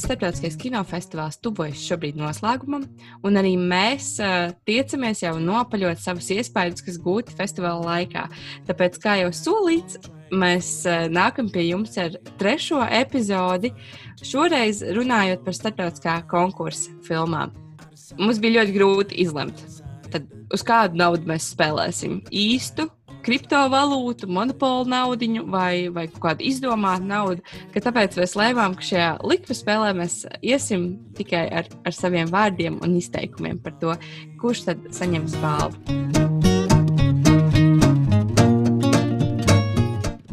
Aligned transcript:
Starptautiskais 0.00 0.56
kinofestivāls 0.60 1.36
tuvojas 1.44 1.80
šobrīd 1.84 2.16
noslēgumam, 2.16 2.86
un 3.26 3.36
arī 3.36 3.52
mēs 3.60 4.14
uh, 4.22 4.52
tiecamies 4.68 5.20
jau 5.24 5.34
nopaļot 5.42 6.00
savus 6.00 6.30
iespaidus, 6.32 6.84
kas 6.86 6.96
gūti 7.02 7.36
festivāla 7.36 7.84
laikā. 7.84 8.24
Tāpēc, 8.68 8.96
kā 9.02 9.18
jau 9.20 9.30
solīts, 9.36 9.98
mēs 10.32 10.70
uh, 10.88 11.04
nākam 11.12 11.50
pie 11.52 11.66
jums 11.68 11.98
ar 12.00 12.16
trešo 12.40 12.80
epizodi, 13.00 13.74
šoreiz 14.24 14.82
runājot 14.96 15.44
par 15.44 15.58
starptautiskā 15.58 16.16
konkursa 16.30 16.94
filmām. 17.06 17.52
Mums 18.18 18.40
bija 18.42 18.60
ļoti 18.60 18.76
grūti 18.78 19.20
izlemt, 19.22 19.60
tad 20.10 20.26
uz 20.54 20.64
kādu 20.66 20.98
naudu 20.98 21.28
mēs 21.28 21.52
spēlēsim 21.52 22.22
īstu 22.32 22.88
kriptovalūtu, 23.24 24.28
monopolu 24.30 24.88
naudu 24.90 25.44
vai, 25.50 25.88
vai 25.92 26.06
kādu 26.10 26.44
izdomātu 26.46 27.08
naudu. 27.08 27.44
Tāpēc 27.74 28.18
mēs 28.20 28.36
lēmām, 28.38 28.76
ka 28.78 28.86
šajā 28.90 29.10
likuma 29.26 29.58
spēlē 29.58 29.90
mēs 30.00 30.22
iesim 30.42 30.92
tikai 31.18 31.46
ar, 31.60 31.70
ar 31.84 31.96
saviem 31.96 32.30
vārdiem 32.32 32.80
un 32.84 32.96
izteikumiem 33.00 33.60
par 33.62 33.76
to, 33.82 33.96
kurš 34.40 34.66
tad 34.70 34.88
saņems 34.96 35.36
balvu. 35.42 35.76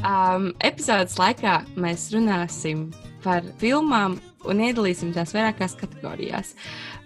Um, 0.07 0.51
epizodes 0.63 1.17
laikā 1.19 1.61
mēs 1.79 2.09
runāsim 2.13 2.87
par 3.23 3.45
filmām 3.61 4.17
un 4.49 4.61
iedalīsim 4.67 5.13
tās 5.15 5.33
vairākās 5.35 5.75
kategorijās. 5.79 6.53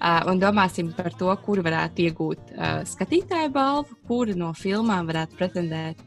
Uh, 0.02 0.22
un 0.31 0.41
domāsim 0.41 0.91
par 0.98 1.12
to, 1.18 1.31
kur 1.45 1.62
varētu 1.66 2.08
iegūt 2.08 2.54
uh, 2.54 2.81
skatītāju 2.88 3.52
balvu, 3.55 3.98
kura 4.08 4.38
no 4.38 4.52
filmām 4.58 5.09
varētu 5.09 5.38
pretendēt 5.40 6.02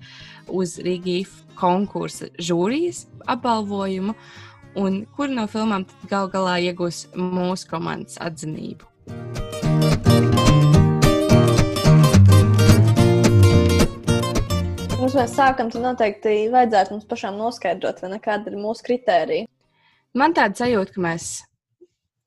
uz 0.48 0.78
Rīgas 0.84 1.32
konkursa 1.58 2.30
žūrijas 2.42 3.06
apbalvojumu, 3.30 4.16
un 4.80 5.04
kura 5.16 5.40
no 5.40 5.46
filmām 5.50 5.86
gal 6.10 6.30
galā 6.32 6.58
iegūs 6.70 7.06
mūsu 7.14 7.70
komandas 7.70 8.18
atzinību. 8.22 8.90
Pirms 15.04 15.18
mēs 15.20 15.34
sākam, 15.36 15.68
tad 15.70 15.82
noteikti 15.84 16.30
vajadzētu 16.50 16.94
mums 16.94 17.04
pašām 17.06 17.36
noskaidrot, 17.38 18.00
ne, 18.08 18.16
kāda 18.24 18.50
ir 18.50 18.56
mūsu 18.58 18.86
kritērija. 18.86 19.46
Man 20.14 20.34
tāda 20.36 20.64
sajūta, 20.64 20.94
ka 20.94 21.02
mēs 21.02 21.30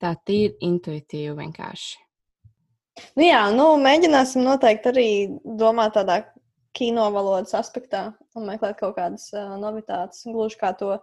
tā 0.02 0.12
tīri 0.28 0.58
intuitīvi 0.66 1.36
vienkārši. 1.38 1.96
Nu 3.16 3.24
jā, 3.24 3.44
nu, 3.54 3.70
mēģināsim 3.80 4.42
noteikti 4.42 4.90
arī 4.90 5.08
domāt 5.58 5.94
tādā 5.96 6.18
kino 6.76 7.06
valodas 7.14 7.54
aspektā 7.58 8.10
un 8.36 8.46
meklēt 8.50 8.78
kaut 8.80 8.96
kādas 8.98 9.28
uh, 9.34 9.54
novitātes, 9.60 10.26
gluži 10.28 10.58
kā 10.60 10.74
to 10.78 10.98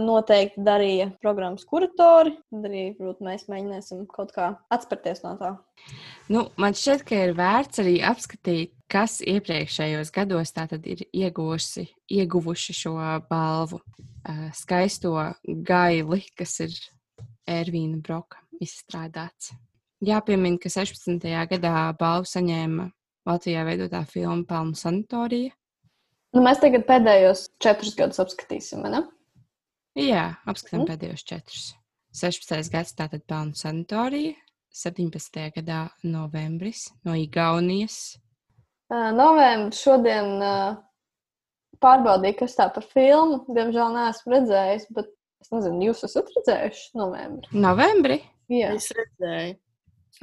noteikti 0.00 0.62
darīja 0.64 1.10
programmas 1.20 1.66
kuratori. 1.68 2.32
Tad 2.48 2.68
arī 2.68 2.84
varbūt, 2.96 3.20
mēs 3.26 3.44
mēģināsim 3.50 4.06
kaut 4.08 4.32
kā 4.36 4.54
atspērties 4.72 5.22
no 5.24 5.34
tā. 5.40 5.52
Nu, 6.32 6.46
man 6.56 6.76
šķiet, 6.76 7.04
ka 7.04 7.18
ir 7.26 7.34
vērts 7.36 7.82
arī 7.82 7.98
apskatīt, 8.06 8.72
kas 8.88 9.18
iepriekšējos 9.20 10.12
gados 10.14 10.54
ir 10.80 11.04
ieguvuši, 11.12 11.88
ieguvuši 12.08 12.78
šo 12.78 12.96
balvu 13.28 13.82
uh, 14.28 14.48
skaisto 14.54 15.14
gaili, 15.46 16.22
kas 16.36 16.58
ir 16.66 16.74
Ervīna 17.46 18.00
Broka 18.02 18.42
izstrādāts. 18.62 19.52
Jāpiemina, 20.04 20.58
ka 20.60 20.70
16. 20.72 21.24
gadā 21.50 21.74
balvu 21.98 22.28
saņēma 22.28 22.90
Latvijā 23.26 23.64
veidotā 23.66 24.02
filma 24.06 24.44
Pelnu 24.48 24.76
sanatorija. 24.78 25.54
Nu, 26.36 26.42
mēs 26.44 26.60
tagad 26.60 26.84
pēdējos 26.88 27.46
četrus 27.62 27.96
gadus 27.96 28.20
apskatīsim, 28.22 28.84
ne? 28.92 29.06
Jā, 29.96 30.34
apskatām 30.44 30.82
mm. 30.82 30.90
pēdējos 30.90 31.24
četrus. 31.26 31.70
16. 32.16 32.70
gads 32.72 32.92
tātad 32.98 33.24
Pelnu 33.28 33.56
sanatorija, 33.56 34.36
17. 34.76 35.40
gadā 35.56 35.86
novembris 36.04 36.90
no 37.08 37.16
Igaunijas. 37.16 38.18
Uh, 38.92 39.08
novembris 39.16 39.80
šodien 39.80 40.36
uh, 40.44 40.76
pārbaudīju, 41.82 42.38
kas 42.40 42.56
tā 42.58 42.68
par 42.72 42.86
filmu. 42.90 43.44
Diemžēl 43.52 43.94
neesmu 43.96 44.34
redzējis, 44.34 44.88
bet 44.96 45.12
es 45.44 45.52
nezinu, 45.54 45.90
jūs 45.90 46.02
esat 46.08 46.32
redzējuši 46.36 46.90
novembrī. 46.98 47.62
Novembrī? 47.66 48.18
Jā, 48.52 48.74
es 48.78 48.90
redzēju. 48.94 49.56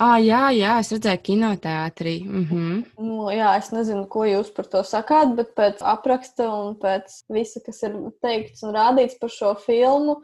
Ah, 0.02 0.18
jā, 0.18 0.48
jā, 0.58 0.78
es 0.82 0.90
redzēju 0.96 1.22
kinoteātrī. 1.28 2.16
Mm 2.26 2.46
-hmm. 2.50 2.78
nu, 2.98 3.28
jā, 3.30 3.52
es 3.58 3.70
nezinu, 3.72 4.08
ko 4.10 4.26
jūs 4.26 4.50
par 4.56 4.66
to 4.66 4.82
sakāt, 4.84 5.36
bet 5.38 5.54
pēc 5.56 5.84
apraksta 5.86 6.50
un 6.50 6.74
pēc 6.82 7.20
visa, 7.30 7.62
kas 7.66 7.84
ir 7.84 8.00
teikts 8.22 8.64
un 8.64 8.74
rādīts 8.74 9.20
par 9.20 9.30
šo 9.30 9.54
filmu, 9.66 10.24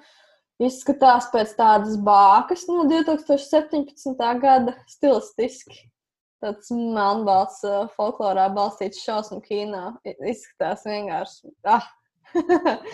izskatās 0.59 1.29
pēc 1.33 1.53
tādas 1.55 1.97
bākas 2.01 2.65
no 2.67 2.83
2017. 2.89 4.39
gada 4.41 4.73
stilistiski 4.87 5.85
tāds 6.43 6.71
melnbalts, 6.73 7.61
uh, 7.67 7.87
folklorā 7.95 8.47
balstīts 8.55 9.03
šausmu 9.05 9.41
kino. 9.45 9.93
Izskatās 10.05 10.85
vienkārši 10.87 11.55
ah! 11.69 11.87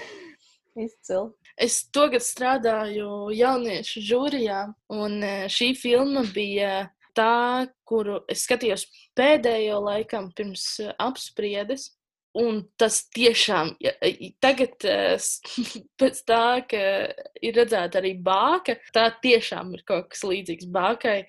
izcili. 0.75 1.31
Es 1.55 1.77
tagad 1.95 2.23
strādāju 2.25 3.31
jauniešu 3.35 4.03
žūrijā, 4.03 4.61
un 4.91 5.21
šī 5.51 5.71
filma 5.79 6.25
bija 6.35 6.89
tā, 7.15 7.67
kuru 7.87 8.19
es 8.31 8.43
skatījos 8.47 8.87
pēdējo 9.17 9.79
laikam 9.85 10.31
pirms 10.35 10.65
apspriedes. 10.99 11.93
Un 12.35 12.65
tas 12.75 12.97
tiešām, 13.15 13.77
ja, 13.79 13.93
tagad, 14.43 14.73
pēc 16.01 16.17
tā, 16.27 16.47
ka 16.67 16.81
ir 17.39 17.55
redzēta 17.55 18.01
arī 18.01 18.11
bāka, 18.19 18.75
tā 18.91 19.05
tiešām 19.23 19.71
ir 19.77 19.85
kaut 19.87 20.09
kas 20.11 20.25
līdzīgs 20.27 20.67
bākai. 20.67 21.21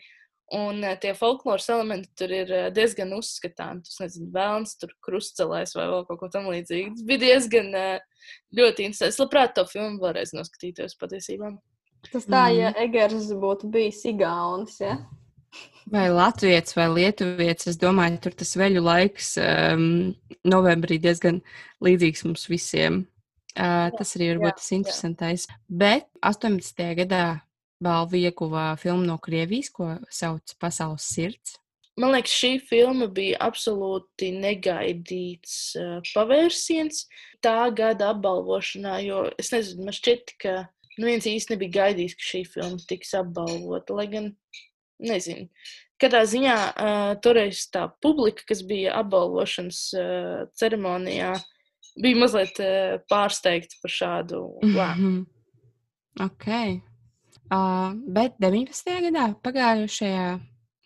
Un 0.54 0.84
uh, 0.84 0.94
tie 1.02 1.10
folkloras 1.18 1.66
elementi 1.74 2.12
tur 2.14 2.30
ir 2.30 2.50
uh, 2.54 2.66
diezgan 2.74 3.10
uzskatāmi. 3.16 3.82
Tas 3.86 3.98
nezinu, 4.04 4.28
vēlams, 4.34 4.76
tur 4.78 4.92
krustcelēs 5.02 5.74
vai 5.74 5.88
vēl 5.90 6.04
kaut 6.06 6.20
ko 6.20 6.28
tamlīdzīgu. 6.30 6.92
Tas 6.94 7.06
bija 7.08 7.22
diezgan 7.24 7.72
uh, 7.74 8.28
ļoti 8.54 8.86
interesanti. 8.86 9.14
Es 9.16 9.22
labprāt 9.22 9.56
to 9.56 9.66
filmu 9.66 9.98
vēlreiz 10.04 10.36
noskatītos 10.36 10.94
patiesībā. 11.00 11.50
Tas 12.12 12.28
tā, 12.30 12.44
ja 12.54 12.70
Egers 12.78 13.32
būtu 13.34 13.72
bijis 13.74 14.04
Igaunis, 14.06 14.78
ja? 14.78 15.00
Vai 15.90 16.06
Latvijas 16.10 16.74
vai 16.76 16.86
Lietuvietis, 16.90 17.72
es 17.72 17.80
domāju, 17.80 18.18
tur 18.22 18.34
tas 18.38 18.54
veļu 18.58 18.82
laiks 18.82 19.36
um, 19.42 20.14
novembrī 20.46 20.98
diezgan 21.02 21.40
līdzīgs 21.82 22.26
mums 22.26 22.46
visiem. 22.50 23.04
Uh, 23.56 23.88
tas 23.96 24.14
arī 24.18 24.32
ir 24.34 24.42
tas 24.44 24.70
interesantais. 24.76 25.46
Jā. 25.48 25.58
Bet 25.82 26.08
18. 26.26 26.82
gadā 26.98 27.24
balvu 27.82 28.20
ieguva 28.20 28.74
filma 28.80 29.06
no 29.06 29.18
Krievijas, 29.22 29.70
ko 29.72 29.94
sauc 30.10 30.56
Pasaules 30.60 31.06
sirds. 31.12 31.56
Man 31.96 32.12
liekas, 32.12 32.34
šī 32.36 32.50
filma 32.60 33.06
bija 33.08 33.38
absolūti 33.46 34.28
negaidīts 34.36 35.54
uh, 35.80 35.94
pavērsiens 36.12 37.06
tā 37.44 37.70
gada 37.72 38.10
apbalvošanā, 38.12 38.98
jo 39.06 39.22
es 39.40 39.48
nezinu, 39.54 39.86
man 39.86 39.96
šķiet, 39.96 40.34
ka 40.42 40.56
nu, 40.98 41.06
viens 41.08 41.28
īsti 41.28 41.54
nebija 41.54 41.76
gaidījis, 41.78 42.16
ka 42.18 42.28
šī 42.30 42.42
filma 42.52 42.84
tiks 42.90 43.14
apbalvota. 43.16 43.96
Lai 43.96 44.06
gan, 44.12 44.28
nezinu, 45.00 45.48
katrā 46.02 46.20
ziņā 46.28 46.56
uh, 46.68 47.12
toreiz 47.24 47.64
tā 47.72 47.86
publika, 48.04 48.44
kas 48.52 48.60
bija 48.68 48.98
apbalvošanas 49.00 49.80
uh, 49.96 50.42
ceremonijā, 50.60 51.32
bija 51.96 52.20
mazliet 52.20 52.60
uh, 52.60 52.98
pārsteigta 53.08 53.80
par 53.80 53.96
šādu 53.96 54.42
lēmumu. 54.60 54.76
Mm 54.76 55.16
-hmm. 55.16 55.24
Okay. 56.28 56.80
Uh, 57.46 57.92
bet 58.10 58.34
19. 58.42 58.88
gadā, 59.04 59.28
pagājušajā 59.46 60.22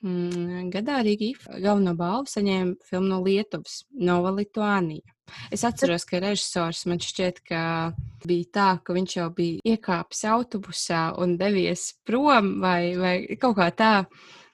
mm, 0.05 0.67
gadā, 0.75 0.99
Rīgā 1.07 1.31
galveno 1.63 1.95
balvu 1.97 2.29
saņēma 2.29 2.75
filma 2.85 3.15
no 3.15 3.21
Lietuvas, 3.25 3.79
Nova 3.97 4.33
Lituānija. 4.37 5.07
Es 5.55 5.65
atceros, 5.65 6.05
ka 6.05 6.21
režisors 6.21 6.83
man 6.91 7.01
šķiet, 7.01 7.41
ka 7.47 7.63
bija 8.27 8.51
tā, 8.53 8.67
ka 8.85 8.93
viņš 8.93 9.15
jau 9.17 9.29
bija 9.33 9.73
iekāpis 9.73 10.25
autobusā 10.29 11.07
un 11.23 11.39
devies 11.41 11.95
prom 12.05 12.59
vai, 12.61 12.93
vai 12.99 13.15
kaut 13.41 13.57
kā 13.61 13.71
tā. 13.73 13.95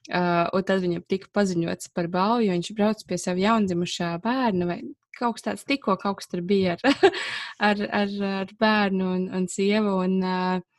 Uh, 0.06 0.46
un 0.54 0.62
tad 0.62 0.84
viņam 0.84 1.02
tika 1.10 1.26
paziņots 1.34 1.90
par 1.90 2.06
balvu, 2.06 2.44
jo 2.46 2.54
viņš 2.54 2.69
brauc 2.78 3.00
pie 3.08 3.16
sava 3.19 3.42
jaundzimušā 3.42 4.12
bērna 4.22 4.69
vai 4.69 4.76
kaut 5.19 5.40
kas 5.40 5.46
tāds 5.48 5.66
tikko 5.66 5.96
kaut 5.98 6.20
kas 6.20 6.31
tur 6.31 6.44
bija 6.46 6.76
ar, 6.76 7.10
ar, 7.72 7.82
ar, 8.04 8.14
ar 8.44 8.52
bērnu 8.60 9.08
un, 9.16 9.26
un 9.34 9.50
sievu. 9.50 9.96
Un, 10.04 10.20
uh, 10.22 10.75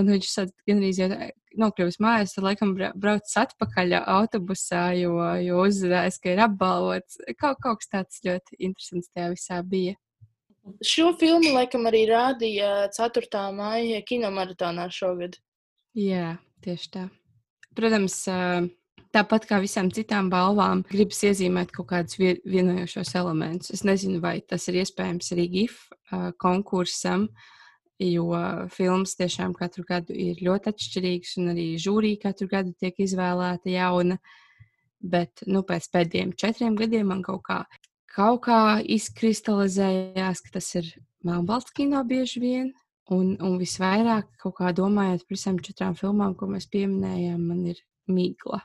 Un 0.00 0.10
viņš 0.10 0.30
gandrīz 0.66 0.98
jau 0.98 1.08
nokļuvis 1.60 2.00
mājās, 2.02 2.34
tad 2.34 2.46
laikam 2.48 2.72
braucis 2.74 3.36
atpakaļ 3.44 3.94
autobusā, 4.00 4.88
jo, 4.98 5.18
jo 5.38 5.60
uzzinājis, 5.62 6.18
ka 6.22 6.32
ir 6.32 6.42
apbalvots. 6.48 7.20
Kaut, 7.38 7.60
kaut 7.62 7.82
kas 7.82 7.92
tāds 7.92 8.24
ļoti 8.26 8.58
interesants 8.58 9.12
tajā 9.14 9.30
visā 9.36 9.60
bija. 9.62 9.94
Šo 10.82 11.12
filmu 11.20 11.52
laikam 11.54 11.86
arī 11.86 12.06
rādīja 12.10 12.88
4. 12.96 13.44
maija 13.54 14.00
kinomaratonā 14.08 14.88
šogad. 14.90 15.36
Jā, 15.94 16.38
tieši 16.64 16.90
tā. 16.96 17.06
Protams, 17.78 18.16
tāpat 19.14 19.46
kā 19.46 19.60
visām 19.62 19.92
citām 19.94 20.26
balvām, 20.32 20.82
gribas 20.90 21.22
iezīmēt 21.28 21.70
kaut 21.74 21.92
kādus 21.92 22.18
vienojošos 22.18 23.14
elementus. 23.20 23.74
Es 23.76 23.86
nezinu, 23.86 24.18
vai 24.24 24.40
tas 24.40 24.66
ir 24.72 24.82
iespējams 24.82 25.34
arī 25.36 25.50
GIF 25.58 25.84
konkursam. 26.42 27.28
Uh, 27.28 27.52
jo 28.02 28.30
filmas 28.74 29.14
tiešām 29.18 29.54
katru 29.54 29.84
gadu 29.86 30.14
ir 30.16 30.40
ļoti 30.42 30.72
atšķirīgas, 30.72 31.36
un 31.40 31.52
arī 31.54 31.66
žūrija 31.80 32.22
katru 32.28 32.48
gadu 32.50 32.74
tiek 32.78 32.98
izvēlēta 33.04 33.70
jauna. 33.70 34.18
Bet 35.04 35.44
nu, 35.46 35.62
pēc 35.66 35.90
pēdējiem 35.92 36.32
četriem 36.40 36.78
gadiem 36.80 37.10
man 37.12 37.20
kaut 37.22 37.44
kā, 37.46 37.58
kaut 38.14 38.46
kā 38.46 38.60
izkristalizējās, 38.80 40.40
ka 40.46 40.56
tas 40.58 40.70
ir 40.80 40.88
melnbalts 41.24 41.74
kino 41.76 42.02
bieži 42.08 42.40
vien. 42.42 42.72
Un, 43.12 43.34
un 43.44 43.58
visvairāk, 43.60 44.30
kaut 44.40 44.54
kā 44.62 44.70
domājot 44.72 45.26
par 45.26 45.36
visām 45.36 45.58
četrām 45.60 45.92
filmām, 45.98 46.32
ko 46.40 46.48
mēs 46.48 46.70
pieminējām, 46.72 47.42
man 47.50 47.66
ir 47.68 47.82
migla. 48.08 48.62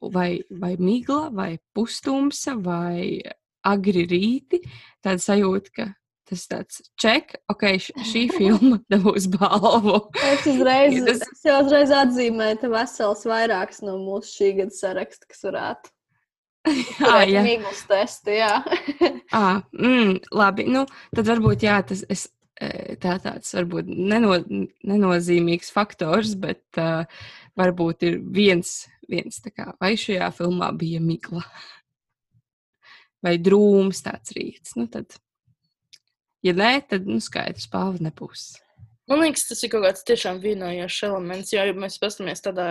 Vai, 0.00 0.40
vai 0.48 0.72
migla, 0.80 1.28
vai 1.28 1.50
pustumsa, 1.76 2.56
vai 2.56 3.20
agri 3.68 4.06
rīti. 4.08 4.62
Tāda 5.04 5.20
sajūta, 5.20 5.74
ka 5.76 5.86
tas 6.34 6.44
tāds 6.50 6.82
ček, 7.00 7.36
ok, 7.52 7.64
šī 8.10 8.26
filma 8.36 8.82
dabūs 8.92 9.30
balvu. 9.32 10.02
Es 10.34 10.44
uzreiz, 10.50 11.00
Tas- 11.08 11.24
es 11.30 11.44
jau 11.46 11.58
uzreiz 11.64 11.94
atzīmēju, 11.94 12.60
ka 12.66 12.72
vesels 12.74 13.24
vairāks 13.30 13.80
no 13.86 13.96
mūsu 14.02 14.34
šī 14.42 14.52
gada 14.60 14.76
saraksta, 14.82 15.30
kas 15.30 15.46
varētu 15.48 15.94
Ah, 17.04 17.24
jā. 17.28 17.42
mīklas 17.44 17.82
testi, 17.88 18.38
jā. 18.38 18.54
Ah, 19.36 19.60
mm, 19.76 20.14
labi, 20.32 20.64
nu, 20.72 20.86
tad 21.14 21.28
varbūt 21.28 21.66
jā, 21.66 21.74
tas 21.84 22.04
es, 22.12 22.26
eh, 22.56 22.94
tā 23.02 23.18
tāds 23.20 23.52
varbūt 23.56 23.90
neno, 23.92 24.38
nenozīmīgs 24.88 25.68
faktors, 25.74 26.32
bet 26.40 26.64
uh, 26.80 27.04
varbūt 27.60 28.06
ir 28.08 28.16
viens, 28.32 28.72
viens 29.12 29.42
tā 29.44 29.52
kā, 29.52 29.74
vai 29.76 29.92
šajā 30.00 30.30
filmā 30.38 30.70
bija 30.80 31.04
migla 31.04 31.44
vai 33.24 33.36
drūms 33.40 34.02
tāds 34.04 34.34
rīts. 34.36 34.74
Nu, 34.76 34.86
tad, 34.92 35.16
ja 36.44 36.54
nē, 36.56 36.72
tad 36.90 37.08
nu, 37.08 37.20
skaidrs, 37.22 37.68
balva 37.72 38.02
nebūs. 38.04 38.52
Man 39.10 39.20
liekas, 39.20 39.48
tas 39.50 39.60
ir 39.64 39.72
kaut 39.72 39.84
kāds 39.84 40.06
tiešām 40.08 40.40
vienojošs 40.40 41.02
elements, 41.10 41.52
jo, 41.52 41.64
ja 41.64 41.76
mēs 41.76 41.98
paskatāmies 42.00 42.44
tādā 42.44 42.68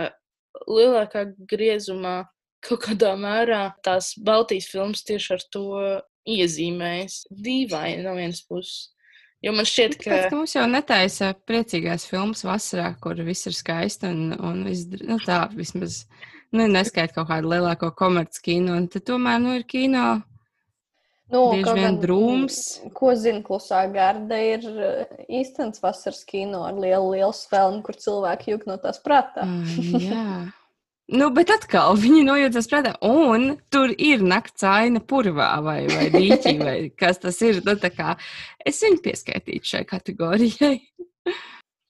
lielākā 0.66 1.28
griezumā, 1.50 2.24
kaut 2.64 2.82
kādā 2.86 3.12
mērā 3.18 3.68
tās 3.84 4.14
Baltijas 4.24 4.66
filmas 4.72 5.04
tieši 5.06 5.36
ar 5.36 5.46
to 5.54 5.68
iezīmējas. 6.34 7.24
Dīvaini 7.30 8.02
no 8.06 8.16
vienas 8.18 8.42
puses. 8.48 8.90
Jo 9.44 9.52
man 9.52 9.66
šķiet, 9.68 9.98
ka. 10.00 10.08
Tāpēc, 10.08 10.30
ka 10.30 10.38
mums 10.38 10.54
jau 10.56 10.64
netaisa 10.70 11.34
priecīgās 11.48 12.06
filmas 12.08 12.44
vasarā, 12.46 12.94
kur 13.02 13.18
viss 13.26 13.50
ir 13.50 13.56
skaisti 13.56 14.08
un, 14.08 14.32
un 14.40 14.62
viss, 14.64 14.86
nu, 15.04 15.18
tā 15.20 15.42
vismaz 15.52 16.04
nu, 16.54 16.64
neskaita 16.64 17.18
kaut 17.18 17.28
kādu 17.28 17.50
lielāko 17.52 17.90
komerckino. 17.98 18.78
Un 18.80 18.88
tad 18.88 19.04
tomēr 19.10 19.42
nu, 19.44 19.58
ir 19.58 19.66
kino 19.68 20.22
Nu, 21.32 21.46
Bieži 21.54 21.72
vien 21.78 21.96
drūms. 22.02 22.56
mm, 22.84 22.90
Ko 22.96 23.14
zina 23.16 23.40
klusā 23.46 23.80
garda, 23.92 24.36
ir 24.36 24.66
eh, 24.68 25.14
īstenis 25.40 25.80
vasaras 25.80 26.20
kino 26.28 26.66
ar 26.68 26.76
lielu, 26.76 27.14
lielu 27.14 27.32
spēli, 27.32 27.80
kur 27.86 27.96
cilvēki 27.96 28.52
jūt 28.52 28.66
no 28.68 28.76
tās 28.82 29.00
prātā. 29.04 29.46
Ai, 29.48 29.86
Jā. 30.10 30.26
Nu, 31.14 31.28
bet 31.36 31.50
atkal 31.52 31.98
viņi 32.00 32.22
nojūtas 32.24 32.68
prātā, 32.70 32.94
un 33.04 33.58
tur 33.72 33.92
ir 33.92 34.22
nakts 34.24 34.64
aina 34.64 35.02
purvā 35.04 35.50
vai, 35.64 35.82
vai 35.90 36.06
dīķī, 36.12 36.54
vai 36.68 36.76
kas 36.96 37.20
tas 37.24 37.40
ir. 37.44 37.60
Nu, 37.64 37.74
tā 37.80 37.90
kā 37.92 38.14
es 38.64 38.80
viņu 38.84 39.02
pieskaitītu 39.04 39.68
šai 39.74 39.82
kategorijai. 39.88 40.78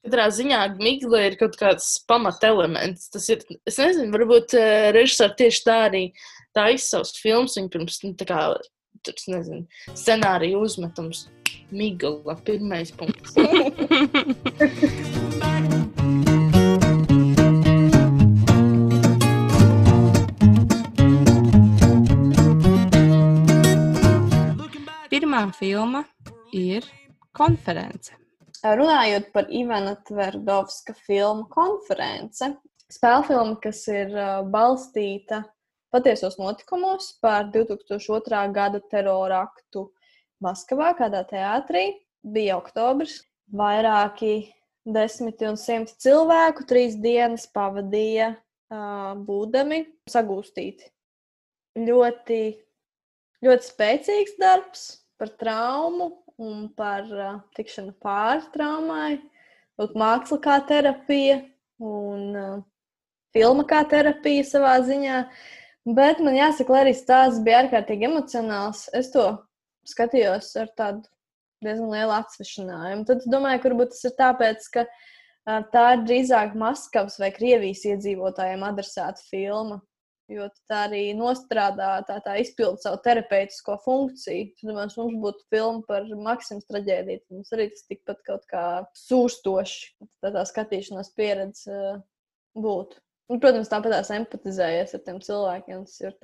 Katrā 0.04 0.26
ziņā 0.36 0.62
migla 0.78 1.22
ir 1.30 1.38
kaut 1.40 1.54
kāds 1.58 1.86
pamatelements. 2.10 3.06
Tas 3.14 3.28
ir, 3.32 3.42
es 3.66 3.78
nezinu, 3.80 4.10
varbūt 4.14 4.54
uh, 4.58 4.90
režisori 4.94 5.38
tieši 5.38 5.62
tā 5.64 5.78
arī 5.86 6.02
taisa 6.54 6.98
savus 6.98 7.14
filmus. 7.22 7.54
Viņi 7.56 7.70
pirms 7.72 8.02
nu, 8.04 8.12
tā 8.18 8.26
kā, 8.28 8.42
tur, 9.04 9.20
nezinu, 9.34 9.66
scenāriju 9.92 10.64
uzmetums. 10.64 11.26
Migla, 11.74 12.36
pirmais 12.44 12.92
punkts. 12.94 13.34
Pirmā 25.14 25.44
filma 25.54 26.02
ir 26.52 26.86
konference. 27.36 28.14
Runājot 28.64 29.28
par 29.34 29.50
Ivana 29.52 29.92
Tverdovska 30.08 30.94
filmu 31.04 31.44
konference, 31.52 32.48
spēļu 32.90 33.26
filma, 33.28 33.56
kas 33.62 33.82
ir 33.92 34.14
uh, 34.14 34.40
balstīta 34.48 35.42
patiesos 35.94 36.34
notikumos 36.40 37.12
par 37.22 37.46
2002. 37.54 38.40
gada 38.52 38.80
terora 38.90 39.44
aktu 39.46 39.86
Maskavā, 40.42 40.90
kādā 40.98 41.22
teātrī, 41.30 41.86
bija 42.26 42.58
oktobris. 42.58 43.20
Vairāki 43.54 44.50
desmiti 44.84 45.46
un 45.46 45.58
simti 45.60 45.94
cilvēku 46.02 46.64
trīs 46.68 46.96
dienas 47.00 47.46
pavadīja 47.54 48.32
uh, 48.34 49.14
būdami 49.28 49.84
sagūstīti. 50.10 50.90
Ļoti, 51.78 52.40
ļoti 53.44 53.68
spēcīgs 53.68 54.36
darbs 54.40 54.84
par 55.20 55.32
traumu 55.38 56.10
un 56.40 56.68
par 56.74 57.08
uh, 57.12 57.40
tikšanu 57.56 57.94
pāri 58.02 58.48
traumai, 58.54 59.18
māksla 59.78 60.40
kā 60.42 60.60
terapija 60.66 61.42
un 61.78 62.30
uh, 62.38 62.62
filma 63.34 63.66
kā 63.68 63.82
terapija 63.90 64.46
savā 64.46 64.78
ziņā. 64.86 65.24
Bet 65.84 66.20
man 66.24 66.36
jāsaka, 66.36 66.72
lai 66.72 66.84
arī 66.86 66.94
stāsts 66.96 67.42
bija 67.44 67.64
ārkārtīgi 67.64 68.06
emocionāls, 68.08 68.86
es 68.96 69.10
to 69.12 69.26
skatījos 69.84 70.54
ar 70.56 70.70
tādu 70.78 71.04
diezgan 71.64 71.90
lielu 71.92 72.14
atsvešinājumu. 72.16 73.04
Tad 73.08 73.20
es 73.20 73.28
domāju, 73.28 73.60
ka 73.60 73.70
varbūt 73.70 73.92
tas 73.92 74.06
ir 74.08 74.14
tāpēc, 74.16 74.68
ka 74.72 74.86
tā 75.74 75.84
ir 75.96 76.06
drīzāk 76.08 76.56
Maskavas 76.56 77.18
vai 77.20 77.28
Krievijas 77.36 77.84
iedzīvotājiem 77.90 78.64
adresēta 78.64 79.26
filma. 79.28 79.82
Jo 80.32 80.46
tā 80.72 80.86
arī 80.86 81.02
nostrādā, 81.12 81.98
tā, 82.08 82.16
tā 82.24 82.38
izpilda 82.40 82.80
savu 82.80 83.02
terapeitisko 83.04 83.76
funkciju. 83.84 84.46
Tad 84.56 84.70
domāju, 84.70 84.94
mums 85.02 85.18
būtu 85.20 85.44
filma 85.52 85.84
par 85.84 86.08
Maksimas 86.16 86.64
traģēdiju. 86.70 87.26
Mums 87.34 87.52
arī 87.52 87.68
tas 87.74 87.84
tikpat 87.90 88.24
kaut 88.24 88.46
kā 88.48 88.64
sūstoši, 88.96 89.82
tā, 90.24 90.32
tā 90.32 90.46
skatīšanās 90.48 91.12
pieredze 91.18 91.76
būtu. 92.56 93.03
Un, 93.32 93.40
protams, 93.40 93.70
tāpat 93.72 93.94
tās 93.96 94.10
empatizējies 94.12 94.96
ar 94.96 95.04
tiem 95.06 95.20
cilvēkiem. 95.24 95.84
Tas 95.88 96.00
ir 96.04 96.16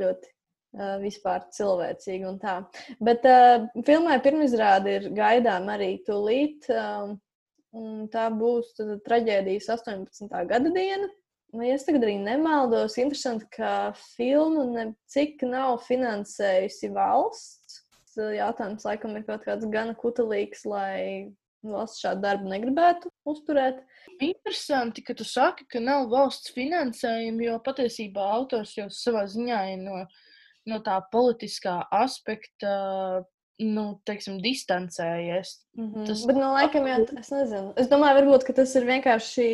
ļoti 0.00 0.28
uh, 0.30 0.94
vispār 1.02 1.48
cilvēcīgi 1.56 2.28
un 2.28 2.38
tā. 2.42 2.60
Bet 3.02 3.26
uh, 3.26 3.66
filmai 3.86 4.20
pirmizrāde 4.22 4.98
ir 4.98 5.08
gaidām 5.16 5.66
arī 5.74 5.96
tūlīt. 6.06 6.70
Um, 6.70 7.18
tā 8.10 8.28
būs 8.34 8.74
tad, 8.78 8.96
traģēdijas 9.06 9.68
18. 9.76 10.30
gada 10.50 10.72
diena. 10.74 11.10
Nu, 11.50 11.64
ja 11.66 11.74
es 11.74 11.82
tagad 11.86 12.04
arī 12.06 12.14
nemaldos, 12.22 12.94
interesanti, 13.02 13.48
ka 13.56 13.90
filmu 14.14 14.68
necik 14.70 15.42
nav 15.42 15.80
finansējusi 15.88 16.92
valsts. 16.94 17.80
Jautājums 18.14 18.84
laikam 18.86 19.16
ir 19.18 19.24
kaut 19.26 19.42
kāds 19.46 19.66
gana 19.70 19.94
kutelīgs, 19.98 20.62
lai 20.68 21.30
valsts 21.66 22.00
šādu 22.02 22.22
darbu 22.24 22.48
negribētu 22.50 23.10
uzturēt. 23.28 23.82
Interesanti, 24.20 25.02
ka 25.04 25.14
tu 25.16 25.24
saki, 25.28 25.66
ka 25.68 25.80
nav 25.82 26.08
valsts 26.12 26.52
finansējuma, 26.56 27.44
jo 27.46 27.58
patiesībā 27.64 28.24
autors 28.38 28.76
jau 28.78 28.88
savā 28.92 29.26
ziņā 29.28 29.60
ir 29.74 29.82
no, 29.84 30.04
no 30.70 30.80
tā 30.84 30.98
politiskā 31.12 31.80
aspekta, 32.00 33.24
nu, 33.60 33.84
teiksim, 34.08 34.38
distancējies. 34.40 35.56
Mm 35.76 35.88
-hmm. 35.92 36.06
Tas- 36.08 36.26
Bet, 36.26 36.36
nu, 36.36 36.52
laikam, 36.56 36.86
jā, 36.88 37.00
es 37.20 37.30
nezinu. 37.30 37.72
Es 37.76 37.88
domāju, 37.88 38.20
varbūt 38.22 38.46
ka 38.46 38.52
tas 38.52 38.74
ir 38.76 38.84
vienkārši 38.88 39.48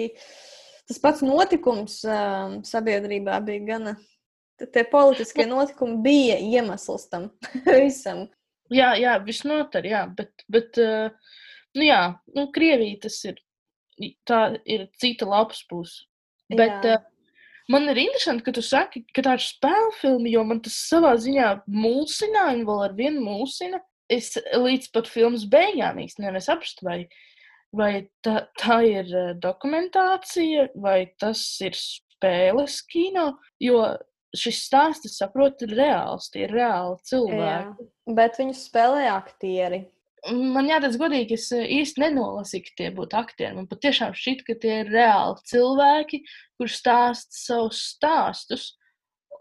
tas 0.89 0.99
pats 1.03 1.23
notikums 1.23 2.05
um, 2.05 2.61
sabiedrībā 2.63 3.41
bija 3.45 3.65
gana. 3.67 3.97
Tie 4.73 4.85
politiskie 4.85 5.47
notikumi 5.47 5.97
bija 6.03 6.37
iemesls 6.39 7.09
tam 7.11 7.31
visam. 7.67 8.29
Jā, 8.71 8.95
jā, 8.99 9.19
visnotaļ, 9.25 9.85
jā, 9.87 10.07
bet, 10.17 10.45
bet 10.49 10.79
uh, 10.79 11.11
nu 11.77 11.87
jā, 11.87 12.01
nu, 12.37 12.49
Krievija 12.55 13.03
tas 13.07 13.19
ir, 13.29 13.41
tā 14.29 14.41
ir 14.65 14.89
cita 15.01 15.29
lapas 15.29 15.63
puse. 15.71 16.07
Bet 16.53 16.87
Jā. 16.87 16.97
uh, 16.97 17.05
man 17.73 17.89
ir 17.91 18.01
interesanti, 18.05 18.45
ka 18.47 18.55
tu 18.55 18.63
saki, 18.65 19.05
ka 19.15 19.25
tā 19.27 19.37
ir 19.39 19.45
spēļu 19.45 19.93
filma, 20.01 20.31
jo 20.31 20.45
man 20.47 20.63
tas 20.65 20.79
savā 20.89 21.15
ziņā 21.21 21.53
mulsināja 21.67 22.59
un 22.59 22.67
vēl 22.69 22.83
ar 22.89 22.97
vienu 22.99 23.25
mulsina. 23.27 23.83
Es 24.13 24.37
līdz 24.39 24.93
pat 24.95 25.09
filmas 25.11 25.49
beigām 25.51 25.99
īstenībā 25.99 26.37
nesaprastu, 26.37 26.87
vai, 26.87 26.99
vai 27.75 28.07
tā, 28.23 28.45
tā 28.61 28.77
ir 28.87 29.11
eh, 29.11 29.33
dokumentācija, 29.43 30.69
vai 30.79 31.09
tas 31.19 31.41
ir 31.67 31.75
spēles 31.75 32.85
kino, 32.87 33.33
jo 33.59 33.83
šis 34.37 34.63
stāsts, 34.69 35.11
es 35.11 35.19
saprotu, 35.19 35.67
ir 35.67 35.75
reāls, 35.81 36.31
tie 36.31 36.45
ir 36.47 36.55
reāli 36.55 37.01
cilvēki. 37.11 37.89
Jā. 37.89 38.15
Bet 38.15 38.39
viņus 38.39 38.63
spēlēja 38.69 39.17
aktieri. 39.19 39.83
Man 40.27 40.67
jāteic, 40.67 40.97
godīgi, 40.99 41.37
es 41.39 41.51
eh, 41.55 41.67
īsti 41.81 42.03
nenolasīju, 42.03 42.65
ka 42.67 42.73
tie 42.81 42.89
būtu 42.95 43.19
aktieri. 43.19 43.55
Man 43.59 43.69
patiešām 43.71 44.15
šķiet, 44.17 44.43
ka 44.47 44.57
tie 44.63 44.81
ir 44.83 44.91
reāli 44.91 45.45
cilvēki, 45.51 46.23
kurš 46.59 46.81
stāsta 46.81 47.39
savus 47.39 47.83
stāstus. 47.93 48.73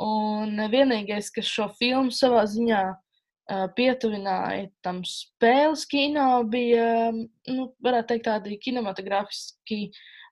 Un 0.04 0.60
vienīgais, 0.70 1.32
kas 1.34 1.50
šo 1.50 1.70
filmu 1.80 2.12
savā 2.13 2.44
ziņā 2.51 2.82
uh, 2.92 3.65
pietuvināja 3.77 4.68
tam 4.84 5.00
spēles 5.08 5.86
kino, 5.88 6.27
bija, 6.51 7.13
nu, 7.15 7.70
varētu 7.86 8.12
teikt, 8.12 8.27
tādi 8.27 8.60
kinematogrāfiski 8.60 9.80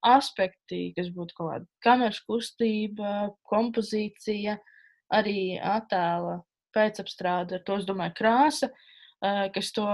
aspekti, 0.03 0.89
kas 0.97 1.07
būtu 1.15 1.37
kaut 1.37 1.53
kāda 1.53 1.69
kameras 1.87 2.19
kustība, 2.27 3.31
kompozīcija, 3.47 4.59
arī 5.15 5.55
attēla 5.63 6.41
pēcapstrāde, 6.75 7.61
ar 7.61 7.63
to, 7.63 7.79
es 7.79 7.87
domāju, 7.87 8.17
krāsa, 8.19 8.67
uh, 8.67 8.89
kas 9.55 9.71
to, 9.75 9.87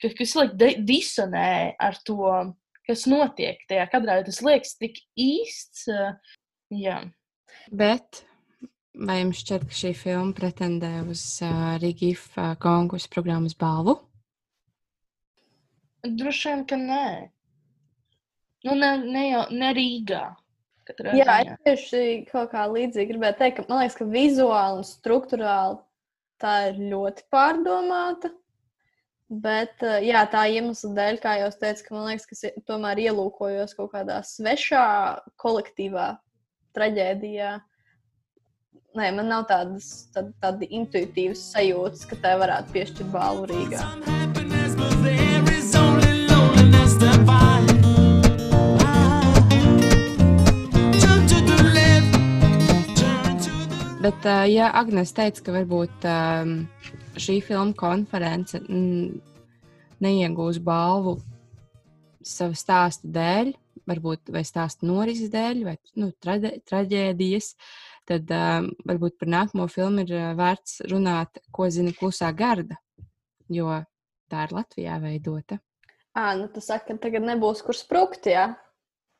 kas, 0.00 0.16
kas 0.18 0.34
liek 0.38 0.82
disonē 0.88 1.76
ar 1.80 1.98
to, 2.06 2.32
kas 2.88 3.06
notiek 3.10 3.60
tajā 3.68 3.86
kadrā, 3.92 4.20
tas 4.26 4.40
liekas 4.44 4.76
tik 4.80 5.00
īsts. 5.18 5.86
Uh, 5.92 6.36
jā. 6.72 7.02
Bet 7.70 8.24
vai 8.92 9.20
jums 9.22 9.42
šķiet, 9.42 9.66
ka 9.68 9.76
šī 9.76 9.92
filma 9.96 10.36
pretendē 10.36 10.94
uz 11.08 11.22
uh, 11.44 11.76
Rīgīf 11.82 12.26
uh, 12.36 12.54
konkursu 12.60 13.12
programmas 13.12 13.56
balvu? 13.58 13.98
Droši 16.02 16.48
vien, 16.50 16.66
ka 16.66 16.78
nē. 16.80 17.06
Nu, 18.66 18.74
ne, 18.78 18.94
ne, 19.02 19.26
jau, 19.30 19.46
ne 19.54 19.70
Rīgā. 19.76 20.24
Jā, 21.14 21.38
es 21.44 21.58
tieši 21.62 22.02
kaut 22.26 22.50
kā 22.50 22.64
līdzīgi 22.66 23.12
gribēju 23.12 23.38
teikt, 23.38 23.60
ka 23.60 23.64
man 23.68 23.84
liekas, 23.84 23.96
ka 24.00 24.06
vizuāli 24.10 24.80
un 24.80 24.86
struktūrāli 24.86 25.78
tā 26.42 26.54
ir 26.72 26.80
ļoti 26.90 27.26
pārdomāta. 27.30 28.32
Bet 29.32 29.80
jā, 30.04 30.26
tā 30.28 30.42
iemesla 30.52 30.90
dēļ, 30.92 31.18
kā 31.22 31.30
jau 31.40 31.48
teicu, 31.56 31.86
ka 31.86 31.94
man 31.94 32.10
liekas, 32.10 32.26
ka 32.28 32.50
tomēr 32.68 32.98
ielūkojos 33.06 33.72
kaut 33.78 33.94
kādā 33.94 34.18
svešā 34.28 34.82
kolektīvā 35.40 36.08
traģēdijā. 36.76 37.54
Nē, 38.92 39.06
man 39.16 39.30
nav 39.32 39.46
tādas 39.48 39.86
tād, 40.12 40.34
tādi 40.42 40.68
intuitīvas 40.76 41.46
sajūtas, 41.54 42.04
ka 42.10 42.18
tai 42.20 42.34
varētu 42.42 42.76
piešķirt 42.76 43.08
balvu 43.14 43.48
Rīgā. 43.48 43.80
Bet, 54.02 54.28
ja 54.52 54.68
Agnēs 54.76 55.16
teica, 55.16 55.46
ka 55.46 55.56
varbūt 55.56 56.04
šī 57.20 57.38
filmu 57.44 57.74
konference 57.78 58.60
neiegūs 60.02 60.60
balvu 60.62 61.18
savu 62.26 62.56
stāstu 62.56 63.10
dēļ, 63.12 63.52
varbūt 63.88 64.30
vai 64.34 64.44
stāstu 64.46 64.86
norises 64.86 65.30
dēļ, 65.32 65.64
vai 65.66 65.76
nu, 65.98 66.12
traģē, 66.22 66.52
traģēdijas, 66.68 67.52
tad 68.08 68.30
um, 68.34 68.70
varbūt 68.88 69.18
par 69.20 69.32
nākamo 69.34 69.66
filmu 69.70 70.06
ir 70.06 70.34
vērts 70.38 70.84
runāt, 70.92 71.42
ko 71.54 71.68
zina 71.70 71.94
klusā 71.96 72.30
garda, 72.36 72.78
jo 73.50 73.70
tā 74.30 74.46
ir 74.46 74.56
Latvijā 74.56 74.98
veidota. 75.02 75.58
À, 76.12 76.34
nu 76.36 76.46
tas 76.52 76.68
saka, 76.68 76.92
ka 76.92 77.08
tagad 77.08 77.24
nebūs 77.26 77.62
kur 77.64 77.76
sprukt, 77.76 78.28
jā? 78.30 78.52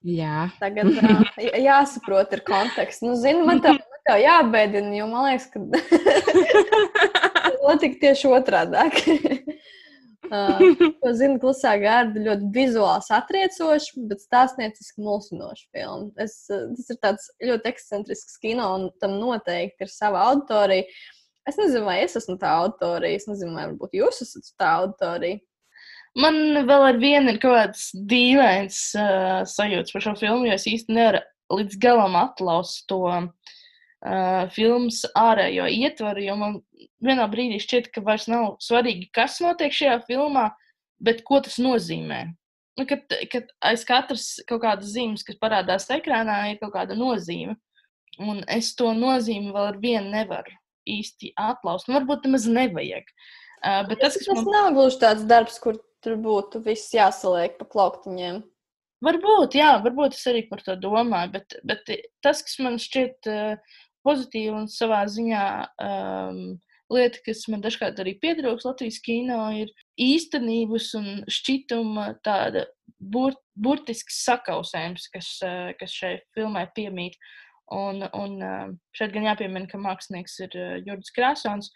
Jā. 0.02 0.48
Tagad 0.60 0.90
uh, 0.98 1.22
jāsaprot 1.62 2.34
ir 2.34 2.42
konteksts. 2.46 3.04
Nu, 3.06 3.14
zini, 3.18 3.44
man 3.46 3.62
tā 3.64 3.76
tev 4.06 4.18
jābēdina, 4.22 4.94
jo 4.98 5.06
man 5.10 5.30
liekas, 5.30 5.46
ka 5.52 5.62
notika 7.62 8.00
tieši 8.06 8.30
otrādi. 8.32 8.82
uh, 10.32 10.60
zinu, 11.18 11.38
klusā 11.42 11.74
gārda 11.82 12.22
ļoti 12.26 12.50
vizuāli 12.54 13.06
satriecoši, 13.06 14.04
bet 14.10 14.24
stāstnieciski 14.24 15.04
mulsinoši 15.04 15.66
filma. 15.74 16.10
Es, 16.22 16.38
uh, 16.52 16.68
tas 16.76 16.92
ir 16.94 17.00
tāds 17.02 17.30
ļoti 17.42 17.72
ekscentrisks 17.72 18.38
kino, 18.42 18.68
un 18.78 18.88
tam 19.02 19.18
noteikti 19.20 19.86
ir 19.86 19.92
sava 19.92 20.26
auditorija. 20.30 20.88
Es 21.48 21.56
nezinu, 21.58 21.86
vai 21.88 22.02
es 22.04 22.14
esmu 22.18 22.36
tā 22.38 22.52
auditorija, 22.60 23.18
es 23.18 23.26
nezinu, 23.26 23.56
vai 23.56 23.66
varbūt 23.72 23.96
jūs 23.98 24.22
esat 24.22 24.52
tā 24.60 24.76
auditorija. 24.82 25.42
Man 26.22 26.36
vēl 26.68 26.86
ar 26.90 26.98
vienu 27.00 27.32
ir 27.32 27.38
kaut 27.40 27.56
kāds 27.56 27.86
dīvains 27.96 28.78
uh, 29.00 29.42
sajūta 29.48 29.94
par 29.94 30.04
šo 30.04 30.12
filmu, 30.20 30.46
jo 30.46 30.58
es 30.58 30.68
īsti 30.68 30.92
nevaru 30.92 31.22
līdz 31.52 31.78
galam 31.80 32.14
atlaust 32.20 32.84
to 32.88 33.00
uh, 33.08 33.26
uh, 34.02 34.50
filmas 34.54 35.02
ārējo 35.18 35.68
ietvaru, 35.70 36.22
jo 36.26 36.36
man 36.40 36.60
vienā 37.02 37.26
brīdī 37.30 37.60
šķiet, 37.62 37.90
ka 37.94 38.04
vairs 38.04 38.28
nav 38.30 38.56
svarīgi, 38.62 39.10
kas 39.14 39.40
notiek 39.44 39.74
šajā 39.74 39.98
filmā, 40.08 40.50
bet 41.02 41.24
ko 41.26 41.40
tas 41.44 41.58
nozīmē. 41.62 42.24
Nu, 42.78 42.86
kad, 42.88 43.04
kad 43.28 43.50
aiz 43.68 43.84
katras 43.84 44.26
kaut 44.48 44.62
kādas 44.64 44.94
zīmes, 44.94 45.24
kas 45.26 45.36
parādās 45.40 45.90
ekrānā, 45.92 46.38
ir 46.52 46.60
kaut 46.62 46.72
kāda 46.76 46.96
nozīme. 46.96 47.58
Un 48.22 48.42
es 48.50 48.72
to 48.76 48.92
nozīmi 48.96 49.52
vēl 49.52 49.72
ar 49.72 49.78
vienu 49.80 50.12
nevaru 50.12 50.54
īsti 50.88 51.32
atlaust. 51.38 51.88
Nu, 51.88 51.96
varbūt 51.98 52.26
nemaz 52.26 52.46
nevajag. 52.48 53.08
Uh, 53.62 53.82
bet 53.88 54.00
tas, 54.02 54.16
tas 54.18 54.40
man... 54.40 54.48
nav 54.52 54.70
gluži 54.76 54.98
tāds 55.04 55.26
darbs, 55.28 55.58
kur 55.62 55.78
tur 56.02 56.16
būtu 56.20 56.62
viss 56.64 56.92
jāsaliek 56.94 57.54
pa 57.60 57.68
plauktiņiem. 57.72 58.40
Varbūt, 59.02 59.56
jā, 59.58 59.70
varbūt 59.82 60.16
es 60.16 60.26
arī 60.30 60.44
par 60.50 60.62
to 60.62 60.76
domāju, 60.78 61.32
bet, 61.36 61.56
bet 61.66 61.88
tas, 62.22 62.42
kas 62.46 62.58
man 62.62 62.78
šķiet 62.82 63.30
uh, 63.30 63.78
pozitīva 64.06 64.62
un 64.62 64.68
savā 64.70 65.02
ziņā 65.10 65.44
um, 65.82 66.40
lieta, 66.92 67.20
kas 67.26 67.46
man 67.52 67.62
dažkārt 67.64 68.00
arī 68.02 68.16
pietrūks 68.22 68.66
Latvijas 68.68 69.00
kino, 69.04 69.40
ir 69.56 69.72
īstenības 70.00 70.90
un 70.98 71.08
šķituma 71.30 72.08
tāda 72.26 72.66
bur, 72.98 73.36
burtisks 73.54 74.22
sakausējums, 74.26 75.08
kas, 75.14 75.32
uh, 75.46 75.70
kas 75.78 75.94
šai 75.94 76.16
filmai 76.36 76.66
piemīt. 76.76 77.18
Un, 77.72 78.04
un 78.04 78.36
uh, 78.42 78.72
šeit 78.96 79.14
gan 79.14 79.30
jāpiemina, 79.30 79.68
ka 79.70 79.80
mākslinieks 79.80 80.40
ir 80.44 80.56
uh, 80.58 80.74
Jurgis 80.84 81.14
Krāsons. 81.16 81.72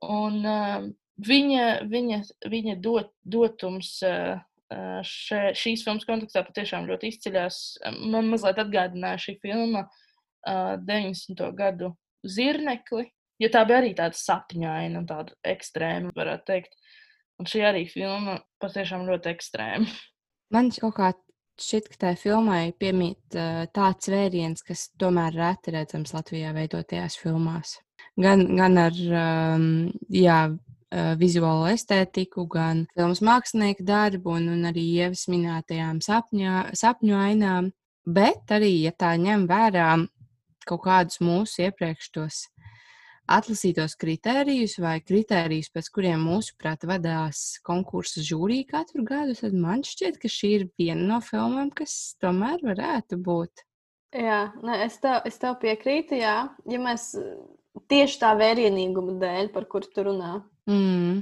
Un, 0.00 0.38
viņa, 1.20 1.64
viņa, 1.90 2.18
viņa 2.48 2.74
dot, 2.80 3.10
dotums 3.28 3.90
še, 4.00 5.40
šīs 5.60 5.82
filmas 5.84 6.06
kontekstā 6.08 6.40
patiešām 6.46 6.86
ļoti 6.88 7.10
izceļas. 7.12 7.58
Man 8.08 8.30
mazliet 8.32 8.62
atgādināja 8.62 9.20
šī 9.26 9.34
filma 9.42 9.82
uh, 9.82 9.98
uh, 10.46 10.76
90. 10.86 11.42
gadu 11.56 11.94
zirnekli, 12.26 13.08
jo 13.40 13.50
tā 13.52 13.64
bija 13.68 13.80
arī 13.82 13.94
tāda 13.98 14.18
sapņaina 14.18 15.00
un 15.00 15.08
tāda 15.08 15.36
ekstrēma, 15.54 16.14
varētu 16.16 16.46
teikt. 16.52 16.76
Un 17.40 17.48
šī 17.48 17.64
arī 17.64 17.86
filma 17.88 18.36
patiešām 18.60 19.06
ļoti 19.08 19.30
ekstrēma. 19.32 19.88
Man 20.52 20.68
kaut 20.76 20.96
kā 20.98 21.12
šķiet, 21.60 21.86
ka 21.92 22.00
tai 22.04 22.14
filmai 22.20 22.72
piemīt 22.76 23.36
uh, 23.38 23.64
tāds 23.72 24.10
vēriens, 24.12 24.64
kas 24.66 24.88
tomēr 25.00 25.36
reti 25.36 25.74
redzams 25.76 26.12
Latvijā 26.16 26.52
veidotajās 26.56 27.16
filmās. 27.20 27.78
Gan, 28.20 28.44
gan 28.58 28.76
ar 28.80 28.96
um, 28.96 29.66
jā, 30.12 30.40
uh, 30.50 31.12
vizuālo 31.20 31.68
estētiku, 31.70 32.46
gan 32.50 32.84
filmas 32.96 33.22
mākslinieka 33.24 33.86
darbu, 33.86 34.36
un, 34.36 34.48
un 34.56 34.70
arī 34.70 34.84
ievas 35.00 35.26
minētajām 35.32 36.00
sapņā, 36.04 36.70
sapņu 36.76 37.16
ainām. 37.16 37.70
Bet 38.10 38.50
arī, 38.52 38.72
ja 38.86 38.92
tā 38.96 39.14
ņem 39.20 39.46
vērā 39.48 39.92
kaut 40.68 40.84
kādus 40.86 41.20
mūsu 41.24 41.66
iepriekš 41.66 42.10
tos 42.14 42.44
atlasītos 43.30 43.94
kritērijus 44.00 44.76
vai 44.82 44.98
kritērijus, 45.04 45.70
pēc 45.74 45.88
kuriem 45.94 46.22
mūsuprāt 46.26 46.84
vadās 46.88 47.60
konkursu 47.66 48.24
žūrija 48.26 48.68
katru 48.72 49.04
gadu, 49.06 49.36
tad 49.38 49.54
man 49.54 49.84
šķiet, 49.86 50.18
ka 50.20 50.30
šī 50.30 50.52
ir 50.58 50.68
viena 50.80 51.06
no 51.14 51.20
filmām, 51.24 51.70
kas 51.74 52.16
tomēr 52.22 52.62
varētu 52.66 53.20
būt. 53.22 53.64
Jā, 54.16 54.50
ne, 54.66 54.80
es, 54.88 54.98
tev, 55.02 55.20
es 55.28 55.38
tev 55.38 55.60
piekrītu, 55.62 56.18
jā. 56.18 56.36
Ja 56.66 56.80
mēs 56.82 57.12
tieši 57.90 58.18
tā 58.22 58.32
vērienīguma 58.38 59.14
dēļ, 59.22 59.52
par 59.54 59.68
kuru 59.70 59.92
tu 59.94 60.06
runā, 60.08 60.32
mm. 60.70 61.20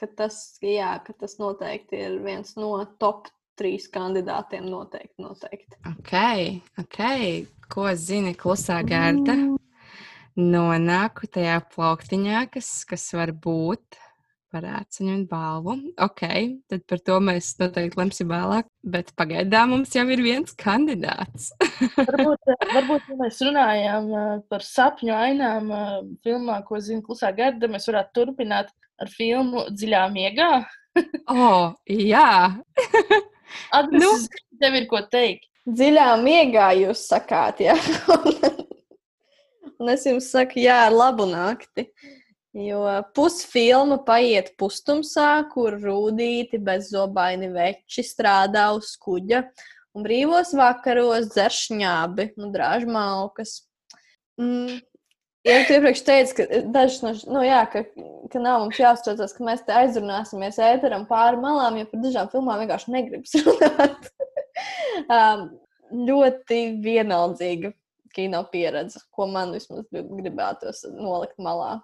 ka, 0.00 0.08
tas, 0.22 0.40
jā, 0.64 0.94
ka 1.04 1.12
tas 1.20 1.36
noteikti 1.42 2.00
ir 2.06 2.16
viens 2.24 2.56
no 2.56 2.78
top 3.02 3.28
trīs 3.60 3.90
kandidātiem 3.92 4.64
noteikti. 4.68 5.20
noteikti. 5.20 5.76
Ok, 5.92 6.16
ok 6.80 7.04
ko 7.72 7.86
zina 7.98 8.32
klusā 8.38 8.80
garda. 8.86 9.36
Nonāku 10.36 11.28
tajā 11.32 11.60
plauktiņā, 11.72 12.42
kas, 12.52 12.68
kas 12.88 13.08
var 13.16 13.32
būt. 13.32 13.96
Varētu 14.54 15.00
saņemt 15.00 15.26
balvu. 15.28 15.74
Ok, 16.00 16.22
tad 16.70 16.84
par 16.88 17.00
to 17.04 17.16
mēs 17.24 17.48
noteikti 17.60 17.98
lemsim 17.98 18.30
vēlāk. 18.30 18.68
Bet 18.84 19.10
pagaidām 19.18 19.74
mums 19.74 19.96
jau 19.96 20.04
ir 20.12 20.22
viens 20.24 20.54
kandidāts. 20.56 21.50
varbūt, 21.98 22.52
varbūt, 22.72 23.10
ja 23.10 23.18
mēs 23.20 23.40
runājām 23.48 24.12
par 24.52 24.64
sapņu 24.64 25.16
ainām, 25.16 25.72
filmā, 26.24 26.60
ko 26.68 26.80
zina 26.84 27.04
klusā 27.04 27.32
garda, 27.36 27.68
mēs 27.72 27.88
varētu 27.90 28.16
turpināt 28.20 28.72
ar 29.02 29.12
filmu 29.12 29.66
Dziļā 29.72 30.06
miegā. 30.14 30.52
oh, 31.32 31.74
jā! 31.90 32.30
Agnes, 33.76 34.00
nu, 34.00 34.14
tev 34.62 34.78
ir 34.78 34.88
ko 34.90 35.02
teikt 35.10 35.50
dziļā 35.66 36.10
miegā 36.22 36.70
jūs 36.80 37.06
sakāt, 37.10 37.62
ja? 37.64 37.76
un 39.80 39.92
es 39.92 40.06
jums 40.08 40.30
saku, 40.32 40.60
jā, 40.64 40.86
ar 40.88 40.94
labu 40.94 41.28
nakti. 41.30 41.88
Jo 42.56 42.86
pusfilma 43.12 43.98
paiet 44.06 44.54
pustumsā, 44.56 45.44
kur 45.52 45.74
rūtīti 45.76 46.56
bez 46.64 46.88
zobaini 46.94 47.50
veči 47.52 48.00
strādā 48.06 48.70
uz 48.72 48.94
kuģa, 48.96 49.42
un 49.92 50.06
brīvos 50.06 50.54
vakaros 50.56 51.28
dzer 51.34 51.52
šņābi 51.52 52.30
un 52.40 52.54
drāž 52.54 52.88
malkas. 52.88 53.58
Mm. 54.40 54.78
Ja 55.46 55.60
tu 55.68 55.76
iepriekš 55.76 56.00
teici, 56.02 56.32
ka 56.38 56.62
dažas 56.72 57.02
no, 57.04 57.12
nu, 57.36 57.44
jā, 57.44 57.60
ka 57.70 57.84
ka 58.32 58.40
nav 58.42 58.62
mums 58.62 58.78
jāstraucās, 58.80 59.34
ka 59.36 59.44
mēs 59.46 59.64
te 59.66 59.74
aizrunāsimies 59.76 60.58
ēteram 60.62 61.06
pāri 61.08 61.40
malām, 61.42 61.78
jo 61.80 61.88
par 61.90 62.02
dažām 62.02 62.30
filmām 62.32 62.62
vienkārši 62.62 62.94
negribas 62.94 63.36
runāt. 63.46 64.10
um, 65.16 65.48
ļoti 66.06 66.60
vienaldzīga 66.84 67.72
kino 68.16 68.42
pieredze, 68.52 69.02
ko 69.12 69.28
man 69.28 69.52
vismaz 69.54 69.86
gribētos 69.92 70.84
nolikt 70.96 71.38
malā. 71.42 71.76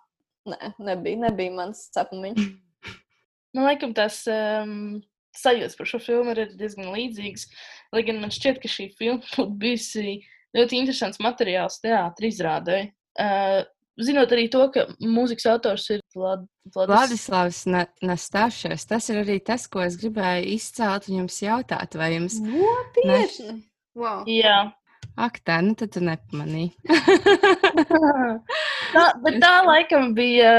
Nē, 0.48 0.72
nebija, 0.82 1.20
nebija 1.28 1.54
mans 1.54 1.86
cepumiņš. 1.94 2.46
Man 3.54 3.66
liekas, 3.68 3.90
tas 3.94 4.14
um, 4.32 5.02
sajūtas 5.36 5.76
par 5.76 5.88
šo 5.90 6.00
filmu 6.02 6.32
ir 6.32 6.54
diezgan 6.56 6.88
līdzīgas. 6.94 7.44
Lai 7.92 8.00
gan 8.08 8.22
man 8.22 8.32
šķiet, 8.32 8.58
ka 8.62 8.70
šī 8.72 8.88
filma 8.96 9.20
būtu 9.36 9.58
bijusi 9.60 10.16
ļoti 10.56 10.80
interesants 10.80 11.20
materiāls 11.22 11.78
teātris 11.84 12.38
izrādē. 12.38 12.78
Uh, 13.20 13.60
zinot 14.00 14.32
arī 14.32 14.48
to, 14.52 14.64
ka 14.72 14.86
mūzikas 15.04 15.50
autors 15.52 15.88
ir 15.92 16.01
Vlad, 16.16 16.44
Vladis... 16.74 16.92
Vladislavs 16.92 17.62
Nastāšs. 18.04 18.86
Tas 18.88 19.08
ir 19.12 19.22
arī 19.22 19.38
tas, 19.44 19.66
ko 19.70 19.82
es 19.84 19.96
gribēju 20.00 20.52
izcelt 20.54 21.08
un 21.08 21.22
jums 21.22 21.40
jautāt, 21.42 21.96
vai 21.98 22.14
jums. 22.16 22.38
Nopietni! 22.44 23.48
Ne... 23.48 23.58
Wow. 23.98 24.22
Jā. 24.28 24.60
Ak, 25.20 25.42
tā, 25.44 25.58
nu 25.60 25.74
tad 25.76 25.90
tu 25.92 26.00
nepamanīji. 26.00 26.70
tā, 28.94 29.02
bet 29.24 29.36
tā 29.42 29.50
laikam 29.66 30.14
bija, 30.16 30.52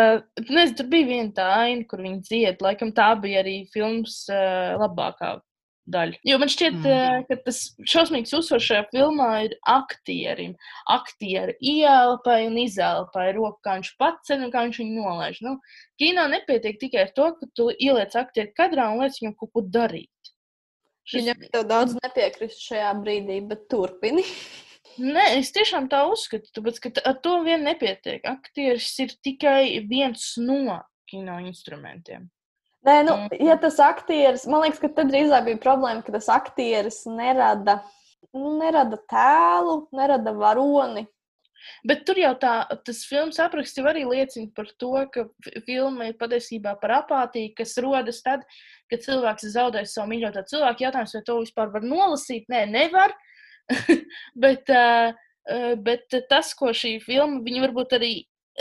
nezinu, 0.44 0.76
tur 0.78 0.92
bija 0.92 1.10
viena 1.10 1.34
tā 1.34 1.48
aina, 1.64 1.88
kur 1.90 2.04
viņi 2.06 2.22
dzied. 2.28 2.62
Laikam 2.62 2.94
tā 2.94 3.08
bija 3.24 3.42
arī 3.42 3.56
filmas 3.74 4.20
uh, 4.30 4.76
labākā 4.84 5.40
daļa. 5.92 6.20
Jo 6.28 6.38
man 6.42 6.52
šķiet, 6.52 6.78
mm. 6.80 6.88
uh, 6.90 7.26
ka 7.28 7.38
tas 7.46 7.60
šausmīgs 7.90 8.34
uzsvars 8.38 8.66
šajā 8.68 8.86
filmā 8.92 9.30
ir 9.48 9.56
aktierim. 9.70 10.56
Aktieri 10.92 11.56
ielpai 11.60 12.44
un 12.48 12.58
izelpai 12.64 13.30
roku, 13.38 13.60
kā 13.66 13.78
viņš 13.80 13.94
pats 14.00 14.30
ceļ 14.30 14.48
un 14.48 14.54
kā 14.54 14.66
viņš 14.68 14.82
viņu 14.84 15.04
nolaiž. 15.04 15.42
Nu, 15.46 15.56
kino 16.02 16.26
nepietiek 16.32 16.80
tikai 16.82 17.08
ar 17.08 17.16
to, 17.18 17.30
ka 17.40 17.50
tu 17.58 17.70
ieliec 17.74 18.16
aktieru 18.20 18.54
kadrā 18.58 18.90
un 18.94 19.04
liec 19.04 19.20
viņam 19.20 19.38
kaut 19.40 19.54
ko 19.56 19.66
darīt. 19.74 20.12
Šis... 21.04 21.20
Viņam 21.20 21.50
tev 21.52 21.66
daudz 21.68 21.98
nepiekrist 22.00 22.64
šajā 22.64 22.94
brīdī, 23.02 23.42
bet 23.48 23.68
turpini. 23.72 24.24
Nē, 25.02 25.26
es 25.40 25.50
tiešām 25.56 25.90
tā 25.90 26.04
uzskatu, 26.06 26.52
tāpēc, 26.54 26.80
ka 26.84 26.92
ar 27.10 27.18
to 27.26 27.40
vien 27.46 27.66
nepietiek. 27.66 28.24
Aktieris 28.30 28.92
ir 29.02 29.16
tikai 29.26 29.82
viens 29.90 30.36
no 30.38 30.78
kino 31.10 31.40
instrumentiem. 31.42 32.30
Nē, 32.84 32.96
nu, 33.08 33.16
ja 33.40 33.56
tas 33.60 33.78
aktieris, 33.80 34.44
man 34.50 34.66
liekas, 34.66 34.82
ka 34.84 34.90
tad 34.92 35.12
drīzāk 35.12 35.46
bija 35.48 35.60
problēma, 35.64 36.04
ka 36.04 36.12
tas 36.18 36.28
aktieris 36.32 37.04
nerada, 37.08 37.78
nu, 38.36 38.58
nerada 38.60 39.00
tēlu, 39.12 39.78
nerada 39.96 40.34
varoni. 40.36 41.06
Bet 41.88 42.02
tur 42.08 42.20
jau 42.20 42.34
tā, 42.40 42.54
tas 42.84 43.04
filmas 43.08 43.40
apraksts 43.40 43.80
jau 43.80 43.86
arī 43.88 44.04
liecina 44.08 44.50
par 44.56 44.68
to, 44.80 44.92
ka 45.14 45.26
filma 45.64 46.10
ir 46.10 46.18
patiesībā 46.20 46.76
par 46.82 46.98
apātiju, 47.00 47.54
kas 47.56 47.78
rodas 47.84 48.20
tad, 48.26 48.44
kad 48.92 49.04
cilvēks 49.06 49.48
zaudē 49.54 49.86
savu 49.88 50.12
mīļoto 50.12 50.44
cilvēku. 50.50 50.84
Jautājums, 50.84 51.16
vai 51.16 51.24
to 51.30 51.38
vispār 51.40 51.72
var 51.72 51.86
nolasīt? 51.88 52.50
Nē, 52.52 52.66
nevar. 52.72 53.16
bet, 54.44 54.74
bet 55.88 56.18
tas, 56.30 56.52
ko 56.60 56.74
šī 56.76 56.98
filma, 57.06 57.40
viņa 57.46 57.64
varbūt 57.68 57.96
arī 58.00 58.12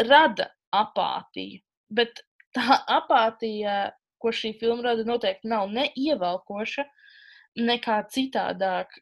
rada 0.07 0.53
apātiju. 0.71 1.59
Bet 1.93 2.23
tā 2.55 2.79
apātija, 3.01 3.91
ko 4.23 4.33
šī 4.35 4.55
filma 4.61 4.91
rada, 4.91 5.07
noteikti 5.09 5.51
nav 5.51 5.71
ne 5.73 5.89
ievelkoša, 5.99 6.87
nekā 7.61 7.99
citādāk 8.13 8.95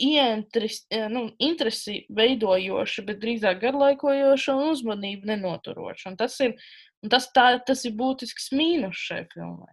ientrisi, 0.00 0.86
nu, 1.10 1.28
interesi 1.38 2.00
veidojoša, 2.14 3.04
bet 3.06 3.20
drīzāk 3.22 3.60
garlaikojoša 3.62 4.56
un 4.58 4.72
uzmanību 4.72 5.30
nenoturoša. 5.30 6.10
Un 6.10 6.18
tas, 6.18 6.34
ir, 6.42 6.56
un 7.04 7.12
tas, 7.12 7.28
tā, 7.34 7.46
tas 7.66 7.84
ir 7.86 7.94
būtisks 7.98 8.50
mīnus 8.56 8.98
šai 8.98 9.22
filmai. 9.32 9.70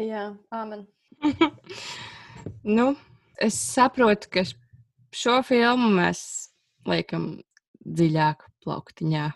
Jā, 0.00 0.30
amen. 0.54 0.86
nu, 2.78 2.94
es 3.36 3.58
saprotu, 3.60 4.30
ka 4.32 4.46
šo 5.12 5.40
filmu 5.44 5.90
mēs 5.98 6.22
liekam 6.88 7.34
dziļāk 7.84 8.46
plauktiņā. 8.64 9.28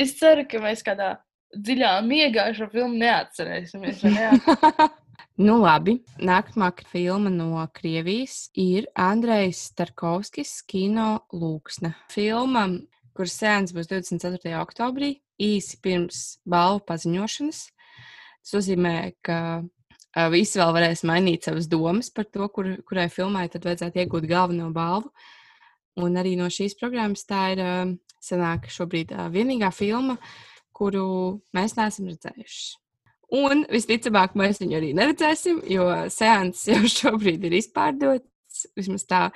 Es 0.00 0.14
ceru, 0.20 0.44
ka 0.48 0.60
mēs 0.62 0.84
kādā 0.84 1.16
dziļā 1.56 1.92
miegā 2.06 2.50
šo 2.56 2.68
filmu 2.72 2.98
neatcerēsimies. 3.00 4.04
Nu, 5.38 5.60
labi. 5.62 6.00
Nākamā 6.18 6.72
filma 6.90 7.30
no 7.30 7.62
Krievijas 7.70 8.48
ir 8.58 8.88
Andrejs 8.98 9.68
Starkovskis 9.68 10.56
kino 10.66 11.20
Lūksne. 11.30 11.92
Filma, 12.10 12.64
kuras 13.14 13.36
sēns 13.38 13.70
būs 13.70 13.86
24. 13.86 14.56
oktobrī, 14.58 15.12
īsi 15.38 15.78
pirms 15.78 16.40
balvu 16.42 16.82
paziņošanas. 16.90 17.60
Tas 18.42 18.56
nozīmē, 18.56 18.96
ka 19.22 19.38
visi 20.34 20.58
vēl 20.58 20.74
varēs 20.74 21.04
mainīt 21.06 21.46
savas 21.46 21.70
domas 21.70 22.10
par 22.10 22.26
to, 22.26 22.50
kur, 22.50 22.72
kurai 22.82 23.06
filmai 23.06 23.46
tad 23.52 23.70
vajadzētu 23.70 24.02
iegūt 24.02 24.26
galveno 24.26 24.72
balvu. 24.74 25.14
Un 26.02 26.18
arī 26.18 26.34
no 26.38 26.50
šīs 26.50 26.74
programmas 26.82 27.22
tā 27.30 27.44
ir 27.54 27.62
senāk 28.18 28.66
šobrīd 28.74 29.14
vienīgā 29.30 29.70
filma, 29.70 30.18
kuru 30.78 31.06
mēs 31.56 31.74
neesam 31.78 32.08
redzējuši. 32.10 32.68
Un 33.38 33.66
visticamāk, 33.68 34.36
mēs 34.40 34.60
viņu 34.62 34.78
arī 34.78 34.94
neredzēsim, 34.96 35.60
jo 35.68 35.88
seanss 36.12 36.68
jau 36.70 36.80
šobrīd 36.98 37.44
ir 37.44 37.58
izpārdots. 37.60 38.64
Vismaz 38.78 39.04
tā 39.06 39.26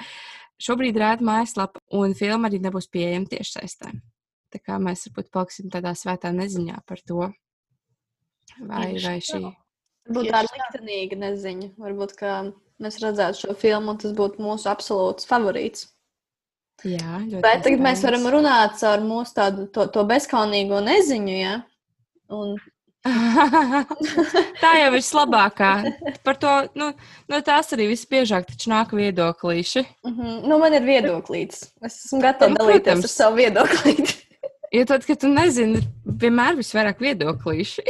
šobrīd 0.63 0.97
rāda 0.99 1.27
mājaslapa, 1.27 1.83
un 1.99 2.17
filma 2.17 2.49
arī 2.49 2.63
nebūs 2.63 2.89
pieejama 2.93 3.29
tiešsaistē. 3.31 3.93
Tā 4.53 4.61
kā 4.61 4.79
mēs 4.81 5.07
varbūt 5.09 5.31
paliksim 5.33 5.71
tādā 5.73 5.95
svētā 5.97 6.33
neziņā 6.35 6.81
par 6.89 7.01
to, 7.09 7.29
vai, 8.61 8.87
vai 9.01 9.17
šī. 9.25 9.45
Būtu 10.13 10.33
tāda 10.33 10.51
liktenīga 10.51 11.19
neziņa. 11.21 11.73
Varbūt, 11.81 12.17
ka 12.19 12.33
mēs 12.83 12.99
redzētu 13.03 13.45
šo 13.45 13.57
filmu, 13.59 13.95
un 13.95 14.01
tas 14.03 14.15
būtu 14.19 14.43
mūsu 14.43 14.69
absolūts 14.73 15.29
favorīts. 15.31 15.87
Jā, 16.83 17.21
Bet 17.43 17.63
tagad 17.63 17.83
mēs 17.85 18.03
varam 18.03 18.25
runāt 18.35 18.81
ar 18.87 19.03
mūsu 19.07 19.37
tādu 19.37 19.67
to, 19.75 19.87
to 19.95 20.03
bezkaunīgo 20.09 20.81
neziņu, 20.83 21.35
ja? 21.39 21.57
Un 22.33 22.57
tā 24.63 24.73
jau 24.79 24.91
ir 24.95 25.05
labākā. 25.19 25.71
Par 26.27 26.39
to 26.43 26.51
nu, 26.79 26.93
no 27.31 27.41
tās 27.43 27.73
arī 27.75 27.89
visbiežāk 27.91 28.51
nāk 28.71 28.95
viedoklīši. 28.95 29.85
Mm 30.07 30.13
-hmm. 30.19 30.43
nu, 30.47 30.59
man 30.59 30.75
ir 30.75 30.87
viedoklīts. 30.87 31.73
Es 31.83 32.05
esmu 32.05 32.21
gatava 32.23 32.51
nu, 32.51 32.61
dalīties 32.61 32.83
protams. 32.83 33.05
ar 33.05 33.11
savu 33.11 33.37
viedoklīti. 33.37 34.15
jo 34.79 34.85
tad, 34.85 35.07
kad 35.07 35.21
tu 35.21 35.29
nezini, 35.29 35.83
vienmēr 36.07 36.59
ir 36.59 36.71
vairāk 36.79 36.99
viedoklīši. 36.99 37.83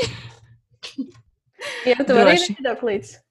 Jā, 1.87 1.97
tu 2.07 2.15
vari 2.15 2.37
ir 2.37 2.57
viedoklīts. 2.57 3.22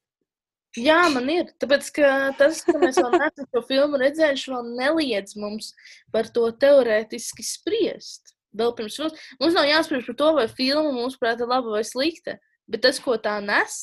Jā, 0.79 0.99
man 1.11 1.27
ir. 1.27 1.49
Tāpēc, 1.59 1.89
ka 1.97 2.09
tas, 2.39 2.61
ka 2.63 2.77
mēs 2.79 2.95
vēl 2.95 3.17
neesam 3.17 3.47
šo 3.49 3.63
filmu 3.67 3.99
redzējuši, 3.99 4.51
vēl 4.53 4.69
neliedz 4.77 5.35
mums 5.39 5.73
par 6.13 6.29
to 6.31 6.45
teorētiski 6.61 7.43
spriest 7.43 8.31
vēl 8.57 8.73
pirms 8.77 8.99
mums. 9.01 9.27
Mums 9.41 9.57
nav 9.57 9.67
jāspriež 9.69 10.07
par 10.09 10.17
to, 10.21 10.31
vai 10.39 10.47
filma 10.51 10.93
mums 10.95 11.17
prāt 11.19 11.41
ir 11.41 11.51
laba 11.51 11.75
vai 11.75 11.83
slikta, 11.87 12.37
bet 12.71 12.83
tas, 12.85 12.99
ko 13.03 13.17
tā 13.21 13.37
nes, 13.43 13.77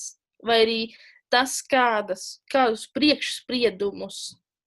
vai 0.44 0.60
arī 0.64 0.80
tas, 1.32 1.58
kādas, 1.68 2.38
kādus 2.52 2.86
priekšspriedumus 2.96 4.22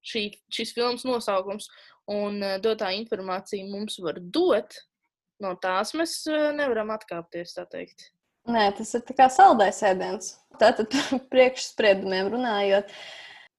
šī, 0.05 0.27
šīs 0.53 0.73
filmas 0.77 1.05
nosaukums 1.07 1.69
un 2.11 2.41
uh, 2.41 2.57
dotā 2.61 2.91
informācija 2.97 3.65
mums 3.69 3.99
var 4.01 4.19
dot, 4.21 4.77
no 5.41 5.55
tās 5.61 5.95
mēs 5.97 6.21
uh, 6.29 6.49
nevaram 6.57 6.93
atkāpties, 6.93 7.55
tā 7.57 7.67
teikt. 7.69 8.11
Nē, 8.49 8.71
tas 8.77 8.95
ir 8.97 9.03
kā 9.17 9.27
saldais 9.29 9.81
ēdiens. 9.85 10.35
Tātad 10.61 10.93
priekšspriedumiem 11.33 12.31
runājot. 12.33 12.89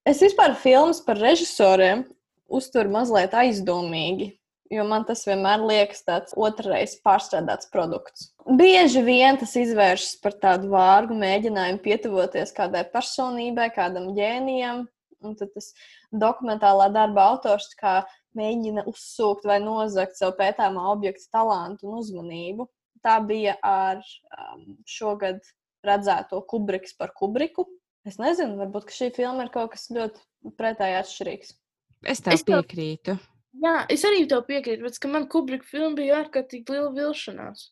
Es 0.09 0.23
vispār 0.25 0.57
filmas 0.59 0.99
par 1.05 1.21
režisoriem 1.23 2.07
uzturu 2.51 2.91
mazliet 2.91 3.35
aizdomīgi 3.39 4.33
jo 4.73 4.85
man 4.89 5.05
tas 5.09 5.25
vienmēr 5.29 5.63
liekas 5.67 6.05
tāds 6.07 6.37
otrreiz 6.39 6.95
pārstrādāts 7.05 7.69
produkts. 7.73 8.31
Bieži 8.59 9.03
vien 9.05 9.39
tas 9.41 9.55
izvēršas 9.59 10.17
par 10.25 10.37
tādu 10.43 10.73
vārgu 10.73 11.17
mēģinājumu 11.19 11.83
pietuvoties 11.85 12.55
kādai 12.57 12.85
personībai, 12.95 13.69
kādam 13.75 14.13
ģēnijam, 14.17 14.87
un 15.23 15.39
tad 15.39 15.53
tas 15.55 15.73
dokumentālā 16.25 16.89
darba 16.95 17.29
autors 17.35 17.69
mēģina 18.39 18.87
uzsūkt 18.89 19.45
vai 19.45 19.59
nozagt 19.61 20.17
savu 20.17 20.39
pētāmā 20.39 20.87
objektu 20.95 21.29
talantu 21.31 21.91
un 21.91 22.01
uzmanību. 22.01 22.69
Tā 23.03 23.17
bija 23.27 23.57
ar 23.67 23.99
um, 24.03 24.77
šogad 24.87 25.41
redzēto 25.87 26.39
Kubriks 26.47 26.95
par 26.99 27.11
Kubriku. 27.19 27.67
Es 28.07 28.19
nezinu, 28.19 28.59
varbūt 28.59 28.91
šī 28.95 29.11
filma 29.15 29.47
ir 29.47 29.53
kaut 29.55 29.75
kas 29.75 29.89
ļoti 29.95 30.55
pretēji 30.59 30.99
atšķirīgs. 31.01 31.53
Es 32.13 32.23
tev 32.23 32.41
piekrītu. 32.47 33.17
Tev... 33.17 33.29
Jā, 33.63 33.75
es 33.93 34.03
arī 34.09 34.25
tev 34.31 34.47
piekrītu, 34.49 34.87
bet 34.87 35.11
man 35.11 35.29
Kubrika 35.31 35.67
filma 35.69 35.95
bija 35.99 36.23
ārkārtīgi 36.23 36.75
liela 36.75 36.91
vilšanās. 36.97 37.69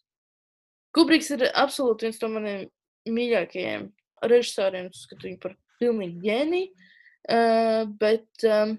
Kubriks 0.95 1.31
ir 1.35 1.47
absolūti 1.49 2.09
viens 2.09 2.21
no 2.23 2.31
maniem 2.35 2.69
mīļākajiem 3.11 3.89
režisoriem. 4.31 4.91
Es 4.91 5.07
skatu 5.07 5.29
viņu 5.29 5.41
par 5.43 5.57
pilnīgi 5.83 6.23
ģēniju. 6.27 6.87
Uh, 7.31 7.85
bet 8.01 8.47
um, 8.49 8.79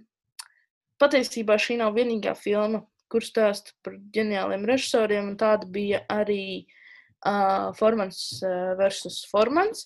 patiesībā 1.01 1.55
šī 1.61 1.77
nav 1.79 1.93
vienīgā 1.95 2.33
filma, 2.37 2.81
kur 3.12 3.26
stāsta 3.26 3.76
par 3.86 3.97
ģeniāliem 4.15 4.63
režisoriem. 4.69 5.34
Tāda 5.39 5.67
bija 5.69 6.02
arī 6.12 6.43
uh, 7.26 7.71
Formans 7.80 8.21
versus 8.80 9.21
Formans. 9.32 9.86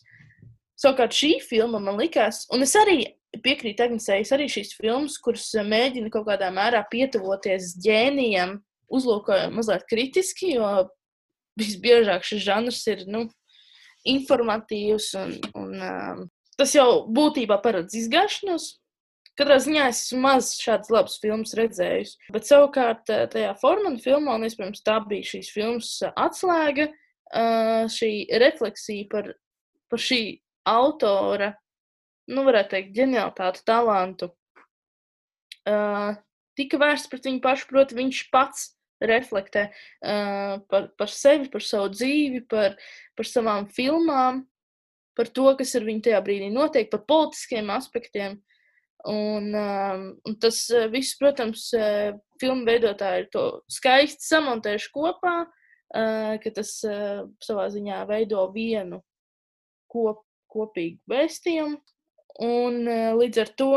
Savukārt 0.79 1.15
šī 1.15 1.37
filma 1.39 1.79
man 1.79 1.97
likās, 1.99 2.43
un 2.51 2.65
es 2.65 2.75
arī 2.75 2.99
piekrītu 3.43 3.85
Agnesei, 3.85 4.23
es 4.23 4.31
arī 4.35 4.47
šīs 4.51 4.73
filmas, 4.75 5.17
kuras 5.23 5.47
mēģina 5.55 6.11
kaut 6.11 6.27
kādā 6.27 6.49
mērā 6.53 6.81
pietuvoties 6.91 7.75
ģēnijam, 7.83 8.57
uzlūkoju 8.91 9.53
mazliet 9.55 9.85
kritiski, 9.89 10.53
jo 10.57 10.69
visbiežāk 11.59 12.25
šis 12.27 12.43
žanrs 12.43 12.81
ir 12.91 13.05
nu, 13.11 13.25
informatīvs 14.05 15.13
un, 15.19 15.35
un 15.57 15.71
um, 15.81 16.25
tas 16.59 16.75
jau 16.75 17.05
būtībā 17.11 17.57
paredz 17.63 17.95
izgāšanos. 17.97 18.75
Katrā 19.35 19.57
ziņā 19.59 19.89
es 19.91 19.99
maz 20.15 20.53
šādas 20.55 20.91
labas 20.93 21.17
filmas 21.19 21.51
redzējis. 21.59 22.13
Bet 22.31 22.47
savukārt 22.47 23.09
eh, 23.11 23.25
tajā 23.31 23.51
formālā 23.59 23.99
filmā, 23.99 24.37
un 24.37 24.47
iespējams 24.47 24.83
tā 24.85 24.95
bija 25.09 25.27
šīs 25.27 25.49
filmas 25.51 25.89
atslēga, 26.07 26.87
eh, 26.87 27.81
šī 27.91 28.11
refleksija 28.45 29.09
par, 29.11 29.33
par 29.91 30.03
šī 30.05 30.21
autora, 30.71 31.51
nu, 32.31 32.45
varētu 32.47 32.77
teikt, 32.77 32.95
ģenialitāti, 32.95 33.65
talantu, 33.67 34.31
eh, 35.67 36.15
tika 36.55 36.79
vērsts 36.85 37.11
pret 37.11 37.27
viņu 37.27 37.43
pašu, 37.43 37.69
proti, 37.73 37.99
viņš 37.99 38.23
pats 38.31 38.71
reflektē 39.03 39.65
par, 40.71 40.85
par 40.95 41.09
sevi, 41.11 41.49
par 41.51 41.61
savu 41.61 41.89
dzīvi, 41.91 42.45
par, 42.47 42.77
par 43.19 43.27
savām 43.27 43.67
filmām, 43.67 44.45
par 45.19 45.27
to, 45.35 45.49
kas 45.59 45.75
ar 45.75 45.83
viņu 45.83 46.05
tajā 46.07 46.21
brīdī 46.23 46.47
notiek, 46.53 46.87
par 46.89 47.03
politiskiem 47.03 47.73
aspektiem. 47.75 48.37
Uh, 48.39 48.54
Un, 49.05 49.51
um, 49.53 50.05
un 50.25 50.35
tas 50.41 50.63
uh, 50.73 50.87
viss, 50.89 51.13
protams, 51.19 51.67
uh, 51.77 52.15
filmu 52.41 52.65
veidotāji 52.65 53.25
ir 53.25 53.27
to 53.33 53.43
skaisti 53.69 54.25
samontējuši 54.25 54.89
kopā, 54.95 55.35
uh, 55.45 56.31
ka 56.41 56.53
tas 56.55 56.71
savā 57.45 57.67
ziņā 57.73 57.99
veido 58.09 58.47
vienu 58.55 59.03
kop, 59.91 60.23
kopīgu 60.49 61.03
vēstījumu. 61.11 61.77
Un 62.45 62.81
līdz 63.15 63.37
ar 63.45 63.51
to 63.55 63.69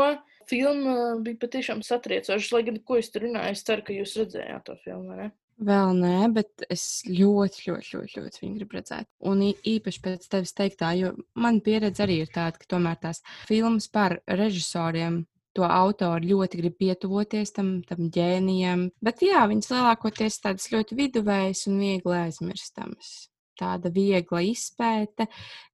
filma 0.49 0.95
bija 1.23 1.39
patiešām 1.39 1.83
satriecoša. 1.85 2.49
Lai 2.55 2.65
gan 2.67 2.81
ko 2.83 2.97
es 2.99 3.07
tur 3.13 3.23
runāju, 3.27 3.55
es 3.55 3.63
ceru, 3.63 3.85
ka 3.87 3.95
jūs 3.95 4.17
redzējāt 4.19 4.65
to 4.67 4.75
filmu. 4.83 5.15
Ne? 5.15 5.29
Vēl 5.59 5.89
nē, 5.97 6.29
bet 6.31 6.63
es 6.71 7.01
ļoti, 7.03 7.65
ļoti, 7.67 7.89
ļoti, 7.97 8.13
ļoti 8.15 8.41
viņu 8.43 8.59
gribu 8.61 8.77
redzēt. 8.77 9.09
Un 9.27 9.41
īpaši 9.43 10.01
pēc 10.05 10.27
tevis 10.31 10.55
teiktā, 10.55 10.93
jo 10.95 11.11
man 11.35 11.59
pieredze 11.65 12.05
arī 12.05 12.21
ir 12.23 12.29
tāda, 12.31 12.55
ka 12.55 12.69
tomēr 12.75 12.95
tās 13.01 13.19
filmas 13.49 13.89
par 13.91 14.21
režisoriem, 14.39 15.25
to 15.57 15.65
autori 15.67 16.29
ļoti 16.31 16.61
grib 16.61 16.77
pietuvoties 16.79 17.51
tam, 17.57 17.73
tam 17.89 18.07
ģēnijam. 18.15 18.85
Bet 19.03 19.23
jā, 19.25 19.41
viņas 19.51 19.71
lielākoties 19.73 20.39
tādas 20.45 20.69
ļoti 20.71 20.95
viduvējas 20.99 21.65
un 21.67 21.81
viegli 21.83 22.15
aizmirstamas. 22.21 23.11
Tāda 23.59 23.91
viegla 23.91 24.45
izpēte, 24.47 25.27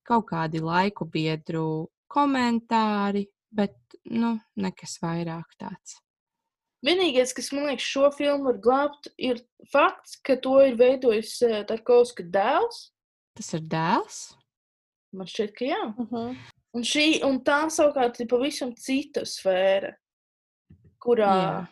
kaut 0.08 0.32
kādi 0.32 0.64
laiku 0.66 1.06
biedru 1.06 1.92
komentāri, 2.10 3.28
bet 3.54 3.78
nu, 4.10 4.34
nekas 4.58 4.98
vairāk 5.04 5.54
tāds. 5.62 6.00
Vienīgais, 6.84 7.34
kas 7.34 7.52
man 7.52 7.66
liekas, 7.70 7.86
šo 7.88 8.10
filmu 8.14 8.44
var 8.52 8.58
glābt, 8.62 9.08
ir 9.18 9.40
fakts, 9.72 10.18
ka 10.22 10.36
to 10.36 10.60
ir 10.66 10.76
veidojis 10.76 11.42
uh, 11.48 11.64
Tarkovska 11.66 12.24
dēls. 12.30 12.90
Tas 13.36 13.54
ir 13.54 13.62
dēls? 13.72 14.20
Man 15.16 15.28
šķiet, 15.28 15.54
ka 15.56 15.66
jā. 15.66 15.82
Uh 15.98 16.12
-huh. 16.12 16.36
Un, 16.76 16.82
šī, 16.84 17.24
un 17.24 17.40
tā 17.40 17.70
savukārt 17.72 18.20
ir 18.20 18.28
pavisam 18.28 18.76
cita 18.76 19.22
sfēra, 19.26 19.94
kurā 21.00 21.32
Jā. 21.36 21.68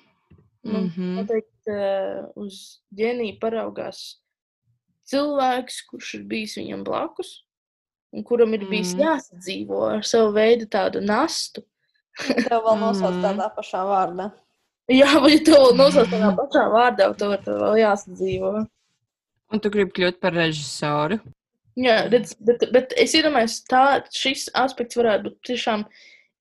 nu, 0.64 0.80
Mm 0.80 0.90
-hmm. 0.90 1.16
noteikti, 1.16 1.68
uh, 1.68 2.30
uz 2.36 2.80
ģēniju 2.96 3.40
paraugās 3.40 4.20
cilvēks, 5.06 5.82
kurš 5.90 6.14
ir 6.14 6.24
bijis 6.24 6.56
viņam 6.58 6.84
blakus, 6.84 7.44
un 8.14 8.24
kuram 8.24 8.54
ir 8.54 8.66
bijis 8.70 8.94
Mm. 8.96 9.00
jāsadzīvo 9.00 9.96
ar 9.98 10.04
savu 10.04 10.32
veidu 10.34 10.66
tādu 10.66 11.02
nastu. 11.02 11.62
Tev 12.28 12.62
vēl 12.64 12.80
nosauc 12.80 13.14
Mhm. 13.14 13.24
tādā 13.26 13.50
pašā 13.56 13.84
vārdā. 13.84 14.32
Jā, 15.00 15.12
vai 15.24 15.38
to 15.40 15.60
nosauc 15.78 16.10
tādā 16.12 16.34
pašā 16.36 16.64
vārdā, 16.74 17.12
to 17.16 17.30
vēl 17.48 17.78
jāsadzīvo. 17.80 18.54
Un 19.54 19.62
tu 19.62 19.72
gribi 19.72 19.94
kļūt 19.96 20.20
par 20.20 20.36
režisoru? 20.36 21.20
Jā, 21.80 22.04
redz, 22.12 22.36
bet, 22.44 22.66
bet 22.74 22.94
es 23.02 23.14
iedomājos, 23.18 23.62
ka 23.70 24.04
šis 24.14 24.50
aspekts 24.58 24.98
varētu 25.00 25.30
būt 25.30 25.38
tiešām 25.50 25.86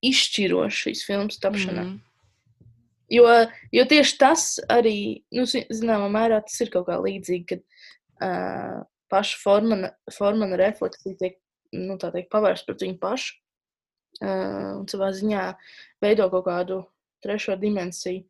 izšķirošs 0.05 0.81
šīs 0.85 1.05
filmas 1.09 1.39
tapšanā. 1.41 1.87
Mm. 1.87 2.01
Jo, 3.13 3.29
jo 3.73 3.85
tieši 3.89 4.17
tas 4.21 4.47
arī, 4.73 4.97
nu, 5.37 5.45
zi- 5.49 5.67
zināmā 5.73 6.09
mērā, 6.13 6.41
tas 6.45 6.59
ir 6.65 6.73
kaut 6.73 6.89
kā 6.89 6.99
līdzīgi, 7.01 7.45
kad 7.49 7.63
uh, 8.25 8.83
paša 9.13 9.41
formana, 9.43 9.93
formana 10.13 10.59
refleksija 10.61 11.19
tiek 11.21 11.39
nu, 11.77 11.97
tā 12.01 12.11
teikt, 12.13 12.33
pavērsta 12.33 12.69
pret 12.69 12.85
viņu 12.85 12.99
pašu 13.01 13.37
uh, 14.25 14.81
un 14.81 14.89
savā 14.91 15.13
ziņā 15.17 15.45
veido 16.05 16.29
kaut 16.33 16.49
kādu 16.49 16.83
trešo 17.25 17.57
dimensiju. 17.61 18.25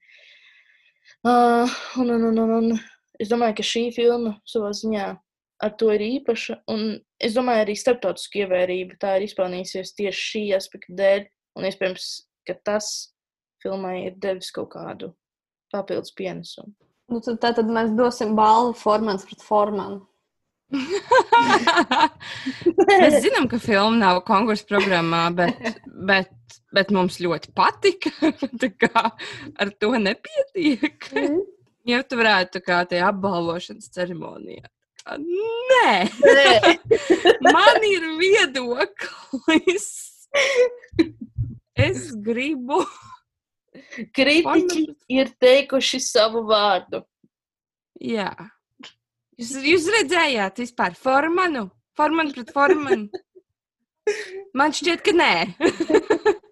Uh, 1.22 1.70
un, 2.00 2.10
un, 2.10 2.24
un, 2.30 2.38
un, 2.38 2.54
un 2.58 2.80
es 3.20 3.30
domāju, 3.30 3.58
ka 3.60 3.66
šī 3.66 3.86
filma 3.94 4.36
savā 4.48 4.72
ziņā 4.76 5.06
ar 5.62 5.74
to 5.78 5.92
ir 5.94 6.02
īpaša. 6.08 6.58
Un 6.72 6.98
es 7.22 7.36
domāju, 7.36 7.66
arī 7.66 7.76
starptautiskā 7.78 8.44
ievērība 8.44 8.98
tā 9.02 9.16
ir 9.18 9.28
izpelnījusies 9.28 9.94
tieši 9.98 10.28
šī 10.28 10.44
aspekta 10.58 10.96
dēļ. 10.98 11.26
Un 11.58 11.68
iespējams, 11.68 12.08
ka 12.48 12.56
tas 12.66 12.88
filmai 13.62 13.96
ir 14.08 14.16
devis 14.22 14.50
kaut 14.54 14.72
kādu 14.74 15.12
papildus 15.72 16.14
pienesumu. 16.18 16.72
Nu, 17.12 17.20
tad, 17.20 17.58
tad, 17.58 17.68
mēs 17.68 17.92
dosim 17.96 18.34
balvu 18.38 18.74
formāns 18.78 19.26
pret 19.28 19.42
formānu. 19.44 20.00
Mēs 22.88 23.18
zinām, 23.24 23.48
ka 23.50 23.58
filma 23.60 23.96
nav 23.98 24.22
konkursu 24.28 24.66
programmā, 24.70 25.24
bet, 25.36 25.58
bet, 26.08 26.30
bet 26.74 26.92
mums 26.94 27.18
ļoti 27.22 27.52
patika. 27.56 28.12
Ar 29.60 29.72
to 29.80 29.92
nepietiek. 30.00 31.10
Mm. 31.12 31.42
Ja 31.88 32.02
tu 32.06 32.16
varētu 32.20 32.62
kā 32.64 32.84
tajā 32.88 33.10
apbalvošanas 33.10 33.90
ceremonijā. 33.94 34.68
kā, 35.02 35.16
Nē, 36.22 36.86
man 37.54 37.86
ir 37.88 38.04
viedoklis. 38.20 39.88
Es 41.74 42.12
gribu. 42.14 42.84
Kritiķi 44.14 44.82
ir 45.16 45.32
teikuši 45.42 45.98
savu 46.04 46.44
vārdu. 46.46 47.02
Jā. 48.02 48.30
Jūs, 49.40 49.52
jūs 49.64 49.86
redzējāt 49.94 50.60
vispār 50.60 50.96
formanu? 50.98 51.70
Formanu 51.96 52.34
pret 52.36 52.50
formanu? 52.52 53.08
Man 54.58 54.74
šķiet, 54.74 55.00
ka 55.06 55.12
nē. 55.16 55.32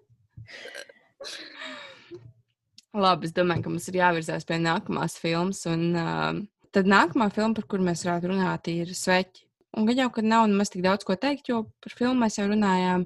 Labi, 3.01 3.29
es 3.29 3.35
domāju, 3.35 3.63
ka 3.63 3.71
mums 3.71 3.87
ir 3.87 3.99
jāvirzās 4.01 4.47
pie 4.47 4.57
nākamās 4.59 5.15
filmas. 5.21 5.61
Un, 5.69 5.85
uh, 5.95 6.33
tad 6.75 6.89
nākamā 6.91 7.29
filma, 7.31 7.55
par 7.59 7.67
kuru 7.71 7.85
mēs 7.87 8.03
varētu 8.07 8.33
runāt, 8.33 8.67
ir 8.71 8.91
Sveķi. 8.97 9.45
Un 9.79 9.87
gan 9.87 10.01
jau, 10.01 10.09
ka 10.11 10.23
nav 10.25 10.49
nemaz 10.51 10.73
tik 10.73 10.83
daudz 10.83 11.05
ko 11.07 11.15
teikt, 11.15 11.47
jo 11.47 11.61
par 11.83 11.93
filmu 11.95 12.25
mēs 12.25 12.35
jau 12.41 12.49
runājām 12.49 13.05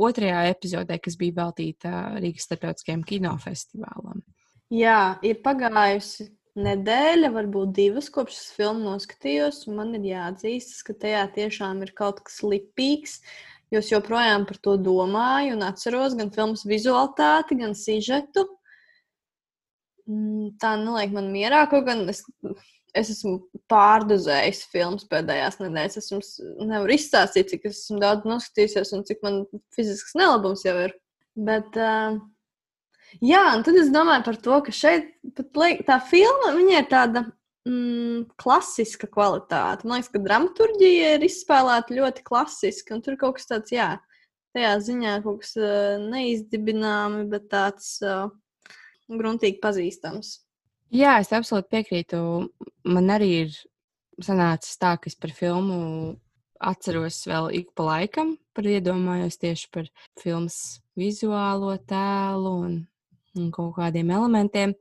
otrajā 0.00 0.40
epizodē, 0.50 0.98
kas 1.02 1.14
bija 1.20 1.36
veltīta 1.36 1.90
Rīgas 2.16 2.48
starptautiskajam 2.48 3.04
kinofestivālam. 3.06 4.24
Jā, 4.74 5.20
ir 5.26 5.38
pagājusi 5.44 6.30
nedēļa, 6.58 7.30
varbūt 7.34 7.72
divas, 7.76 8.10
kopš 8.12 8.36
es 8.36 8.50
filmu 8.56 8.84
noskatījos. 8.88 9.64
un 9.68 9.78
Man 9.78 9.94
ir 9.98 10.08
jāatzīst, 10.10 10.80
ka 10.86 10.96
tajā 11.06 11.24
tiešām 11.36 11.82
ir 11.86 11.94
kaut 11.96 12.22
kas 12.26 12.40
lipīgs. 12.42 13.20
Jo 13.70 13.78
es 13.78 13.90
joprojām 13.92 14.48
par 14.48 14.58
to 14.58 14.74
domāju 14.82 15.54
un 15.54 15.62
atceros 15.62 16.16
gan 16.18 16.32
filmas 16.34 16.64
vizualitāti, 16.66 17.58
gan 17.60 17.76
sižetu. 17.78 18.48
Mm, 20.10 20.56
Tā 20.58 20.74
neliek 20.80 21.14
man 21.14 21.30
mierā, 21.30 21.62
kaut 21.70 21.86
gan 21.86 22.02
es, 22.10 22.24
es 22.98 23.12
esmu 23.14 23.36
pārdozējis 23.70 24.64
filmas 24.72 25.06
pēdējās 25.10 25.60
nedēļas. 25.62 26.00
Es 26.00 26.10
jums 26.10 26.32
nevaru 26.58 26.96
izstāstīt, 26.96 27.52
cik 27.52 27.70
es 27.70 27.84
esmu 27.84 28.00
daudz 28.02 28.26
noskatījusies 28.26 28.90
un 28.96 29.06
cik 29.06 29.22
man 29.22 29.44
fizisks 29.76 30.18
nelabums 30.18 30.66
jau 30.66 30.74
ir. 30.88 30.96
Bet, 31.38 31.70
uh, 31.78 32.18
jā, 33.18 33.42
un 33.56 33.64
tad 33.66 33.78
es 33.80 33.90
domāju 33.92 34.26
par 34.26 34.38
to, 34.44 34.60
ka 34.66 34.74
šeit 34.74 35.10
pat 35.36 35.84
tā 35.88 35.98
filma 36.06 36.52
ir 36.62 36.86
tāda 36.90 37.24
mm, 37.68 38.28
klasiska 38.40 39.08
kvalitāte. 39.10 39.86
Man 39.86 40.00
liekas, 40.00 40.12
ka 40.12 40.22
dramaturgija 40.24 41.16
ir 41.16 41.26
izspēlēta 41.26 41.96
ļoti 41.96 42.24
klasiski, 42.26 42.94
un 42.94 43.02
tur 43.04 43.18
kaut 43.20 43.38
kas 43.38 43.50
tāds, 43.50 43.74
jā, 43.74 43.90
tajā 44.56 44.76
ziņā 44.86 45.16
kaut 45.24 45.42
kas 45.44 45.56
uh, 45.60 45.98
neizdibināmi, 46.02 47.26
bet 47.32 47.50
tāds 47.52 47.96
uh, 48.04 48.30
gruntīgi 49.10 49.60
pazīstams. 49.62 50.38
Jā, 50.90 51.20
es 51.22 51.30
absolūti 51.34 51.70
piekrītu. 51.70 52.20
Man 52.90 53.12
arī 53.14 53.30
ir 53.44 53.54
sanācis 54.24 54.78
tā, 54.80 54.96
ka 54.98 55.10
es 55.10 55.14
par 55.18 55.32
filmu 55.34 56.16
atceros 56.60 57.22
vēl 57.28 57.48
ik 57.60 57.70
pa 57.78 57.86
laikam, 57.86 58.34
par 58.52 58.66
iedomājos 58.68 59.38
tieši 59.40 59.70
par 59.72 59.86
filmas 60.20 60.80
vizuālo 60.98 61.72
tēlu 61.88 62.54
un, 62.66 62.74
un 63.38 63.50
kaut 63.54 63.74
kādiem 63.78 64.10
elementiem. 64.14 64.74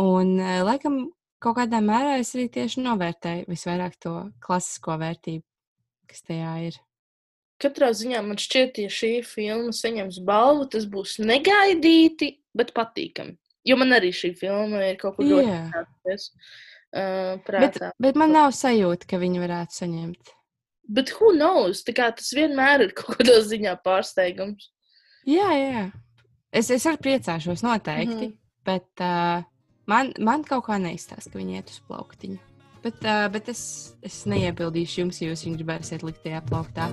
Un, 0.00 0.38
eh, 0.40 0.62
laikam, 0.64 1.04
kaut 1.42 1.58
kādā 1.58 1.82
mērā 1.84 2.18
es 2.20 2.34
arī 2.36 2.48
tieši 2.52 2.84
novērtēju 2.84 3.48
visvairāk 3.50 3.98
to 4.00 4.16
klasisko 4.40 4.98
vērtību. 4.98 5.44
kas 6.12 6.20
tajā 6.28 6.66
ir. 6.66 6.74
Katrā 7.62 7.88
ziņā 7.96 8.18
man 8.26 8.36
šķiet, 8.36 8.82
ja 8.82 8.90
šī 8.92 9.24
filma 9.24 9.72
saņems 9.72 10.18
balvu, 10.26 10.66
tas 10.68 10.84
būs 10.84 11.14
negaidīti, 11.24 12.34
bet 12.52 12.74
patīkami. 12.76 13.38
Jo 13.64 13.78
man 13.80 13.94
arī 13.96 14.10
šī 14.12 14.34
filma 14.36 14.82
ir 14.90 14.98
kaut 15.00 15.16
kur 15.16 15.24
ļoti 15.24 15.48
ienākusies, 15.48 16.26
uh, 16.28 16.72
Bet, 16.92 17.78
bet 17.96 18.18
man 18.20 18.34
nav 18.36 18.50
sajūta, 18.52 19.08
ka 19.08 19.16
viņi 19.22 19.40
varētu 19.40 19.78
saņemt. 19.78 20.32
Bet 20.92 21.12
who 21.16 21.32
knows? 21.32 21.80
Tas 21.86 22.32
vienmēr 22.36 22.84
ir 22.88 22.92
kaut 22.98 23.16
kādā 23.16 23.38
ziņā 23.46 23.78
pārsteigums. 23.86 24.68
Jā, 25.24 25.48
jā. 25.56 25.86
Es, 26.52 26.68
es 26.68 26.84
arī 26.84 26.98
priecāšos 27.00 27.62
noteikti, 27.64 28.12
mm. 28.12 28.28
-hmm. 28.28 28.32
bet 28.68 29.00
uh, 29.00 29.44
man, 29.88 30.12
man 30.20 30.42
kaut 30.44 30.66
kā 30.66 30.76
neizstāsta, 30.76 31.32
ka 31.32 31.38
viņi 31.38 31.56
iet 31.56 31.70
uz 31.72 31.80
plauktiņu. 31.88 32.36
Bet, 32.82 33.00
uh, 33.08 33.24
bet 33.32 33.48
es, 33.48 33.94
es 34.02 34.26
neiebildīšu 34.28 35.00
jums, 35.00 35.22
ja 35.22 35.30
jūs 35.30 35.46
viņu 35.46 35.56
gribēsiet 35.62 36.04
likt 36.04 36.20
tajā 36.26 36.42
plauktā. 36.44 36.90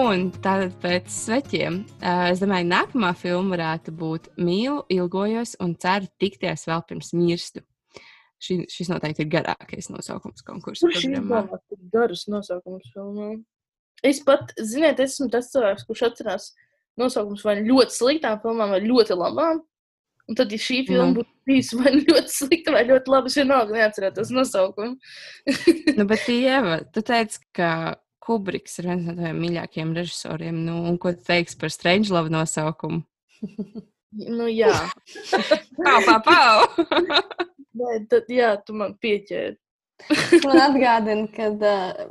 Un 0.00 0.30
tātad 0.40 0.72
pēc 0.80 1.12
sveķiem, 1.12 1.82
uh, 2.00 2.30
es 2.32 2.40
domāju, 2.40 2.72
nākamā 2.72 3.12
filma 3.12 3.58
varētu 3.58 3.92
būt 3.92 4.32
Mīlu, 4.40 4.86
ilgojos 4.88 5.58
un 5.60 5.76
ceru 5.76 6.08
tikties 6.16 6.64
vēl 6.64 6.88
pirms 6.88 7.12
mirstu. 7.12 7.60
Ši, 8.40 8.56
šis 8.72 8.88
noteikti 8.88 9.26
ir 9.26 9.32
garākais 9.34 9.90
nosaukums 9.92 10.44
konkursu 10.46 10.86
Kurš 10.88 11.02
tik 11.04 11.80
garus 11.92 12.24
nosaukums 12.30 12.88
filmām? 12.94 13.42
Es 14.06 14.22
pat, 14.24 14.54
ziniet, 14.56 15.00
esmu 15.04 15.28
tas 15.32 15.50
cilvēks, 15.52 15.84
kurš 15.88 16.06
atcerās 16.08 16.46
nosaukums 17.00 17.44
vai 17.44 17.58
ļoti 17.60 17.96
sliktām 17.96 18.40
filmām, 18.40 18.72
vai 18.72 18.80
ļoti 18.84 19.16
labām. 19.18 19.60
Un 20.30 20.38
tad, 20.38 20.52
ja 20.54 20.60
šī 20.62 20.84
filma 20.86 21.10
Nu. 21.10 21.18
būtu 21.18 21.50
bijusi 21.50 21.78
vai 21.80 21.92
ļoti 22.08 22.32
slikta, 22.32 22.74
vai 22.76 22.84
ļoti 22.88 23.12
laba, 23.12 23.28
es 23.28 23.36
vienalga 23.40 23.76
neatcerētos 23.76 24.32
nosaukumu. 24.32 24.96
Nu, 25.98 26.06
bet, 26.08 26.24
Ieva, 26.32 26.80
tu 26.94 27.04
teici, 27.04 27.42
ka 27.56 27.98
Kubriks 28.24 28.78
ir 28.78 28.86
viens 28.90 29.04
no 29.08 29.16
taviem 29.16 29.40
mīļākajiem 29.42 29.94
režisoriem. 29.96 30.64
Nu, 30.64 30.80
un 30.88 30.98
ko 31.02 31.12
tu 31.16 31.24
teiksi 31.26 31.56
par 31.60 31.72
Strange 31.74 32.12
Love 32.14 32.32
nosaukumu? 32.32 33.02
Nu, 34.10 34.46
jā, 34.50 34.72
Pau, 35.84 36.00
pau, 36.06 36.20
pau! 36.24 37.50
Nē, 37.78 38.00
tad, 38.10 38.30
jā, 38.32 38.54
tu 38.66 38.74
man 38.78 38.96
pieķēri. 39.02 39.56
Man 40.46 40.56
atgādina, 40.64 41.26
ka 41.28 41.50
uh, 41.52 42.04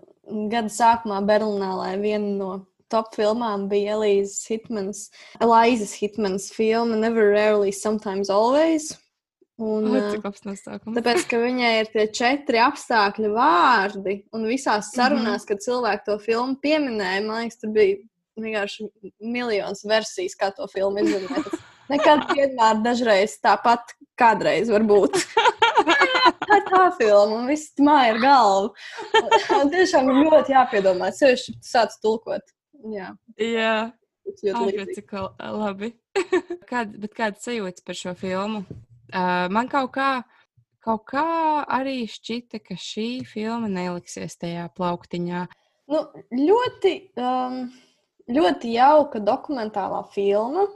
gada 0.51 0.69
sākumā 0.69 1.23
Berlīnā 1.25 1.95
viena 1.97 2.35
no 2.37 2.51
top 2.89 3.13
filmām 3.17 3.67
bija 3.69 3.95
Elīzes 3.97 4.45
Hitmanas, 4.49 5.03
Elīzes 5.41 5.95
Hitmanas 5.97 6.49
filma 6.53 6.97
Never 6.97 7.31
Rarely, 7.33 7.73
Sometimes 7.73 8.29
Always. 8.29 8.91
Un, 9.59 9.89
O, 9.91 10.01
Cik 10.13 10.23
labs 10.23 10.45
nosaukums. 10.47 10.95
Tāpēc, 10.95 11.25
ka 11.27 11.41
viņai 11.41 11.71
ir 11.81 11.89
tie 11.91 12.05
četri 12.15 12.61
apstākļu 12.63 13.33
vārdi, 13.33 14.21
un 14.31 14.47
visās 14.47 14.93
sarunās, 14.95 15.43
kad 15.49 15.59
cilvēki 15.65 16.05
to 16.05 16.15
filmu 16.23 16.55
pieminēja, 16.63 17.25
man 17.25 17.43
liekas, 17.43 17.59
tur 17.59 17.73
bija 17.75 17.97
vienkārši 18.39 18.87
miljons 19.19 19.83
versijas, 19.83 20.37
kā 20.39 20.53
to 20.55 20.69
filmu 20.71 21.03
izdarīt. 21.03 21.51
Nekad 21.91 22.29
vienmēr, 22.31 22.79
dažreiz 22.85 23.35
tāpat, 23.43 23.97
kādreiz 24.19 24.71
varbūt. 24.71 25.19
Tā 26.39 26.59
tā 26.69 26.83
filma, 26.97 27.39
un 27.41 27.47
viss 27.49 27.73
māja 27.83 28.13
ir 28.13 28.19
galva. 28.23 28.69
Un 29.59 29.71
tiešām 29.73 30.09
ir 30.13 30.19
ļoti 30.29 30.55
jāpiedomā, 30.55 31.11
sevišķi, 31.15 31.55
sāc 31.65 31.95
tulkot. 32.03 32.53
Jā, 32.93 33.09
Jā, 33.35 33.73
līdzīgi. 34.45 34.95
cik 34.95 35.13
la- 35.17 35.51
labi. 35.51 35.91
Kād, 36.71 36.93
bet 37.01 37.15
kāds 37.17 37.43
sajūts 37.47 37.83
par 37.85 37.97
šo 37.97 38.13
filmu? 38.19 38.63
Uh, 39.09 39.47
man 39.51 39.67
kaut 39.71 39.91
kā, 39.97 40.09
kaut 40.85 41.03
kā 41.09 41.25
arī 41.65 42.03
šķita, 42.07 42.61
ka 42.63 42.77
šī 42.79 43.25
filma 43.27 43.67
neliksies 43.71 44.37
tajā 44.39 44.69
plauktiņā. 44.77 45.43
Nu, 45.89 46.03
ļoti, 46.37 46.93
um, 47.17 47.63
ļoti 48.29 48.75
jauka 48.77 49.19
dokumentālā 49.25 50.03
filma, 50.13 50.67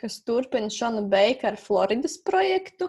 kas 0.00 0.20
turpina 0.24 0.70
Šona 0.72 1.02
Beikara 1.10 1.58
Floridas 1.60 2.14
projektu. 2.24 2.88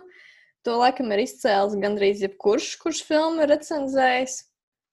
To 0.67 0.77
laikam 0.77 1.09
ir 1.15 1.23
izcēlis 1.23 1.79
gandrīz 1.81 2.21
jebkurš, 2.21 2.75
kurš 2.81 3.01
filmu 3.07 3.45
ir 3.45 3.51
recenzējis. 3.55 4.37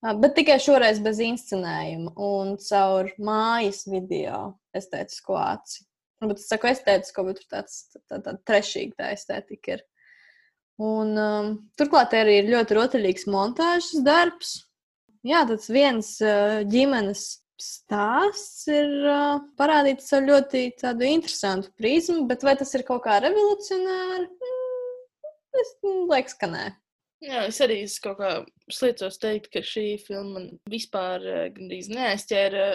Ā, 0.05 0.15
Bet 0.23 0.37
tikai 0.39 0.57
šoreiz 0.63 1.01
bez 1.05 1.21
inscenējuma 1.25 2.15
un 2.23 2.55
caur 2.63 3.11
mājas 3.19 3.83
video 3.91 4.43
estētisko 4.79 5.37
aci. 5.43 5.85
Bet 6.23 6.41
es 6.41 6.49
saku 6.51 6.71
estētisko, 6.71 7.25
bet 7.29 7.41
tur 7.41 7.51
tāds 7.57 7.81
tā, 8.11 8.19
tā, 8.23 8.35
trešīga 8.49 9.03
tā 9.03 9.11
estētika 9.15 9.77
ir. 9.77 9.85
Un, 10.79 11.13
um, 11.19 11.51
turklāt 11.79 12.15
arī 12.15 12.39
ir 12.41 12.51
ļoti 12.53 12.79
rotaļīgs 12.79 13.27
montāžas 13.31 14.01
darbs. 14.07 14.55
Jā, 15.27 15.43
tas 15.51 15.67
viens 15.75 16.13
uh, 16.23 16.63
ģimenes 16.71 17.25
stāsts 17.59 18.69
ir 18.71 18.93
uh, 19.03 19.41
parādīts 19.59 20.15
ar 20.15 20.23
ļoti 20.27 20.63
tādu 20.79 21.07
interesantu 21.11 21.73
prizmu, 21.79 22.25
bet 22.31 22.47
vai 22.47 22.55
tas 22.59 22.71
ir 22.79 22.87
kaut 22.87 23.03
kā 23.07 23.19
revolucionāri? 23.25 24.29
Mm, 24.31 24.68
es 25.57 25.75
liekas, 25.85 26.37
ka 26.39 26.51
nē. 26.51 26.67
Jā, 27.19 27.41
es 27.51 27.57
arī 27.65 27.81
es 27.83 27.97
kaut 27.99 28.21
kā 28.21 28.29
sliecos 28.71 29.17
teikt, 29.19 29.49
ka 29.51 29.59
šī 29.67 29.97
filma 30.05 30.37
man 30.37 30.45
vispār 30.71 31.25
eh, 31.27 31.49
gandrīz 31.51 31.89
neaizķēra. 31.91 32.67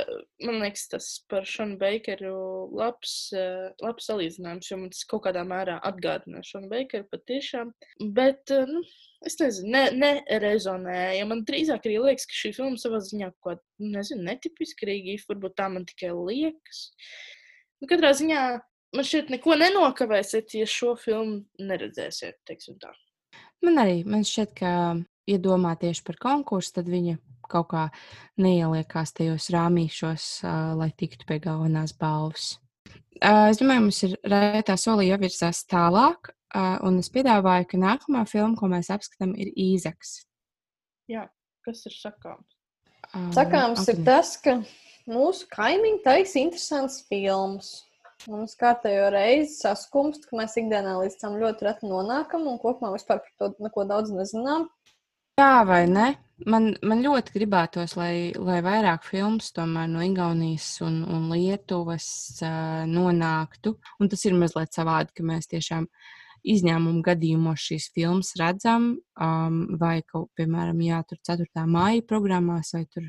Man 0.44 0.58
liekas, 0.60 0.90
tas 0.92 1.08
par 1.32 1.48
Šonu 1.48 1.78
Beikeru 1.80 2.34
labs, 2.76 3.14
eh, 3.40 3.70
labs 3.80 4.10
salīdzinājums, 4.10 4.68
jo 4.68 4.80
man 4.82 4.92
tas 4.92 5.06
kaut 5.08 5.24
kādā 5.30 5.46
mērā 5.48 5.78
atgādina 5.88 6.44
Šonu 6.44 6.68
Beikeru 6.74 7.08
patiešām. 7.14 7.72
Bet, 8.18 8.52
eh, 8.52 8.68
nu, 8.68 8.84
es 9.24 9.40
nezinu, 9.40 9.72
ne, 9.78 10.12
nerezonēja. 10.28 11.24
Man 11.32 11.46
drīzāk 11.48 11.88
arī 11.88 12.02
liekas, 12.10 12.28
ka 12.28 12.36
šī 12.42 12.52
filma 12.60 12.84
savā 12.84 13.00
ziņā 13.08 13.32
kaut 13.38 13.48
kāda, 13.48 13.66
nezinu, 13.96 14.28
netipiska 14.28 14.92
Rīgīfa, 14.92 15.32
varbūt 15.32 15.56
tā 15.62 15.72
man 15.72 15.88
tikai 15.88 16.12
liekas. 16.20 16.90
Nu, 17.80 17.88
katrā 17.88 18.12
ziņā 18.20 18.44
man 18.96 19.08
šķiet 19.08 19.32
neko 19.34 19.58
nenokavēsiet, 19.60 20.56
ja 20.60 20.68
šo 20.70 20.94
filmu 21.00 21.42
neredzēsiet, 21.62 22.40
teiksim 22.48 22.80
tā. 22.82 22.94
Man 23.64 23.80
arī 23.82 24.02
man 24.08 24.26
šķiet, 24.28 24.56
ka, 24.58 24.72
ja 25.30 25.40
domā 25.42 25.76
tieši 25.80 26.04
par 26.08 26.20
konkursu, 26.22 26.78
tad 26.80 26.92
viņa 26.92 27.18
kaut 27.54 27.70
kā 27.74 27.88
neieliekās 28.42 29.14
tajos 29.18 29.50
rāmīšos, 29.54 30.28
uh, 30.44 30.74
lai 30.80 30.90
tiktu 30.98 31.28
pie 31.30 31.40
galvenās 31.44 31.96
balvas. 32.00 32.58
Uh, 33.22 33.50
es 33.52 33.60
domāju, 33.62 33.86
mums 33.88 34.00
ir 34.08 34.16
rētā 34.28 34.76
solī 34.80 35.10
jāvirzās 35.12 35.64
tālāk, 35.70 36.32
uh, 36.56 36.78
un 36.88 37.00
es 37.04 37.12
piedāvāju, 37.14 37.70
ka 37.72 37.82
nākamā 37.82 38.26
filma, 38.30 38.58
ko 38.60 38.72
mēs 38.72 38.90
apskatām, 38.94 39.36
ir 39.38 39.54
Īzaks. 39.54 40.24
Kas 41.64 41.86
ir 41.88 41.96
sakāms? 41.96 42.58
Uh, 43.14 43.30
Sakāms 43.36 43.86
ir 43.88 44.00
Agnē. 44.00 44.06
tas, 44.08 44.36
ka 44.42 44.58
mūsu 45.08 45.48
kaimiņi 45.54 46.02
taisa 46.04 46.42
interesants 46.42 47.04
filmas. 47.08 47.76
Mums 48.32 48.56
kārtējo 48.60 49.10
reizi 49.12 49.58
saskumst, 49.58 50.30
ka 50.30 50.38
mēs 50.40 50.56
ikdienā 50.60 50.96
līdz 51.02 51.18
tam 51.20 51.36
ļoti 51.42 51.68
reti 51.68 51.90
nonākam 51.90 52.46
un 52.48 52.60
kopumā 52.62 52.94
vispār 52.94 53.20
par 53.24 53.34
to 53.42 53.66
neko 53.66 53.84
daudz 53.90 54.14
nezinām. 54.16 54.70
Jā, 55.42 55.64
vai 55.68 55.84
ne? 55.90 56.14
Man, 56.50 56.72
man 56.86 57.02
ļoti 57.04 57.34
gribētos, 57.36 57.96
lai, 57.98 58.32
lai 58.38 58.60
vairāk 58.66 59.06
filmas 59.08 59.52
tomēr 59.56 59.88
no 59.90 60.04
Igaunijas 60.06 60.68
un, 60.86 61.02
un 61.10 61.30
Lietuvas 61.34 62.08
uh, 62.46 62.84
nonāktu. 62.90 63.76
Un 64.00 64.12
tas 64.12 64.24
ir 64.28 64.38
mazliet 64.38 64.76
savādi, 64.76 65.14
ka 65.18 65.26
mēs 65.26 65.50
tiešām 65.52 65.88
izņēmumu 66.54 67.02
gadījumos 67.06 67.64
šīs 67.70 67.90
filmas 67.96 68.34
redzam, 68.40 68.92
um, 69.26 69.60
vai, 69.80 70.02
kaut, 70.06 70.30
piemēram, 70.38 70.82
jā, 70.86 71.00
tur 71.08 71.22
4. 71.32 71.66
māja 71.72 72.04
programmās, 72.08 72.74
vai 72.76 72.84
tur 72.92 73.08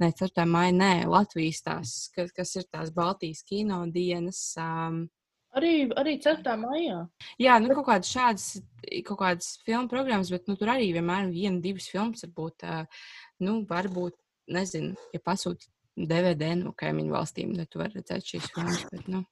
ne 0.00 0.12
4. 0.18 0.46
māja, 0.48 0.72
nē, 0.76 0.92
Latvijas 1.10 1.60
tās, 1.66 1.96
kas, 2.14 2.32
kas 2.36 2.54
ir 2.56 2.68
tās 2.70 2.92
Baltijas 2.94 3.42
kino 3.48 3.82
dienas. 3.92 4.44
Um, 4.60 5.04
Arī, 5.52 5.84
arī 6.00 6.14
4. 6.24 6.54
maijā. 6.56 7.02
Jā, 7.36 7.58
nu, 7.60 7.74
kaut 7.76 7.84
kādas 7.90 8.08
šādas, 8.08 8.46
kaut 9.04 9.18
kādas 9.20 9.50
filmu 9.66 9.90
programmas, 9.90 10.30
bet 10.32 10.46
nu, 10.48 10.56
tur 10.56 10.70
arī 10.72 10.86
vienmēr 10.94 11.26
ir 11.26 11.34
viena, 11.34 11.60
divas 11.60 11.90
filmas. 11.92 12.24
Varbūt, 12.24 12.64
nu, 13.44 13.58
varbūt, 13.68 14.16
nezinu, 14.56 14.96
ja 15.12 15.20
pasūta 15.20 15.68
DVD 15.92 16.54
no 16.56 16.72
kaimiņu 16.72 17.12
valstīm, 17.12 17.52
tad 17.58 17.68
tu 17.68 17.82
vari 17.82 18.00
redzēt 18.00 18.32
šīs 18.32 18.48
filmas. 18.54 18.80
Bet, 18.94 19.12
nu, 19.12 19.26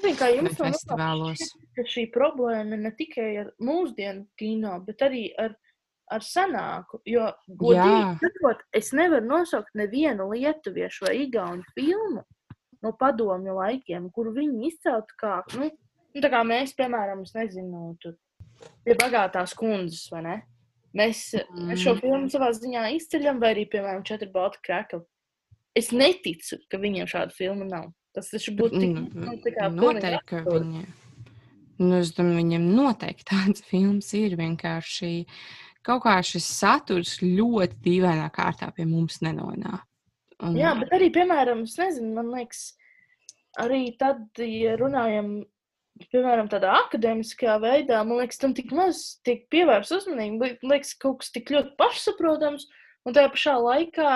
Zinu, 0.00 0.16
kā 0.16 0.28
jums 0.32 0.56
festivālos. 0.56 1.40
šķiet, 1.40 1.66
ka 1.76 1.86
šī 1.94 2.06
problēma 2.12 2.76
ir 2.76 2.84
ne 2.84 2.92
tikai 2.96 3.30
ar 3.42 3.50
mūsdienu 3.64 4.26
kino, 4.40 4.76
bet 4.86 5.04
arī 5.04 5.26
ar, 5.40 5.56
ar 6.10 6.24
senāku. 6.26 7.00
Jo, 7.08 7.30
godīgi 7.46 8.18
sakot, 8.24 8.64
es 8.76 8.92
nevaru 8.96 9.26
nosaukt 9.28 9.74
nevienu 9.78 10.30
lietuviešu 10.32 11.06
vai 11.08 11.16
igauņu 11.26 11.74
filmu 11.76 12.24
no 12.80 12.94
padomju 12.96 13.58
laikiem, 13.58 14.08
kur 14.14 14.30
viņi 14.34 14.70
izceltu 14.70 15.16
kā, 15.20 15.40
nu, 15.58 15.68
nu, 16.14 16.22
tā 16.24 16.30
kā 16.32 16.40
mēs, 16.48 16.72
piemēram, 16.78 17.26
es 17.26 17.34
nezinu, 17.36 17.90
tur 18.00 18.16
pie 18.84 18.96
bagātās 18.96 19.52
kundzes, 19.56 20.06
vai 20.12 20.24
ne? 20.26 20.36
Mēs, 20.96 21.26
mm. 21.38 21.68
mēs 21.68 21.84
šo 21.84 21.94
Mm. 21.94 22.00
filmu 22.02 22.30
savā 22.32 22.50
ziņā 22.56 22.86
izceļam, 22.96 23.38
vai 23.42 23.52
arī, 23.54 23.66
piemēram, 23.70 24.02
četri 24.06 24.30
balti 24.32 24.58
krēkli. 24.66 25.04
Es 25.78 25.92
neticu, 25.94 26.58
ka 26.70 26.80
viņiem 26.82 27.06
šāda 27.06 27.36
filma 27.36 27.68
nav. 27.68 27.92
Tas 28.16 28.32
taču 28.32 28.56
būtu 28.58 28.80
tik, 28.80 28.96
Nu, 28.96 29.28
nu, 29.28 29.36
tā 29.44 29.52
kā 29.54 29.68
Noteikti, 29.70 30.24
ka 30.26 30.40
viņi. 30.48 30.82
Nu, 31.80 32.00
es 32.00 32.10
domāju, 32.16 32.40
viņam 32.42 32.64
noteikti 32.74 33.28
tāds 33.32 33.62
films 33.68 34.10
ir 34.18 34.34
vienkārši. 34.40 35.12
Kaut 35.86 36.02
kā 36.04 36.18
šis 36.24 36.44
saturs 36.58 37.18
ļoti 37.24 37.78
dīvainā 37.84 38.26
kārtā 38.34 38.68
pie 38.76 38.84
mums 38.88 39.22
nenonāk. 39.24 39.86
Un, 40.40 40.56
Jā, 40.56 40.74
bet 40.76 40.92
arī, 40.96 41.10
piemēram, 41.12 41.64
es 41.68 41.76
nezinu, 41.76 42.14
man 42.16 42.30
liekas, 42.32 42.60
arī 43.60 43.90
tad, 44.00 44.22
ja 44.40 44.74
runājam, 44.80 45.32
piemēram, 46.12 46.48
tādā 46.52 46.72
akadēmiskajā 46.86 47.56
veidā, 47.60 48.00
man 48.08 48.22
liekas, 48.22 48.40
tam 48.40 48.54
tik 48.56 48.72
maz 48.76 49.02
tiek 49.26 49.46
pievērsta 49.52 50.00
uzmanība. 50.00 50.52
Man 50.62 50.74
liekas, 50.74 50.94
kaut 51.00 51.20
kas 51.20 51.32
tik 51.34 51.52
ļoti 51.52 51.74
pašsaprotams, 51.80 52.68
un 53.04 53.16
tajā 53.16 53.32
pašā 53.34 53.56
laikā 53.60 54.14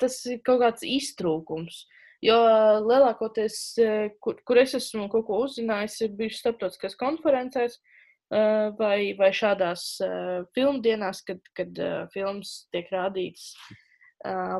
tas 0.00 0.20
ir 0.32 0.40
kaut 0.44 0.62
kāds 0.64 0.86
iztrūkums. 0.88 1.84
Jo 2.24 2.38
lielākoties, 2.86 3.58
eh, 3.84 4.14
kur, 4.24 4.38
kur 4.48 4.60
es 4.62 4.72
esmu 4.78 5.10
kaut 5.12 5.26
ko 5.28 5.42
uzzinājis, 5.44 5.98
ir 6.06 6.16
bijuši 6.16 6.40
starptautiskās 6.40 6.96
konferencēs 6.96 7.76
eh, 7.76 7.93
vai, 8.30 9.14
vai 9.18 9.30
šādās 9.36 9.86
eh, 10.04 10.44
filmdienās, 10.56 11.22
kad, 11.26 11.40
kad 11.56 11.78
eh, 11.78 12.04
filmas 12.14 12.64
tiek 12.72 12.92
rādītas 12.92 13.54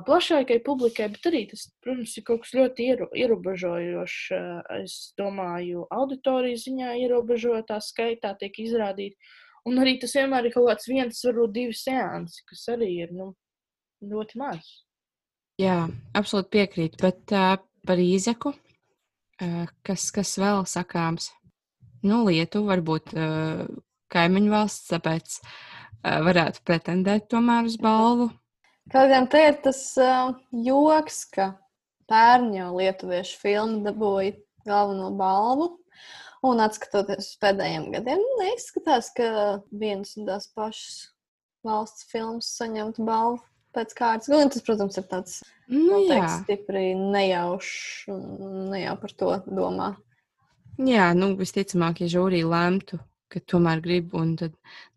plašākai 0.05 0.59
publikai, 0.61 1.07
bet 1.09 1.25
arī 1.31 1.39
tas, 1.49 1.63
protams, 1.81 2.19
ir 2.19 2.25
kaut 2.27 2.43
kas 2.43 2.51
ļoti 2.53 2.89
ierobežojošs. 3.17 4.27
Es 4.77 4.97
domāju, 5.17 5.87
auditorijas 5.89 6.67
ziņā 6.67 6.91
ierobežotā 7.01 7.79
skaitā 7.81 8.35
tiek 8.37 8.59
izrādīti. 8.61 9.17
Un 9.65 9.81
arī 9.81 9.95
tas 10.03 10.13
vienmēr 10.19 10.51
ir 10.51 10.53
kaut 10.53 10.69
kāds 10.69 10.91
viens, 10.91 11.23
varbūt 11.25 11.55
divi 11.57 11.79
seansi, 11.81 12.45
kas 12.51 12.67
arī 12.75 12.91
ir 13.07 13.17
nu, 13.17 13.31
ļoti 14.05 14.43
maz. 14.43 14.69
Jā, 15.57 15.87
absolūti 16.13 16.53
piekrītu. 16.59 17.01
Bet 17.01 17.33
uh, 17.33 17.57
par 17.89 18.05
īzeku, 18.05 18.53
uh, 18.53 19.73
kas, 19.87 20.11
kas 20.13 20.37
vēl 20.45 20.67
sakāms? 20.69 21.31
Nu, 22.05 22.23
Lietuva 22.29 22.75
varbūt 22.75 23.15
uh, 23.17 23.65
kaimiņu 24.13 24.53
valsts, 24.53 24.91
tāpēc 24.93 25.39
uh, 25.41 26.19
varētu 26.27 26.65
pretendēt 26.69 27.31
tomēr 27.33 27.69
uz 27.71 27.79
balvu. 27.81 28.31
Kaut 28.93 29.09
gan 29.09 29.29
te 29.33 29.41
ir 29.49 29.57
tas 29.65 29.81
uh, 30.01 30.35
joks, 30.53 31.23
ka 31.33 31.55
pērn 32.11 32.53
jau 32.59 32.75
lietuviešu 32.77 33.41
filma 33.41 33.81
dabūja 33.87 34.37
galveno 34.69 35.09
balvu. 35.17 35.73
Un 36.45 36.61
atskatoties 36.61 37.31
uz 37.31 37.41
pēdējiem 37.41 37.89
gadiem, 37.95 38.21
nu, 38.21 38.37
neizskatās, 38.43 39.09
ka 39.17 39.29
vienas 39.73 40.13
un 40.21 40.27
tās 40.29 40.51
pašas 40.53 40.99
valsts 41.65 42.05
filmas 42.11 42.51
saņemtu 42.59 43.07
balvu 43.07 43.41
pēc 43.75 43.95
kārtas. 43.97 44.29
Gan 44.29 44.53
tas, 44.53 44.65
protams, 44.67 44.99
ir 45.01 45.07
tāds 45.09 45.39
Nu, 45.71 45.87
noteikti 45.89 46.35
stipri 46.43 46.91
nejaušs 46.99 48.11
un 48.13 48.67
ne 48.75 48.83
jau 48.85 48.97
par 49.01 49.15
to 49.17 49.31
domā. 49.49 49.95
Jā, 50.79 51.09
nu 51.19 51.35
visticamāk, 51.39 52.01
ja 52.05 52.09
žūrija 52.17 52.49
lemtu, 52.51 52.99
ka 53.33 53.41
tomēr 53.51 53.81
grib, 53.85 54.13
un 54.19 54.35
tad 54.39 54.53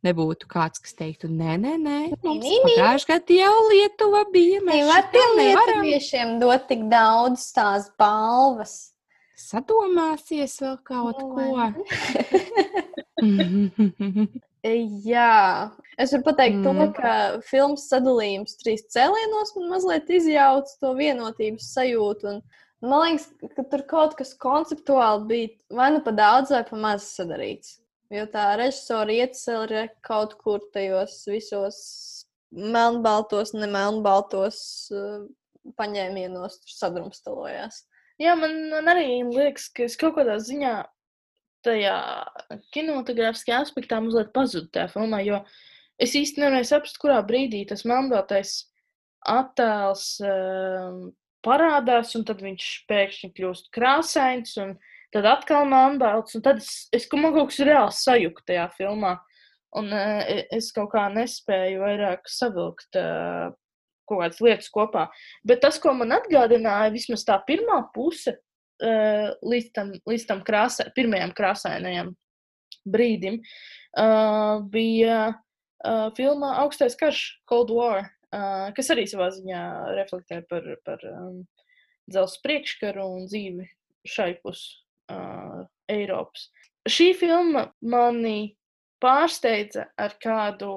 nebūtu 0.06 0.50
kāds, 0.52 0.82
kas 0.84 0.94
teiktu, 0.98 1.30
nē, 1.32 1.58
nē, 1.62 1.74
nē, 1.82 2.00
mums 2.26 2.46
nē, 2.46 2.52
nē. 2.52 2.60
pagājušajā 2.66 3.10
gadā 3.14 3.40
jau 3.40 3.56
Lietuva 3.72 4.22
bija. 4.34 4.60
Mēs 4.68 4.84
nevaram. 4.84 5.40
lietuviešiem 5.42 6.38
dot 6.44 6.68
tik 6.70 6.86
daudz 6.92 7.50
tās 7.56 7.90
balvas. 8.00 8.78
Sadomāsies 9.38 10.58
vēl 10.64 10.78
kaut 10.86 11.20
Nu, 11.22 11.26
ko. 11.38 11.44
Jā, 15.08 15.70
es 16.02 16.12
varu 16.14 16.24
pateikt, 16.26 16.58
mm. 16.58 16.64
to, 16.66 16.88
ka 16.98 17.12
filmas 17.46 17.86
sadalījums 17.92 18.58
trīs 18.60 18.84
cēlienos 18.94 19.54
man 19.56 19.70
mazliet 19.76 20.10
izjauca 20.18 20.74
to 20.82 20.90
vienotības 20.98 21.70
sajūtu. 21.78 22.34
Un, 22.34 22.42
man 22.86 23.04
liekas, 23.08 23.28
ka 23.56 23.66
tur 23.72 23.84
kaut 23.90 24.16
kas 24.20 24.36
konceptuāli 24.42 25.28
bija 25.32 25.78
vai 25.80 25.90
nu 25.96 26.04
pa 26.06 26.14
daudz, 26.16 26.54
vai 26.54 26.64
pa 26.68 26.80
maz 26.80 27.10
sadarīts. 27.18 27.78
Jo 28.14 28.24
tā 28.32 28.54
režisora 28.60 29.12
iecēla 29.12 29.66
ir 29.68 29.90
kaut 30.06 30.38
kur 30.40 30.64
tajos 30.74 31.20
visos 31.28 31.80
melnbaltos, 32.56 33.52
ne 33.58 33.68
melnbaltos 33.68 34.60
uh, 34.96 35.26
paņēmienos 35.76 36.62
tur 36.62 36.76
sadrumstalojās. 36.76 37.82
Jā, 38.22 38.38
man, 38.40 38.56
man 38.72 38.88
arī 38.94 39.20
liekas, 39.28 39.68
ka 39.76 39.86
es 39.86 39.98
kaut 40.00 40.16
kādā 40.18 40.38
ziņā 40.42 40.78
tajā 41.68 41.98
kinematogrāfiskajā 42.74 43.60
aspektā 43.66 44.00
mazliet 44.02 44.32
pazudu 44.34 44.72
tajā 44.74 44.88
filmā, 44.94 45.20
jo 45.26 45.42
es 46.02 46.16
īsti 46.18 46.42
nevarēju 46.42 46.70
saprast, 46.72 47.00
kurā 47.02 47.20
brīdī 47.28 47.66
tas 47.68 47.84
melnbaltais 47.90 48.56
attēls 49.28 50.10
um, 50.24 51.10
parādās, 51.46 52.14
un 52.18 52.26
tad 52.28 52.42
viņš 52.44 52.70
pēkšņi 52.90 53.32
kļūst 53.38 53.70
krāsains, 53.76 54.56
un 54.62 54.76
tad 55.16 55.28
atkal 55.30 55.68
melnbalts, 55.70 56.38
un 56.38 56.44
tad 56.46 56.64
es, 56.64 56.88
es 56.96 57.08
man 57.14 57.36
kaut 57.36 57.52
kas 57.52 57.64
reāli 57.68 57.96
sajuka 57.96 58.44
tajā 58.50 58.66
filmā, 58.78 59.16
un 59.78 59.94
uh, 59.94 60.26
es 60.56 60.72
kaut 60.76 60.92
kā 60.96 61.08
nespēju 61.14 61.84
vairāk 61.84 62.28
savilkt 62.32 63.00
uh, 63.00 63.54
kaut 64.08 64.24
kādas 64.24 64.42
lietas 64.44 64.70
kopā. 64.74 65.08
Bet 65.48 65.62
tas, 65.64 65.80
ko 65.84 65.94
man 65.98 66.16
atgādināja, 66.16 66.94
vismaz 66.96 67.26
tā 67.28 67.38
pirmā 67.48 67.82
puse, 67.96 68.38
līdz 68.78 69.72
tam, 69.74 69.92
līdz 70.06 70.26
tam 70.30 70.44
krāsai, 70.46 70.92
pirmajam 70.96 71.34
krāsainajam 71.38 72.12
brīdim, 72.88 73.40
bija 74.72 75.18
filmā 76.18 76.52
Augstais 76.62 76.98
karš, 77.00 77.24
Cold 77.50 77.74
War, 77.74 78.06
uh, 78.36 78.68
kas 78.76 78.92
arī 78.94 79.08
savā 79.10 79.30
ziņā 79.36 79.62
reflektē 79.98 80.42
par, 80.50 80.68
par 80.88 81.04
um, 81.12 81.42
dzelzceļa 82.12 82.44
priekškaru 82.46 83.08
un 83.18 83.28
dzīvi 83.30 83.68
šai 84.08 84.32
pusē 84.44 85.16
uh, 85.16 85.66
Eiropas. 85.92 86.50
Šī 86.88 87.12
filma 87.20 87.68
mani 87.84 88.56
pārsteidza 89.04 89.90
ar 90.00 90.16
kādu 90.24 90.72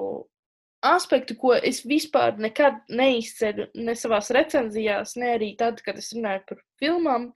aspektu, 0.85 1.37
ko 1.37 1.53
es 1.55 1.83
vispār 1.87 2.39
nekad 2.41 2.81
neizceļu 2.89 3.69
ne 3.85 3.95
savā 3.97 4.19
recenzijās, 4.33 5.15
ne 5.21 5.35
arī 5.37 5.53
tad, 5.57 5.81
kad 5.85 5.99
es 6.01 6.11
runāju 6.15 6.45
par 6.49 6.63
filmām. 6.81 7.31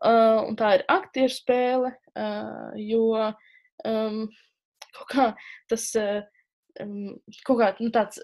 Uh, 0.00 0.48
un 0.48 0.56
tā 0.56 0.78
ir 0.78 0.86
aktieru 0.88 1.32
spēle, 1.34 1.90
uh, 2.16 2.70
jo 2.80 3.04
um, 3.84 4.22
kaut 4.96 5.10
kā 5.12 5.26
tas 5.68 5.84
uh, 6.00 6.22
um, 6.80 7.18
kaut 7.44 7.60
kā 7.60 7.72
nu, 7.82 7.90
tāds. 7.92 8.22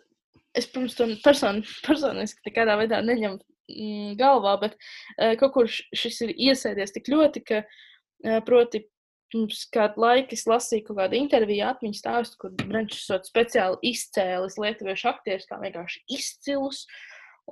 Es, 0.57 0.69
protams, 0.73 0.97
to 0.97 1.09
person, 1.25 1.63
personiski 1.85 2.49
nekādā 2.49 2.79
veidā 2.81 3.03
neņemu 3.05 3.39
mm, 3.39 4.13
galvā, 4.21 4.57
bet 4.63 4.77
uh, 4.79 5.35
kaut 5.41 5.53
kur 5.57 5.69
šis 5.69 6.23
ir 6.25 6.33
iesēdies 6.33 6.95
tik 6.95 7.11
ļoti, 7.13 7.43
ka, 7.45 7.63
uh, 7.67 8.39
proti, 8.47 8.87
pirms 9.33 9.65
kādu 9.75 10.01
laiku 10.01 10.37
es 10.37 10.47
lasīju 10.49 10.87
kaut 10.89 11.01
kādu 11.01 11.19
interviju 11.19 11.67
atmiņu 11.69 11.99
stāstu, 11.99 12.39
kur 12.41 12.55
Brunčs 12.63 13.03
esot 13.03 13.29
speciāli 13.29 13.93
izcēlis 13.93 14.59
lietuviešu 14.61 15.11
aktierus 15.11 15.49
kā 15.51 15.59
vienkārši 15.63 16.03
izcilus, 16.17 16.85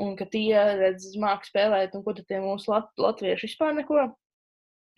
un 0.00 0.14
ka 0.18 0.26
tie 0.30 0.54
redz 0.78 1.12
māku 1.20 1.48
spēlēt, 1.50 1.94
un 1.94 2.04
ko 2.06 2.14
tad 2.16 2.28
tie 2.30 2.40
mūsu 2.42 2.72
lat 2.72 2.90
latvieši 2.98 3.50
vispār 3.50 3.74
neko. 3.78 4.08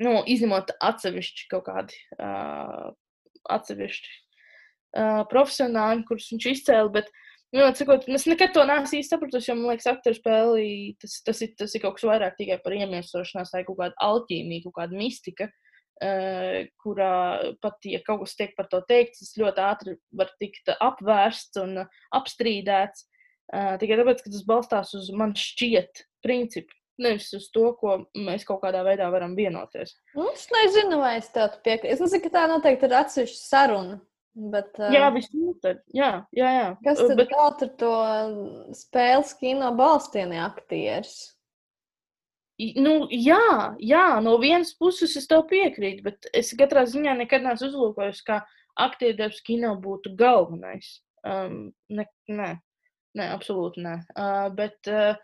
Nu, 0.04 0.20
izņemot 0.28 0.74
atsevišķi 0.84 1.46
kaut 1.52 1.64
kādi 1.70 1.96
uh, 2.20 2.90
atsevišķi 3.48 4.10
uh, 4.12 5.22
profesionāļi, 5.30 6.04
kurus 6.08 6.28
viņš 6.34 6.48
izcēla, 6.52 6.90
bet 6.98 7.08
Nu, 7.54 7.66
cikot, 7.78 8.08
es 8.10 8.26
nekad 8.26 8.50
to 8.56 8.64
neesmu 8.66 8.98
īsti 8.98 9.14
sapratusi, 9.14 9.50
jo 9.52 9.54
man 9.58 9.70
liekas, 9.70 9.86
aktieru 9.92 10.18
spēlē 10.18 10.64
tas, 11.02 11.20
tas, 11.26 11.42
ir, 11.46 11.52
tas 11.58 11.76
ir 11.76 11.82
kaut 11.84 11.94
kas 11.96 12.06
vairāk 12.08 12.34
tikai 12.40 12.58
par 12.64 12.74
iemiesošanās, 12.74 13.52
vai 13.54 13.62
kaut 13.68 13.78
kāda 13.78 13.94
alķīmija, 14.02 14.64
kaut 14.64 14.74
kāda 14.80 14.98
mistika, 14.98 15.46
uh, 16.02 16.56
kurā 16.82 17.12
pat, 17.62 17.78
ja 17.86 18.00
kaut 18.06 18.24
kas 18.24 18.34
tiek 18.40 18.56
par 18.58 18.66
to 18.72 18.80
teikts, 18.88 19.22
tas 19.22 19.38
ļoti 19.38 19.62
ātri 19.62 19.94
var 20.18 20.32
tikt 20.42 20.74
apvērsts 20.74 21.62
un 21.62 21.84
apstrīdēts. 22.18 23.06
Uh, 23.46 23.76
tikai 23.78 24.00
tāpēc, 24.00 24.24
ka 24.24 24.34
tas 24.34 24.42
balstās 24.48 24.90
uz 24.98 25.12
man 25.14 25.36
šķiet 25.38 26.02
principu, 26.26 26.74
nevis 26.98 27.30
uz 27.36 27.46
to, 27.54 27.68
ko 27.78 28.00
mēs 28.26 28.42
kaut 28.48 28.64
kādā 28.64 28.82
veidā 28.86 29.06
varam 29.12 29.36
vienoties. 29.38 29.94
Nu, 30.18 30.26
es 30.32 30.48
nezinu, 30.50 30.98
vai 30.98 31.16
es 31.20 31.30
tev 31.30 31.60
piekrītu. 31.62 31.94
Es 31.94 32.02
nezinu, 32.02 32.24
ka 32.26 32.34
tā 32.40 32.44
noteikti 32.50 32.88
ir 32.88 32.98
atsevišķa 33.04 33.42
saruna. 33.44 34.00
Bet, 34.36 34.74
uh, 34.76 34.90
Jā, 34.92 35.06
visnotaļ. 35.14 35.78
Jā, 35.96 36.10
jā, 36.36 36.48
jā. 36.52 36.66
Kas 36.84 37.00
Uh, 37.00 37.08
tad 37.08 37.22
bet, 37.22 37.30
vēl 37.32 37.54
tur 37.62 37.70
to 37.80 37.94
spēles 38.76 39.32
kino 39.40 39.72
balstieni 39.78 40.42
aktieris? 40.44 41.16
nu, 42.80 42.92
jā, 43.12 43.76
jā, 43.84 44.04
no 44.24 44.36
vienas 44.40 44.72
puses 44.80 45.16
es 45.18 45.26
tev 45.28 45.44
piekrītu, 45.50 46.02
bet 46.06 46.28
es 46.36 46.54
katrā 46.56 46.86
ziņā 46.88 47.16
nekad 47.18 47.44
neesmu 47.44 47.68
uzlūkojis, 47.68 48.22
ka 48.24 48.40
aktieru 48.80 49.16
darbs 49.18 49.42
kino 49.44 49.74
būtu 49.80 50.14
galvenais. 50.16 51.00
Um, 51.26 51.74
ne, 51.92 52.06
nē, 52.30 52.50
nē, 53.18 53.26
absolūti 53.34 53.84
nē. 53.84 53.96
Uh, 54.14 54.46
bet 54.56 54.88
uh, 54.88 55.18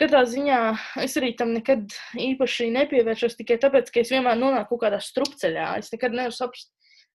katrā 0.00 0.22
ziņā 0.28 0.60
es 1.02 1.16
arī 1.18 1.32
tam 1.38 1.54
nekad 1.56 1.90
īpaši 2.20 2.70
nepievēršos 2.76 3.38
tikai 3.40 3.58
tāpēc, 3.62 3.90
ka 3.90 4.04
es 4.04 4.12
vienmēr 4.14 4.38
nonāku 4.38 4.76
kaut 4.76 4.86
kādā 4.86 5.02
strupceļā. 5.02 5.72
Es 5.82 5.90
nekad 5.94 6.14
nevaru 6.14 6.36
saprast, 6.36 6.70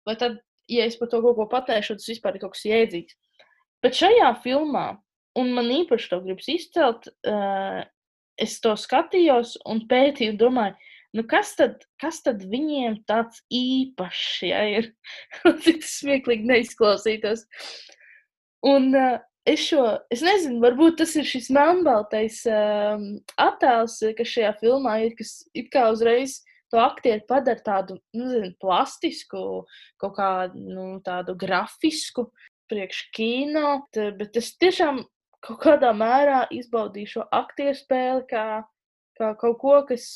vai 0.08 0.18
tad, 0.20 0.42
ja 0.72 0.88
es 0.88 0.98
par 1.00 1.12
to 1.12 1.22
kaut 1.24 1.38
ko 1.38 1.48
pateikšu, 1.52 1.98
tas 2.00 2.10
vispār 2.12 2.38
ir 2.38 2.44
kaut 2.44 2.56
kas 2.56 2.66
jēdzīgs. 2.68 3.18
Bet 3.84 3.98
šajā 3.98 4.32
filmā, 4.44 4.88
un 5.38 5.54
man 5.56 5.70
īpaši 5.74 6.12
to 6.12 6.22
gribas 6.26 6.50
izcelt, 6.52 7.10
uh, 7.30 7.84
es 8.42 8.58
to 8.64 8.74
skatījos 8.78 9.56
un 9.70 9.84
pētīju, 9.90 10.38
domāju, 10.40 10.76
nu 11.18 11.24
kas 11.30 11.54
tad, 11.58 11.86
kas 12.02 12.20
tad 12.26 12.44
viņiem 12.50 13.00
tāds 13.10 13.42
īpašs 13.54 14.42
ja, 14.50 14.64
ir? 14.80 14.92
Cik 15.64 15.82
tas 15.84 15.96
smieklīgi 16.02 16.50
neizklausītos. 16.50 17.46
Un 18.68 18.92
uh, 18.98 19.18
es 19.48 19.64
šo, 19.70 19.86
es 20.14 20.26
nezinu, 20.26 20.60
varbūt 20.64 21.00
tas 21.02 21.16
ir 21.18 21.28
šis 21.28 21.50
melnbaltais 21.56 22.42
um, 22.52 23.08
attēls, 23.40 24.02
kas 24.18 24.34
šajā 24.34 24.54
filmā 24.62 25.00
ir, 25.06 25.16
kas 25.18 25.40
it 25.58 25.72
kā 25.74 25.88
uzreiz 25.94 26.42
to 26.74 26.82
aktieru 26.84 27.24
padara 27.30 27.64
tādu, 27.64 27.98
nu, 28.18 28.30
zinu, 28.34 28.52
plastisku, 28.62 29.42
kaut 30.02 30.16
kādu, 30.18 30.62
nu, 30.62 30.88
tādu 31.06 31.36
grafisku 31.40 32.30
priekš 32.72 33.04
kino, 33.16 33.80
bet 33.94 34.40
es 34.40 34.54
tiešām 34.60 35.06
kaut 35.46 35.60
kādā 35.64 35.94
mērā 35.96 36.46
izbaudīju 36.54 37.14
šo 37.18 37.28
aktieru 37.36 37.78
spēli 37.78 38.26
kā, 38.32 38.46
kā 39.20 39.34
kaut 39.40 39.60
ko, 39.62 39.76
kas, 39.88 40.08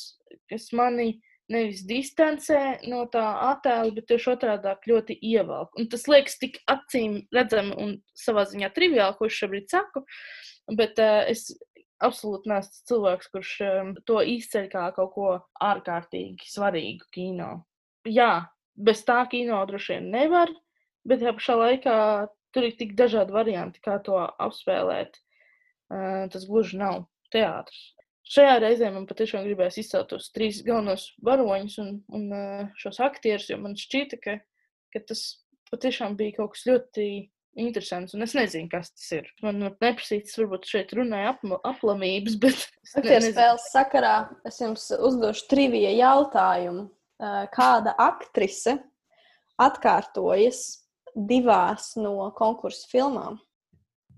kas 0.51 0.71
mani 0.75 1.13
nevis 1.51 1.83
distancē 1.87 2.81
no 2.89 3.03
tā 3.11 3.23
attēla, 3.51 3.91
bet 3.95 4.07
tieši 4.11 4.31
otrādi 4.33 4.91
ļoti 4.91 5.17
ievelk. 5.33 5.73
Un 5.79 5.89
tas 5.91 6.07
liekas 6.09 6.37
tik 6.41 6.61
acīm 6.71 7.21
redzami 7.35 7.75
un 7.81 7.97
savā 8.17 8.45
ziņā 8.49 8.71
triviāli, 8.75 9.17
ko 9.19 9.27
es 9.27 9.39
šobrīd 9.39 9.67
saku, 9.71 10.05
bet 10.77 10.99
uh, 11.03 11.23
es 11.31 11.49
absolūti 12.05 12.49
neesmu 12.51 12.87
cilvēks, 12.89 13.29
kurš 13.33 13.53
um, 13.67 13.93
to 14.07 14.21
izceļ 14.33 14.67
kā 14.71 14.87
kaut 14.95 15.13
ko 15.15 15.29
ārkārtīgi 15.63 16.49
svarīgu 16.49 17.09
kino. 17.13 17.51
Jā, 18.07 18.47
bez 18.75 19.03
tā 19.07 19.21
kino 19.31 19.61
droši 19.69 19.97
vien 19.97 20.11
nevar, 20.15 20.51
bet 21.07 21.21
tajā 21.21 21.35
pašā 21.37 21.57
laikā 21.59 21.95
tur 22.55 22.67
ir 22.67 22.77
tik 22.79 22.95
dažādi 22.99 23.35
varianti, 23.35 23.81
kā 23.83 23.99
to 24.03 24.19
apspēlēt. 24.19 25.19
Uh, 25.91 26.27
tas 26.31 26.45
gluži 26.47 26.79
nav 26.79 27.05
teātris. 27.33 27.89
Šajā 28.31 28.59
reizē 28.63 28.91
man 28.93 29.07
patiešām 29.09 29.43
gribējās 29.43 29.81
izcelt 29.81 30.11
tos 30.13 30.29
trīs 30.31 30.61
galvenos 30.63 31.09
varoņus 31.25 31.77
un, 31.83 31.93
un 32.15 32.27
uh, 32.31 32.69
šos 32.79 33.01
aktierus, 33.03 33.49
jo 33.51 33.57
man 33.59 33.75
šķita, 33.79 34.19
ka, 34.23 34.37
ka 34.93 35.01
tas 35.09 35.25
patiešām 35.71 36.15
bija 36.19 36.37
kaut 36.37 36.53
kas 36.55 36.63
ļoti 36.69 37.07
interesants. 37.59 38.15
Un 38.15 38.25
es 38.25 38.35
nezinu, 38.37 38.69
kas 38.71 38.91
tas 38.93 39.07
ir. 39.19 39.29
Man 39.43 39.61
neprasīts, 39.63 40.37
varbūt 40.39 40.69
šeit 40.69 40.93
runāja 40.97 41.35
ap, 41.35 41.45
aplamības, 41.73 42.37
bet. 42.43 42.65
Aktieru 42.95 43.31
spēles 43.31 43.69
sakarā 43.73 44.15
es 44.47 44.59
jums 44.63 44.89
uzdošu 44.97 45.47
trivija 45.51 45.93
jautājumu. 45.97 46.89
Kāda 47.53 47.93
aktrise 48.01 48.79
atkārtojas 49.61 50.61
divās 51.13 51.93
no 51.99 52.31
konkursu 52.37 52.87
filmām. 52.89 53.37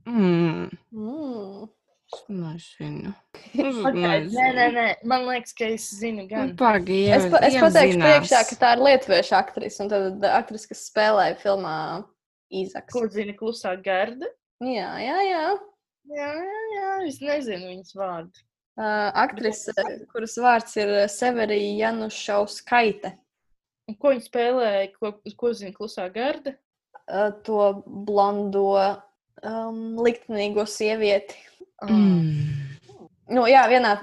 Mm. 0.07 0.69
Mm. 0.91 1.69
Nezinu. 2.29 3.13
Okay. 3.53 4.25
Nē, 4.29 4.45
nē, 4.55 4.65
nē, 4.73 4.85
man 5.09 5.25
liekas, 5.27 5.53
ka 5.57 5.67
es 5.73 5.87
zinu, 5.97 6.23
gan. 6.29 6.53
Pagaidi, 6.57 7.09
Es, 7.13 7.25
pa, 7.29 7.41
es 7.45 7.57
pateikšu 7.59 7.99
priekšā, 8.01 8.41
ka 8.49 8.57
tā 8.61 8.71
ir 8.75 8.83
lietuviešu 8.87 9.35
aktrise, 9.37 9.81
un 9.83 9.91
tad 9.91 10.25
aktrise, 10.29 10.69
kas 10.71 10.85
spēlēja 10.89 11.35
filmā 11.41 11.75
Īzaks. 12.61 12.93
Kur 12.93 13.09
zina 13.13 13.35
klusā 13.37 13.73
garda? 13.83 14.29
Jā, 14.63 14.89
jā, 15.01 15.19
jā. 15.27 15.45
Jā, 16.13 16.31
jā, 16.35 16.63
jā, 16.75 16.89
es 17.07 17.21
nezinu 17.23 17.69
viņas 17.71 17.95
vārdu. 17.95 18.43
Uh, 18.73 19.09
aktrise, 19.21 19.73
kuras 20.09 20.33
vārds 20.41 20.73
ir 20.81 20.91
Severija 21.11 21.87
Janušauskaite. 21.87 23.13
Un 23.89 23.97
ko 23.99 24.13
viņa 24.13 24.25
spēlēja, 24.25 24.89
ko, 24.97 25.13
ko 25.37 25.53
zina 25.55 25.75
klusā 25.75 26.07
garda? 26.13 26.55
Uh, 27.03 27.29
to 27.45 27.83
blondo 27.85 28.67
um, 28.79 29.79
liktenīgo 29.99 30.65
sievieti. 30.69 31.37
Mm. 31.83 32.63
Nu, 33.33 33.45
jā, 33.47 33.63
vienā 33.71 33.93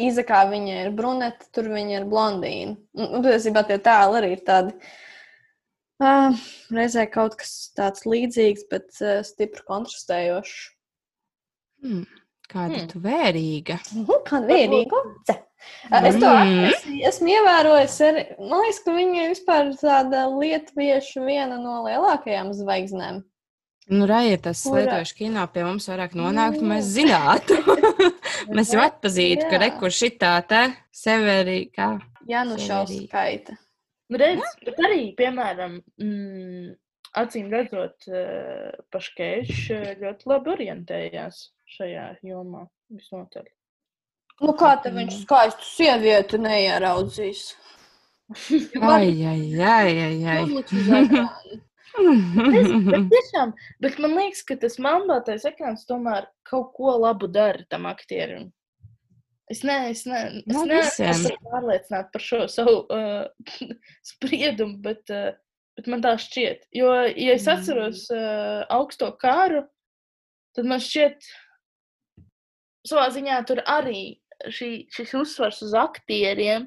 izakā 0.00 0.42
viņa 0.50 0.80
ir 0.84 0.92
brunete, 0.94 1.46
tur 1.54 1.70
viņa 1.70 2.00
ir 2.00 2.06
blondīna. 2.10 2.74
Un, 2.98 3.06
un 3.06 3.24
patiesībā 3.24 3.62
tie 3.68 3.78
tēli 3.82 4.20
arī 4.20 4.32
ir 4.34 4.42
tādi. 4.46 4.74
Uh, 6.02 6.34
reizē 6.74 7.04
kaut 7.06 7.36
kas 7.38 7.70
tāds 7.78 8.02
līdzīgs, 8.08 8.64
bet 8.70 8.88
uh, 9.00 9.20
stipri 9.22 9.62
kontrastējošs. 9.68 10.54
Mm. 11.84 12.04
Kāda 12.50 12.78
Hmm. 12.80 12.88
tu 12.90 13.00
vērīga. 13.00 13.76
Kāda 14.26 14.46
vienīga 14.50 14.98
oce. 15.00 15.36
Uh, 15.88 16.02
Es 16.04 16.16
to 16.20 16.28
Mm. 16.28 16.64
esmu, 16.68 16.96
esmu 17.08 17.28
ievērojis. 17.32 17.94
Arī, 18.08 18.24
man 18.40 18.60
liekas, 18.64 18.80
ka 18.84 18.90
viņa 18.98 19.28
vispār 19.30 19.70
ir 19.70 19.78
tāda 19.80 20.24
lietuviešu 20.34 21.22
viena 21.24 21.56
no 21.62 21.78
lielākajām 21.86 22.50
zvaigznēm. 22.52 23.22
Nu, 23.88 24.06
Raja, 24.08 24.36
tas 24.40 24.62
Kura? 24.64 24.82
lietošu 24.82 25.14
kino 25.16 25.46
pie 25.52 25.62
mums 25.64 25.86
vairāk 25.88 26.12
nonāktu, 26.16 26.62
mēs 26.68 26.84
zinātu. 26.98 27.56
mēs 28.56 28.72
jau 28.74 28.80
atpazītu, 28.84 29.48
ka 29.50 29.58
rekur 29.60 29.92
šitā 29.92 30.34
te 30.48 30.62
severī, 30.92 31.70
kā. 31.72 32.00
Jā, 32.28 32.44
nu 32.48 32.56
Severija. 32.56 33.08
šauskaita. 33.10 33.56
Nu, 34.12 34.20
redz, 34.20 34.44
bet 34.66 34.80
arī, 34.84 35.02
piemēram, 35.18 35.78
mm, 36.02 36.70
acīm 37.20 37.50
redzot, 37.52 38.08
uh, 38.10 38.70
Paškēčs 38.92 39.66
ļoti 40.02 40.30
labi 40.30 40.54
orientējās 40.58 41.44
šajā 41.76 42.08
jomā. 42.26 42.66
Visnotaļ. 42.94 43.46
Nu, 44.42 44.52
kā 44.58 44.74
te 44.82 44.90
viņš 44.94 45.20
skaistu 45.22 45.66
sievieti 45.66 46.40
neieraudzīs? 46.42 47.46
Ai, 48.80 49.10
ai, 49.28 49.40
ai, 49.60 49.90
ai, 50.00 50.16
ai. 50.32 50.44
Ekrāna. 50.64 51.26
Bet, 51.94 53.04
tiešām, 53.12 53.52
bet 53.84 53.98
man 54.02 54.16
liekas, 54.18 54.40
ka 54.48 54.56
tas 54.58 54.80
melnbaltais 54.82 55.44
ekrāns 55.46 55.84
tomēr 55.86 56.26
kaut 56.48 56.72
ko 56.74 56.96
labu 56.98 57.28
dara 57.30 57.62
tam 57.70 57.86
aktierim. 57.86 58.48
Es 59.52 59.60
neesmu 59.66 59.92
es 59.92 60.04
ne, 60.08 60.20
es 60.40 60.54
Nu, 60.56 60.64
neesmu 60.68 61.08
visiem. 61.10 61.40
pārliecināta 61.50 62.12
par 62.14 62.24
šo 62.24 62.44
savu 62.48 62.76
uh, 62.88 63.26
spriedumu, 64.12 64.78
bet, 64.84 65.04
uh, 65.12 65.34
bet 65.76 65.90
man 65.92 66.04
tā 66.04 66.14
šķiet. 66.20 66.64
Jo, 66.72 66.94
ja 67.12 67.36
es 67.36 67.48
atceros 67.50 68.06
uh, 68.14 68.64
augsto 68.72 69.10
kāru, 69.20 69.66
tad 70.56 70.70
man 70.70 70.80
šķiet, 70.80 71.28
savā 72.88 73.10
ziņā 73.12 73.42
tur 73.48 73.60
arī 73.68 74.16
šī, 74.48 74.70
šis 74.92 75.14
uzsvars 75.20 75.60
uz 75.66 75.76
aktieriem 75.76 76.66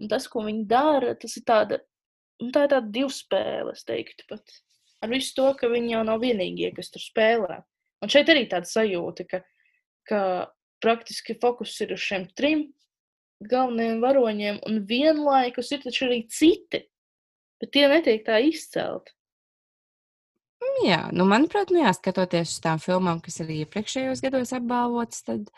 un 0.00 0.08
tas, 0.08 0.24
ko 0.32 0.46
viņi 0.46 0.64
dara, 0.68 1.14
tas 1.20 1.36
ir 1.36 1.44
tāda 1.48 1.82
Nu, 2.40 2.48
tā 2.54 2.64
ir 2.64 2.70
tāda 2.72 2.88
divspēle, 2.88 3.74
es 3.76 3.84
teiktu. 3.84 4.24
Pat. 4.30 4.54
Ar 5.04 5.10
visu 5.12 5.34
to, 5.36 5.50
ka 5.60 5.68
viņi 5.68 5.94
jau 5.94 6.02
nav 6.08 6.22
vienīgie, 6.22 6.70
kas 6.76 6.88
tur 6.92 7.02
spēlē. 7.04 7.60
Un 8.00 8.12
šeit 8.12 8.30
arī 8.32 8.46
tāda 8.48 8.68
sajūta, 8.68 9.26
ka, 9.28 9.40
ka 10.08 10.20
praktiski 10.82 11.36
fokus 11.40 11.74
ir 11.84 11.94
uz 11.96 12.02
šiem 12.04 12.28
trim 12.36 12.68
galvenajiem 13.40 14.02
varoņiem, 14.04 14.60
un 14.68 14.82
vienlaikus 14.88 15.72
ir 15.72 15.80
taču 15.84 16.06
arī 16.08 16.20
citi, 16.28 16.82
bet 17.60 17.72
tie 17.72 17.86
netiek 17.88 18.24
tā 18.26 18.40
izcelti. 18.44 19.14
Jā, 20.84 21.06
nu, 21.16 21.24
manuprāt, 21.28 21.72
nu, 21.72 21.80
jā, 21.80 21.92
skatoties 21.96 22.52
uz 22.52 22.60
tām 22.64 22.80
filmām, 22.82 23.20
kas 23.24 23.40
arī 23.40 23.62
iepriekšējos 23.64 24.20
gados 24.24 24.52
apbalvotas, 24.56 25.24
tad, 25.24 25.48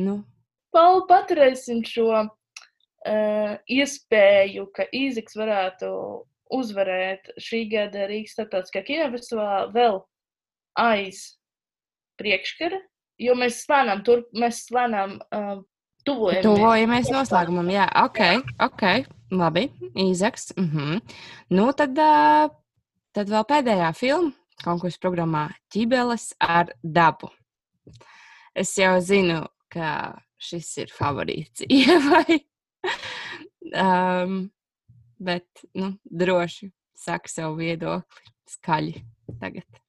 nu, 0.00 0.22
Pauli, 0.70 1.02
paturēsim 1.10 1.82
šo 1.86 2.06
uh, 2.14 3.54
iespēju, 3.66 4.68
ka 4.74 4.86
Īziks 4.94 5.34
varētu 5.38 5.88
uzvarēt 6.54 7.32
šī 7.42 7.64
gada 7.72 8.06
Rīgas 8.10 8.36
starptautiskā 8.36 8.84
kinofestivālā 8.86 9.64
vēl 9.74 9.98
aiz 10.78 11.24
priekškara, 12.22 12.78
jo 13.20 13.36
mēs 13.38 13.62
slēnām, 13.66 14.02
tur, 14.06 14.24
mēs 14.36 14.64
slēnām 14.68 15.18
uh, 15.20 15.60
tuvojamies. 16.08 16.44
tuvojamies 16.46 17.10
noslēgumam. 17.14 17.70
Jā, 17.72 17.86
ok, 18.04 18.20
ok, 18.66 18.84
labi, 19.36 19.68
Īzaks. 19.94 20.52
Uh 20.56 20.74
-huh. 20.74 21.16
Nu, 21.50 21.70
tad, 21.76 21.98
uh, 21.98 22.50
tad 23.12 23.28
vēl 23.28 23.46
pēdējā 23.52 23.92
filma 23.94 24.32
konkursu 24.64 25.00
programmā 25.00 25.48
Ķibeles 25.72 26.34
ar 26.40 26.72
dabu. 26.82 27.30
Es 28.54 28.76
jau 28.78 28.98
zinu, 29.00 29.44
ka 29.72 30.18
šis 30.40 30.70
ir 30.78 30.92
favorīts 30.92 31.64
Ievai. 31.80 32.40
um, 33.74 34.50
bet, 35.18 35.46
nu, 35.74 35.94
droši 36.04 36.70
saka 36.96 37.28
savu 37.28 37.60
viedokli 37.60 38.32
skaļi 38.48 39.04
tagad. 39.40 39.80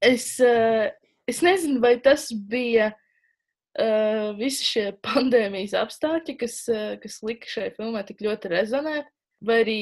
Es, 0.00 0.38
uh, 0.40 0.88
es 1.28 1.42
nezinu, 1.44 1.82
vai 1.84 1.96
tas 2.02 2.28
bija 2.50 2.90
uh, 2.94 4.32
visi 4.38 4.66
šie 4.66 4.86
pandēmijas 5.06 5.76
apstākļi, 5.82 6.38
kas, 6.42 6.60
uh, 6.72 6.96
kas 7.02 7.20
lika 7.26 7.50
šai 7.52 7.70
filmai 7.76 8.04
tik 8.08 8.24
ļoti 8.26 8.52
rezonēt, 8.54 9.10
vai 9.44 9.62
arī 9.64 9.80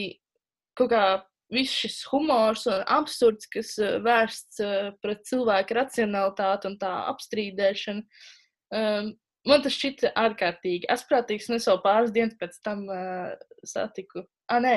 kaut 0.76 0.92
kā 0.92 1.04
viss 1.52 1.78
šis 1.84 2.00
humors 2.10 2.66
un 2.70 2.82
absurds, 2.90 3.46
kas 3.50 3.76
uh, 3.82 3.98
vērsts 4.04 4.64
uh, 4.64 4.90
pret 5.02 5.22
cilvēku 5.28 5.78
racionalitāti 5.78 6.70
un 6.70 6.76
tā 6.80 6.92
apstrīdēšanu. 7.12 8.02
Um, 8.74 9.12
man 9.46 9.62
tas 9.62 9.76
šķita 9.76 10.10
ārkārtīgi 10.18 10.90
asprātīgs, 10.90 11.46
un 11.50 11.60
es 11.60 11.68
jau 11.70 11.78
pāris 11.84 12.12
dienas 12.14 12.34
pēc 12.40 12.58
tam 12.66 12.82
uh, 12.90 13.30
satiku. 13.62 14.26
Ah, 14.50 14.58
nē, 14.62 14.76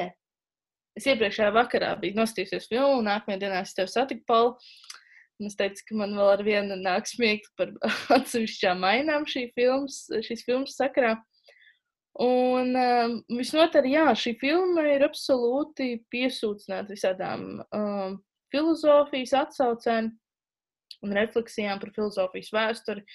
es 0.97 1.09
iepriekšējā 1.09 1.49
vakarā 1.55 1.95
biju 2.01 2.19
nostījusies 2.21 2.69
filmu, 2.69 3.01
un 3.01 3.09
nākamajā 3.09 3.41
dienā 3.41 3.63
es 3.65 3.73
tevi 3.77 3.91
satiku, 3.91 4.25
Pauli. 4.29 4.69
Es 5.47 5.55
teicu, 5.55 5.85
ka 5.87 5.97
man 6.01 6.17
vēl 6.17 6.29
ar 6.33 6.41
vienu 6.43 6.75
nāk 6.75 7.07
smiegt 7.07 7.47
par 7.59 7.71
atsevišķām 8.17 8.81
mainām 8.83 9.27
šī 9.29 9.47
filmas, 9.55 10.01
šīs 10.25 10.43
filmas 10.47 10.75
sakarā. 10.75 11.15
Un 12.19 12.73
um, 12.75 13.13
visnotaļ, 13.31 13.85
jā, 13.87 14.07
šī 14.19 14.33
filma 14.41 14.83
ir 14.91 15.05
absolūti 15.05 15.93
piesūcināta 16.11 16.91
visādām 16.91 17.45
um, 17.63 18.17
filozofijas 18.51 19.37
atsaucēm 19.45 20.09
un 21.05 21.15
refleksijām 21.15 21.79
par 21.79 21.93
filozofijas 21.95 22.51
vēsturi. 22.51 23.05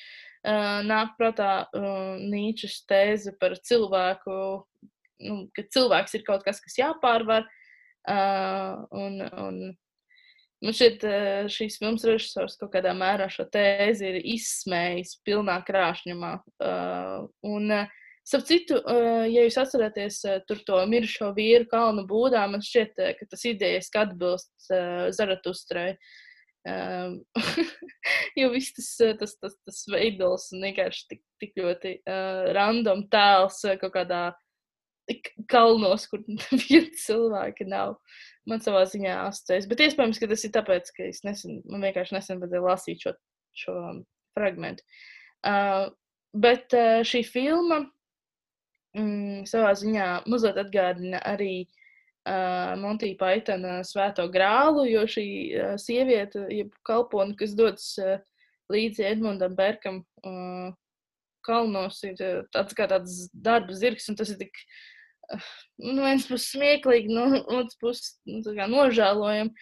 Uh, 0.44 0.80
nāk 0.88 1.12
prātā 1.18 1.66
uh, 1.66 2.16
Nīčes 2.20 2.80
tēze 2.88 3.34
par 3.40 3.58
cilvēku, 3.60 4.38
nu, 5.28 5.36
ka 5.52 5.68
cilvēks 5.76 6.16
ir 6.16 6.24
kaut 6.24 6.44
kas, 6.46 6.64
kas 6.64 6.80
jāpārvar. 6.80 7.44
Uh, 8.08 8.84
un, 8.96 9.20
un 9.20 9.60
Man 10.64 10.72
šķiet, 10.72 11.02
šīs 11.52 11.76
filmas 11.80 12.06
režisors 12.08 12.56
kaut 12.56 12.72
kādā 12.72 12.94
mērā 12.96 13.26
šo 13.32 13.44
tēzi 13.52 14.06
ir 14.08 14.16
izsmējis 14.34 15.18
pilnā 15.26 15.58
krāšņumā. 15.66 16.30
Uh, 16.64 17.26
un, 17.44 17.74
starp 18.24 18.46
citu, 18.48 18.78
uh, 18.80 19.26
ja 19.28 19.44
jūs 19.44 19.58
atceraties 19.60 20.22
uh, 20.30 20.38
to 20.48 20.78
mirušo 20.88 21.34
vīru 21.36 21.68
kalnu 21.68 22.06
būdā, 22.08 22.46
man 22.48 22.64
šķiet, 22.64 23.02
ka 23.18 23.28
tas 23.28 23.44
idejas 23.50 23.92
atbilst 23.92 24.70
uh, 24.70 25.10
Zaratustrai. 25.14 25.92
Jo 28.38 28.46
viss 28.54 28.72
tas, 28.72 28.86
tas, 29.20 29.34
tas, 29.36 29.52
tas 29.68 29.82
veidols 29.92 30.46
un 30.56 30.62
vienkārši 30.64 31.02
tik, 31.10 31.20
tik 31.42 31.58
ļoti 31.60 31.90
uh, 32.00 32.46
random 32.56 33.02
tēls 33.12 33.58
kaut 33.82 33.92
kādā 33.92 34.22
kalnos, 35.52 36.06
kur 36.08 36.24
viena 36.64 36.88
cilvēka 37.04 37.68
nav. 37.68 37.98
Man 38.50 38.60
savā 38.60 38.82
ziņā 38.88 39.14
asociējas. 39.30 39.68
Bet 39.70 39.82
iespējams, 39.86 40.18
ka 40.20 40.28
tas 40.28 40.42
ir 40.44 40.52
tāpēc, 40.52 40.90
ka 40.96 41.06
es 41.08 41.22
nesen, 41.24 41.62
man 41.70 41.86
vienkārši 41.86 42.16
nesen 42.18 42.42
vajadzēja 42.42 42.64
lasīt 42.66 43.06
šo, 43.06 43.14
šo 43.56 43.76
fragment. 44.36 44.82
Uh, 45.44 45.88
bet 46.36 46.74
uh, 46.76 47.00
šī 47.06 47.22
filma 47.24 47.80
mm, 48.96 49.46
savā 49.48 49.72
ziņā 49.80 50.08
mazliet 50.28 50.60
atgādina 50.60 51.22
arī 51.24 51.64
uh, 51.64 52.74
Monty 52.80 53.14
Pythona 53.20 53.78
svēto 53.86 54.28
grālu, 54.32 54.84
jo 54.90 55.04
šī 55.08 55.26
uh, 55.26 55.74
sieviete, 55.80 56.46
jeb 56.52 56.72
kalpone, 56.88 57.36
kas 57.40 57.56
dodas 57.56 57.92
uh, 58.02 58.18
līdzi 58.72 59.08
Edmundam 59.08 59.56
Berkam, 59.56 60.02
uh, 60.24 60.72
kalnos 61.44 62.00
ir 62.08 62.20
tāds 62.52 62.76
kā 62.76 62.88
tāds 62.88 63.26
darba 63.32 63.76
zirgs, 63.76 64.08
un 64.08 64.16
tas 64.20 64.32
ir 64.32 64.40
tik 64.40 64.60
no 65.96 66.04
vienas 66.04 66.28
puses 66.28 66.52
smieklīgi, 66.54 67.12
no 67.12 67.26
otras 67.42 67.76
puses 67.80 68.14
nu, 68.28 68.42
nožēlojami, 68.74 69.52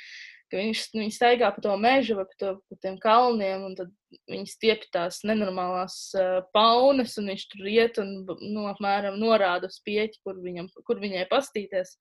ka 0.53 0.61
viņš, 0.61 0.85
viņš 0.99 1.17
staigā 1.17 1.49
pa 1.55 1.65
to 1.65 1.75
mežu 1.81 2.19
vai 2.19 2.27
pa, 2.29 2.39
to, 2.41 2.53
pa 2.69 2.79
tiem 2.85 2.99
kalniem, 3.01 3.65
un 3.71 3.77
tad 3.79 3.93
viņi 4.29 4.51
stiepj 4.53 4.91
tās 4.93 5.23
nenormālās 5.29 5.97
uh, 6.19 6.43
paunas, 6.53 7.17
un 7.21 7.31
viņš 7.33 7.47
tur 7.55 7.71
iet 7.73 8.01
un 8.03 8.13
nu, 8.29 8.67
apmēram 8.69 9.17
norāda 9.21 9.71
uz 9.73 9.79
pieķi, 9.87 10.21
kur, 10.27 10.37
viņam, 10.45 10.69
kur 10.89 11.01
viņai 11.01 11.25
pastīties, 11.31 11.97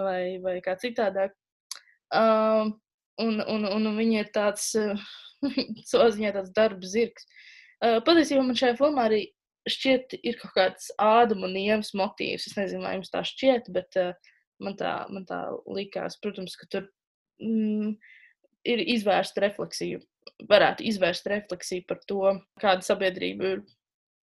vai, 0.00 0.40
vai 0.42 0.58
kā 0.64 0.74
citādāk. 0.80 1.36
Uh, 2.14 2.74
un, 3.22 3.38
un, 3.46 3.68
un 3.70 3.88
viņa 3.94 4.24
ir 4.24 4.34
tāds, 4.34 4.72
uh, 4.78 5.06
savā 5.90 6.10
ziņā 6.14 6.34
tāds 6.34 6.52
darba 6.56 6.90
zirgs. 6.90 7.30
Uh, 7.78 8.00
patiesībā 8.06 8.42
man 8.42 8.58
šajā 8.58 8.78
filmā 8.80 9.06
arī 9.10 9.22
šķiet, 9.70 10.18
ir 10.22 10.38
kaut 10.40 10.54
kāds 10.56 10.90
ādama 11.00 11.48
un 11.48 11.56
ievas 11.58 11.94
motīvs. 11.96 12.48
Es 12.50 12.58
nezinu, 12.58 12.84
vai 12.84 12.96
jums 12.98 13.12
tā 13.12 13.22
šķiet, 13.26 13.70
bet 13.74 13.98
uh, 14.00 14.12
man, 14.62 14.76
tā, 14.80 14.96
man 15.12 15.26
tā 15.28 15.40
likās. 15.70 16.18
Protams, 16.22 16.56
ka 16.60 16.68
tur 16.70 16.86
mm, 17.42 17.94
ir 18.70 18.84
izvērsta 18.96 19.44
refleksija, 19.44 20.00
varētu 20.50 20.86
izvērst 20.90 21.28
refleksiju 21.30 21.86
par 21.88 22.00
to, 22.08 22.22
kāda 22.62 22.86
sabiedrība 22.86 23.56
ir 23.56 23.64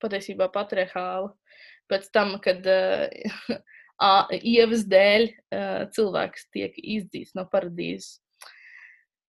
patiesībā 0.01 0.49
patriarchāla. 0.53 1.33
Pēc 1.91 2.07
tam, 2.15 2.37
kad 2.43 2.65
uh, 2.71 4.33
ievas 4.39 4.85
dēļ 4.89 5.27
uh, 5.27 5.85
cilvēks 5.95 6.49
tiek 6.55 6.77
izdzīts 6.81 7.35
no 7.37 7.47
paradīzes. 7.51 8.19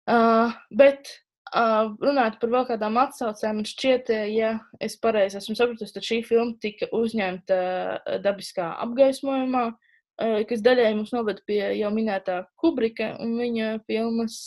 Uh, 0.04 0.51
bet 0.76 1.08
runājot 1.54 2.39
par 2.41 2.51
vēl 2.54 2.68
kādām 2.72 2.99
atsaucēm, 3.01 3.60
man 3.60 3.68
šķiet, 3.70 4.12
ja 4.34 4.54
es 4.82 4.97
pareizi 5.01 5.38
esmu 5.39 5.56
sapratusi, 5.58 5.93
tad 5.95 6.06
šī 6.08 6.20
filma 6.26 6.58
tika 6.62 6.89
uzņemta 6.95 7.58
dabiskā 8.24 8.72
apgaismojumā, 8.86 9.66
kas 10.49 10.64
daļai 10.66 10.93
mums 10.97 11.14
noved 11.14 11.41
pie 11.49 11.62
jau 11.80 11.91
minētā 11.93 12.43
Kubrika 12.62 13.14
un 13.22 13.36
viņa 13.39 13.70
filmas 13.89 14.39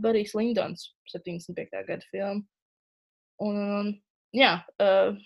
Barijs 0.00 0.34
Lindons, 0.36 0.90
75. 1.12 1.84
gada 1.88 2.10
filma. 2.10 2.42
Un, 3.44 3.56
un, 3.58 3.88
jā, 4.36 4.58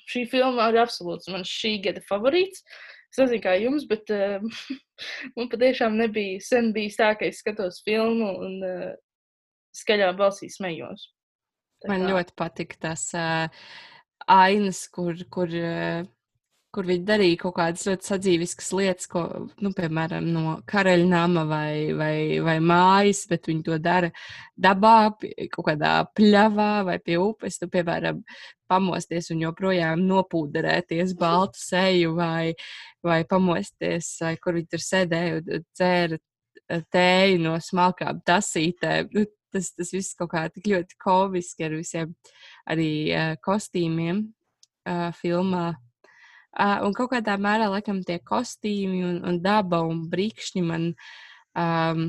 šī 0.08 0.24
filma 0.30 0.70
ir 0.72 0.80
absolūts 0.84 1.30
man 1.32 1.44
šī 1.46 1.78
gada 1.84 2.02
favorīts. 2.08 2.64
Es 3.08 3.20
nezinu, 3.22 3.40
kā 3.40 3.54
jums, 3.56 3.86
bet 3.88 4.10
uh, 4.12 4.42
man 5.36 5.48
patiešām 5.48 5.96
nebija 5.96 6.42
sen 6.44 6.72
bijis 6.76 6.98
tā, 7.00 7.14
ka 7.16 7.28
es 7.28 7.40
skatos 7.42 7.80
filmu 7.86 8.34
un 8.44 8.58
uh, 8.66 8.90
skaļā 9.78 10.12
balsī 10.18 10.50
smējos. 10.52 11.08
Tā 11.82 11.92
Man 11.92 12.04
kā... 12.04 12.12
ļoti 12.12 12.34
patika 12.38 12.78
tas 12.88 13.08
uh, 13.14 13.66
ainas, 14.26 14.82
kur, 14.90 15.18
kur, 15.30 15.52
uh, 15.54 16.06
kur 16.74 16.88
viņi 16.88 17.04
darīja 17.06 17.38
kaut 17.44 17.54
kādas 17.56 17.86
ļoti 17.86 18.08
sadzīviskas 18.10 18.72
lietas, 18.76 19.08
ko, 19.10 19.22
nu, 19.62 19.72
piemēram, 19.76 20.26
no 20.34 20.56
karaļnama 20.68 21.44
vai, 21.48 21.70
vai, 21.96 22.14
vai 22.44 22.58
mājas, 22.60 23.22
bet 23.30 23.48
viņi 23.48 23.64
to 23.70 23.78
dara 23.82 24.10
dabā, 24.58 25.14
kaut 25.54 25.70
kādā 25.70 25.94
pļavā 26.18 26.70
vai 26.88 26.98
pie 27.04 27.20
upes. 27.22 27.60
Tu, 27.62 27.70
piemēram, 27.72 28.24
pamosties 28.68 29.30
un 29.34 29.46
joprojām 29.46 30.02
nopūderēties 30.10 31.14
baltu 31.22 31.62
seju 31.62 32.16
vai, 32.18 32.56
vai 33.06 33.22
pamosties, 33.28 34.16
kur 34.42 34.58
viņi 34.58 34.72
tur 34.74 34.86
sēdēja 34.90 35.38
un 35.38 35.62
dzēra 35.62 36.22
tēju 36.92 37.40
no 37.40 37.56
smalkām 37.64 38.20
tasītēm. 38.28 39.08
Nu, 39.14 39.24
tas, 39.54 39.72
tas 39.76 39.92
viss 39.94 40.16
kaut 40.18 40.32
kā 40.34 40.44
tik 40.52 40.68
ļoti 40.72 40.98
komiski 41.02 41.66
ar 41.66 41.76
visiem 41.78 42.14
arī 42.68 42.90
uh, 43.12 43.34
kostīmiem 43.44 44.24
uh, 44.88 45.10
filmā. 45.18 45.66
Uh, 46.58 46.78
un 46.86 46.94
kaut 46.96 47.12
kādā 47.12 47.36
mērā, 47.40 47.68
laikam, 47.70 48.00
tie 48.06 48.18
kostīmi 48.24 49.04
un, 49.06 49.20
un 49.28 49.42
daba 49.44 49.82
un 49.86 50.06
brīkšņi 50.10 50.64
man, 50.66 50.88
um, 51.58 52.08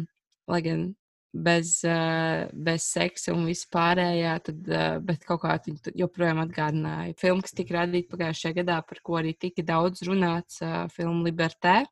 lai 0.49 0.61
gan 0.65 0.87
bez, 1.33 1.75
uh, 1.85 2.47
bez 2.53 2.87
seksa 2.89 3.33
un 3.35 3.45
vispārējā, 3.49 4.33
tad, 4.47 4.63
uh, 4.71 4.95
bet 5.05 5.25
kaut 5.27 5.43
kā 5.43 5.57
viņi 5.65 5.93
joprojām 6.01 6.41
atgādināja. 6.45 7.17
Filma, 7.19 7.45
kas 7.45 7.55
tika 7.57 7.77
radīta 7.81 8.15
pagājušajā 8.15 8.57
gadā, 8.61 8.79
par 8.87 9.03
ko 9.05 9.19
arī 9.19 9.35
tika 9.37 9.65
daudz 9.65 10.01
runāts, 10.07 10.63
uh, 10.65 10.87
filma 10.93 11.27
Libertē, 11.27 11.83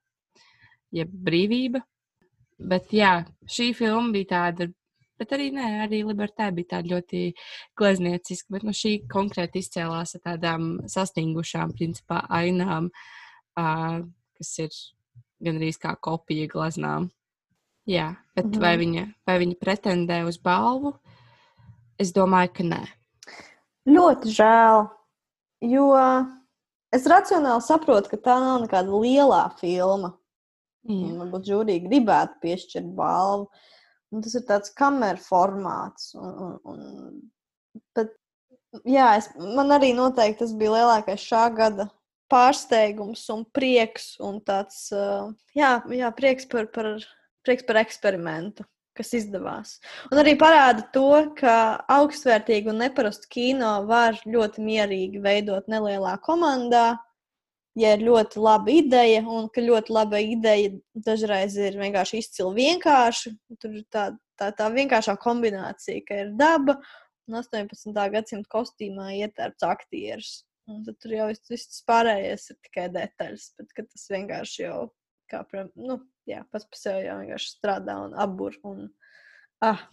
jeb 0.95 1.13
brīvība. 1.29 1.83
Bet 2.57 2.89
jā, 2.95 3.19
šī 3.45 3.69
filma 3.77 4.09
bija 4.15 4.31
tāda 4.31 4.71
Bet 5.17 5.33
arī, 5.33 5.49
nē, 5.53 5.67
arī 5.87 6.03
Libertē 6.05 6.51
bija 6.53 6.75
tāda 6.75 6.93
ļoti 6.93 7.21
gleznieciska, 7.77 8.53
bet 8.53 8.65
nu, 8.67 8.73
šī 8.75 8.93
konkrēti 9.09 9.63
izcēlās 9.63 10.13
ar 10.17 10.23
tādām 10.27 10.67
sastingušām, 10.93 11.73
principā, 11.77 12.21
ainām, 12.37 12.91
uh, 13.57 14.03
kas 14.37 14.51
ir 14.61 14.75
gandrīz 15.41 15.79
kā 15.81 15.95
kopija 15.97 16.49
gleznām. 16.51 17.09
Jā, 17.89 18.11
bet 18.35 18.45
mm 18.45 18.51
-hmm. 18.51 18.61
vai, 18.61 18.75
viņa, 18.77 19.05
vai 19.25 19.37
viņa 19.41 19.55
pretendē 19.61 20.19
uz 20.27 20.37
balvu? 20.37 20.93
Es 21.97 22.13
domāju, 22.13 22.51
ka 22.53 22.63
nē. 22.63 22.83
Ļoti 23.87 24.29
žēl, 24.37 24.87
jo 25.61 25.87
es 26.93 27.07
racionāli 27.07 27.61
saprotu, 27.61 28.09
ka 28.09 28.17
tā 28.17 28.35
nav 28.39 28.61
nekāda 28.61 29.01
liela 29.01 29.49
filma. 29.59 30.13
Mm. 30.83 31.17
Varbūt 31.19 31.47
žūrija 31.49 31.87
gribētu 31.87 32.33
piešķirt 32.41 32.93
balvu. 32.95 33.47
Uh, 33.47 33.76
Un 34.13 34.23
tas 34.23 34.37
ir 34.39 34.45
tāds 34.47 34.71
kameras 34.75 35.27
formāts. 35.27 36.13
Un, 36.15 36.31
un, 36.45 36.53
un, 36.71 37.81
bet, 37.97 38.13
jā, 38.87 39.09
es, 39.19 39.29
man 39.35 39.73
arī 39.75 39.91
noteikti 39.97 40.45
tas 40.45 40.55
bija 40.57 40.77
lielākais 40.77 41.25
šā 41.27 41.43
gada 41.57 41.89
pārsteigums 42.31 43.25
un 43.33 43.43
prieks. 43.55 44.15
Un 44.23 44.39
tāds, 44.47 44.87
jā, 45.57 45.73
jā 45.91 46.11
prieks, 46.15 46.47
par, 46.51 46.69
par, 46.71 46.93
prieks 47.47 47.67
par 47.67 47.81
eksperimentu, 47.83 48.63
kas 48.97 49.11
izdevās. 49.19 49.77
Un 50.11 50.23
arī 50.23 50.37
parāda 50.39 50.87
to, 50.95 51.09
ka 51.39 51.57
augstvērtīgu 51.97 52.71
un 52.71 52.81
neparastu 52.85 53.27
kino 53.33 53.73
var 53.89 54.19
ļoti 54.23 54.63
mierīgi 54.63 55.23
veidot 55.23 55.67
nelielā 55.71 56.15
komandā 56.23 56.93
ja 57.77 57.93
ir 57.95 58.05
ļoti 58.07 58.41
laba 58.41 58.73
ideja, 58.73 59.21
un 59.29 59.49
ka 59.53 59.63
ļoti 59.63 59.93
laba 59.93 60.21
ideja 60.23 60.73
dažreiz 61.07 61.57
ir 61.61 61.77
vienkārši 61.79 62.21
izcili 62.23 62.63
vienkārši. 62.63 63.33
Tur 63.61 63.77
ir 63.79 63.85
tā, 63.93 64.09
tā, 64.39 64.51
tā 64.57 64.69
vienkāršā 64.73 65.17
kombinācija, 65.21 66.03
ka 66.07 66.21
ir 66.25 66.33
daba 66.39 66.79
un 67.27 67.39
18. 67.41 67.93
gadsimta 68.13 68.49
kostīmā 68.53 69.11
ietērpts 69.19 69.67
aktieris. 69.67 70.33
Un 70.67 70.81
tad 70.83 70.97
tur 70.99 71.13
jau 71.15 71.27
viss 71.47 71.83
pārējais 71.87 72.49
ir 72.51 72.57
tikai 72.65 72.87
detaļas, 72.91 73.51
bet 73.59 73.69
tas 73.77 74.07
vienkārši 74.11 74.65
jau 74.65 74.79
kā, 75.31 75.43
nu, 75.75 76.01
jā, 76.27 76.41
pats 76.51 76.67
par 76.67 76.79
sevi 76.79 77.05
jau 77.05 77.19
vienkārši 77.21 77.53
strādā 77.53 77.95
un 78.03 78.17
apbur. 78.19 78.57
Un, 78.67 78.89
ah, 79.63 79.85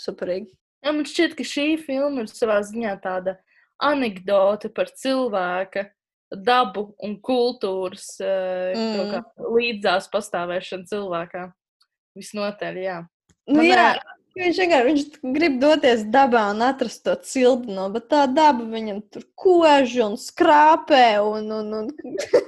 superīgi. 0.00 0.54
Jā, 0.84 0.92
man 0.92 1.08
šķiet, 1.08 1.34
ka 1.38 1.46
šī 1.48 1.66
filma 1.82 2.22
ir 2.22 2.30
savā 2.30 2.60
ziņā 2.66 2.94
tāda 3.02 3.38
anekdote 3.82 4.70
par 4.74 4.92
cilvēka 4.94 5.88
dabu 6.30 6.94
un 7.02 7.18
kultūras 7.22 8.14
uh, 8.22 8.72
Mm. 8.74 9.24
līdzās 9.54 10.08
pastāvēšanu 10.12 10.88
cilvēkā. 10.90 11.48
Visnotaļ, 12.18 12.78
jā. 12.78 12.98
Nu, 13.46 13.58
Man, 13.60 13.66
jā, 13.66 13.86
ā, 13.98 14.14
viņš 14.38 14.60
vienkārši 14.62 14.86
viņš 14.88 15.34
grib 15.34 15.58
doties 15.62 16.04
dabā 16.10 16.46
un 16.54 16.62
atrast 16.66 17.04
to 17.06 17.14
cildino, 17.26 17.88
bet 17.94 18.08
tā 18.12 18.24
daba 18.30 18.64
viņam 18.70 19.02
tur 19.12 19.26
kož 19.38 19.96
un 20.06 20.16
skrāpē 20.20 21.20
un, 21.22 21.50
un, 21.58 21.72
un, 21.82 21.92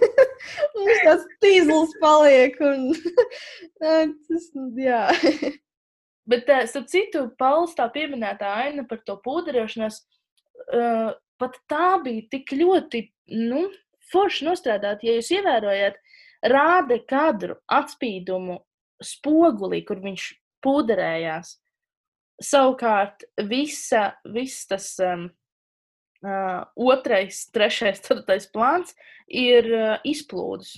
un 0.77 0.89
viņš 0.89 1.05
tāds 1.05 1.29
tīzls 1.43 1.95
paliek. 2.03 2.59
Un, 2.63 2.91
tas, 3.83 4.51
jā. 4.81 5.05
Bet, 6.27 6.49
uh, 6.51 6.65
starp 6.67 6.89
citu, 6.91 7.29
Pauls 7.39 7.77
tā 7.79 7.87
pieminētā 7.95 8.51
aina 8.65 8.87
par 8.89 9.03
to 9.07 9.19
pūderošanos, 9.23 10.01
uh, 10.75 11.13
pat 11.41 11.59
tā 11.71 11.97
bija 12.05 12.27
tik 12.33 12.53
ļoti, 12.57 13.03
nu, 13.49 13.67
forši 14.13 14.47
nostrādāta. 14.49 15.07
Ja 15.07 15.17
jūs 15.19 15.33
ievērojat, 15.35 15.99
rāda 16.47 16.99
kadru 17.09 17.59
atspīdumu 17.73 18.61
spogulī, 19.05 19.83
kur 19.87 20.01
viņš 20.03 20.29
pūderējās. 20.65 21.57
Savukārt, 22.43 23.25
visa, 23.49 24.11
viss 24.29 24.67
tas 24.69 24.91
um, 25.01 25.29
uh, 26.27 26.65
otrais, 26.77 27.47
trešais, 27.53 28.03
ceturtais 28.05 28.49
plāns 28.53 28.93
ir 29.27 29.71
uh, 29.73 29.95
izplūdes. 30.05 30.77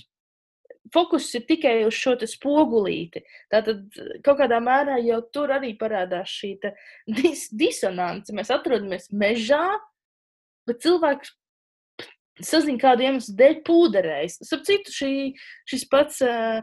Fokus 0.93 1.27
ir 1.37 1.43
tikai 1.45 1.83
uz 1.85 1.93
šo 1.93 2.15
spogulīti. 2.25 3.21
Tātad 3.51 3.83
kaut 4.25 4.39
kādā 4.39 4.57
mērā 4.63 4.97
jau 5.03 5.19
tur 5.33 5.51
arī 5.53 5.75
parādās 5.77 6.31
šī 6.31 6.55
dis 7.19 7.49
disonance. 7.53 8.33
Mēs 8.33 8.49
atrodamies 8.55 9.11
mežā, 9.11 9.77
bet 10.67 10.81
cilvēks 10.83 11.35
sazina 12.45 12.79
kādu 12.81 13.05
iemeslu 13.05 13.35
dēļ 13.39 13.55
pūderējis. 13.67 14.39
Starp 14.47 14.65
citu, 14.67 14.93
šī, 14.95 15.13
šis 15.69 15.85
pats 15.91 16.19
uh, 16.25 16.59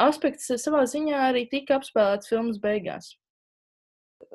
aspekts 0.00 0.50
savā 0.62 0.84
ziņā 0.88 1.24
arī 1.30 1.46
tika 1.50 1.78
apspēlēts 1.78 2.30
filmas 2.30 2.60
beigās. 2.62 3.12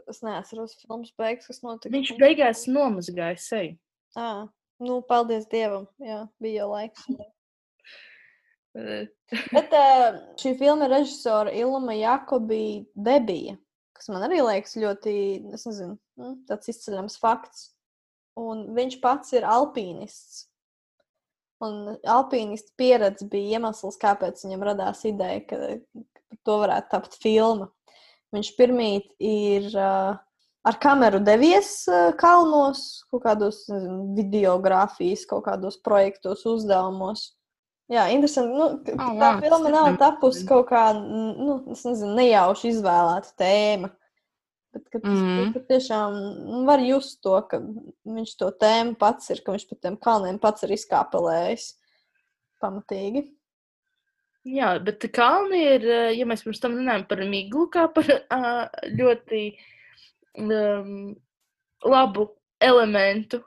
Es 0.09 0.21
neatceros 0.23 0.75
filmas 0.81 1.11
beigas, 1.19 1.47
kas 1.49 1.61
notika. 1.63 1.93
Viņš 1.93 2.13
beigās 2.19 2.65
nomazgāja 2.71 3.39
seju. 3.41 3.75
À, 4.17 4.47
nu, 4.83 5.01
paldies 5.07 5.47
Dievam. 5.51 5.87
Jā, 6.01 6.23
bija 6.43 6.63
jau 6.63 6.69
laiks. 6.73 7.07
Bet 9.53 9.75
uh, 9.77 10.15
šī 10.41 10.55
filma 10.57 10.87
režisora 10.89 11.53
Ilma 11.53 11.93
Jakobi 11.93 12.87
debija, 12.97 13.53
kas 13.93 14.09
man 14.09 14.25
arī 14.25 14.41
liekas 14.41 14.73
ļoti, 14.81 15.13
es 15.53 15.67
nezinu, 15.69 15.97
nu, 16.17 16.31
tāds 16.49 16.71
izceļams 16.73 17.19
fakts. 17.21 17.72
Un 18.39 18.65
viņš 18.73 18.97
pats 19.03 19.35
ir 19.37 19.45
alpīnists. 19.45 20.47
Un 21.63 21.95
alpīnists 22.09 22.73
pieredze 22.79 23.27
bija 23.29 23.59
iemesls, 23.59 23.99
kāpēc 24.01 24.41
viņam 24.43 24.65
radās 24.67 25.03
ideja, 25.07 25.43
ka, 25.47 25.59
ka 26.01 26.39
to 26.43 26.57
varētu 26.63 26.91
tapt 26.91 27.17
filma. 27.23 27.69
Viņš 28.33 28.49
pirmīt 28.57 29.11
ir 29.21 29.69
uh, 29.77 30.17
ar 30.65 30.79
kameru 30.81 31.21
devies 31.23 31.83
uh, 31.91 32.09
kalnos, 32.19 33.03
kaut 33.13 33.23
kādos 33.27 33.61
nezinu, 33.69 34.15
videogrāfijas, 34.17 35.27
kaut 35.29 35.45
kādos 35.47 35.77
projektos, 35.85 36.43
uzdevumos. 36.49 37.29
Jā, 37.91 38.07
interesanti. 38.15 38.55
Nu, 38.57 38.69
Oh, 38.95 39.13
tā 39.19 39.33
tas 39.35 39.41
filma 39.43 39.71
nav 39.71 39.97
tapusi 40.01 40.47
kaut 40.49 40.69
kā, 40.71 40.87
nu, 40.97 41.59
nezinu, 41.69 42.15
nejauši 42.17 42.71
izvēlēta 42.73 43.35
tēma. 43.39 43.91
Bet, 44.73 44.87
kad 44.89 45.05
mm. 45.05 45.53
tiešām 45.69 46.15
nu, 46.17 46.63
var 46.65 46.81
just 46.81 47.19
to, 47.21 47.35
ka 47.49 47.59
viņš 47.61 48.33
to 48.39 48.49
tēmu 48.63 48.97
pats 48.97 49.29
ir, 49.29 49.43
ka 49.45 49.53
viņš 49.53 49.67
pa 49.69 49.77
tiem 49.85 49.97
kalniem 50.01 50.39
pats 50.41 50.65
ir 50.65 50.73
izkāpelējis 50.73 51.67
pamatīgi. 52.63 53.27
Jā, 54.49 54.73
bet 54.83 55.05
kalni 55.15 55.61
ir, 55.75 55.85
ja 56.17 56.25
mēs 56.27 56.41
pirms 56.43 56.59
tam 56.63 56.73
runājam 56.75 57.05
par 57.07 57.21
miglu, 57.29 57.67
kā 57.71 57.85
par 57.93 58.09
ļoti 58.97 59.43
um, 60.41 61.13
labu 61.85 62.27
elementu, 62.63 63.39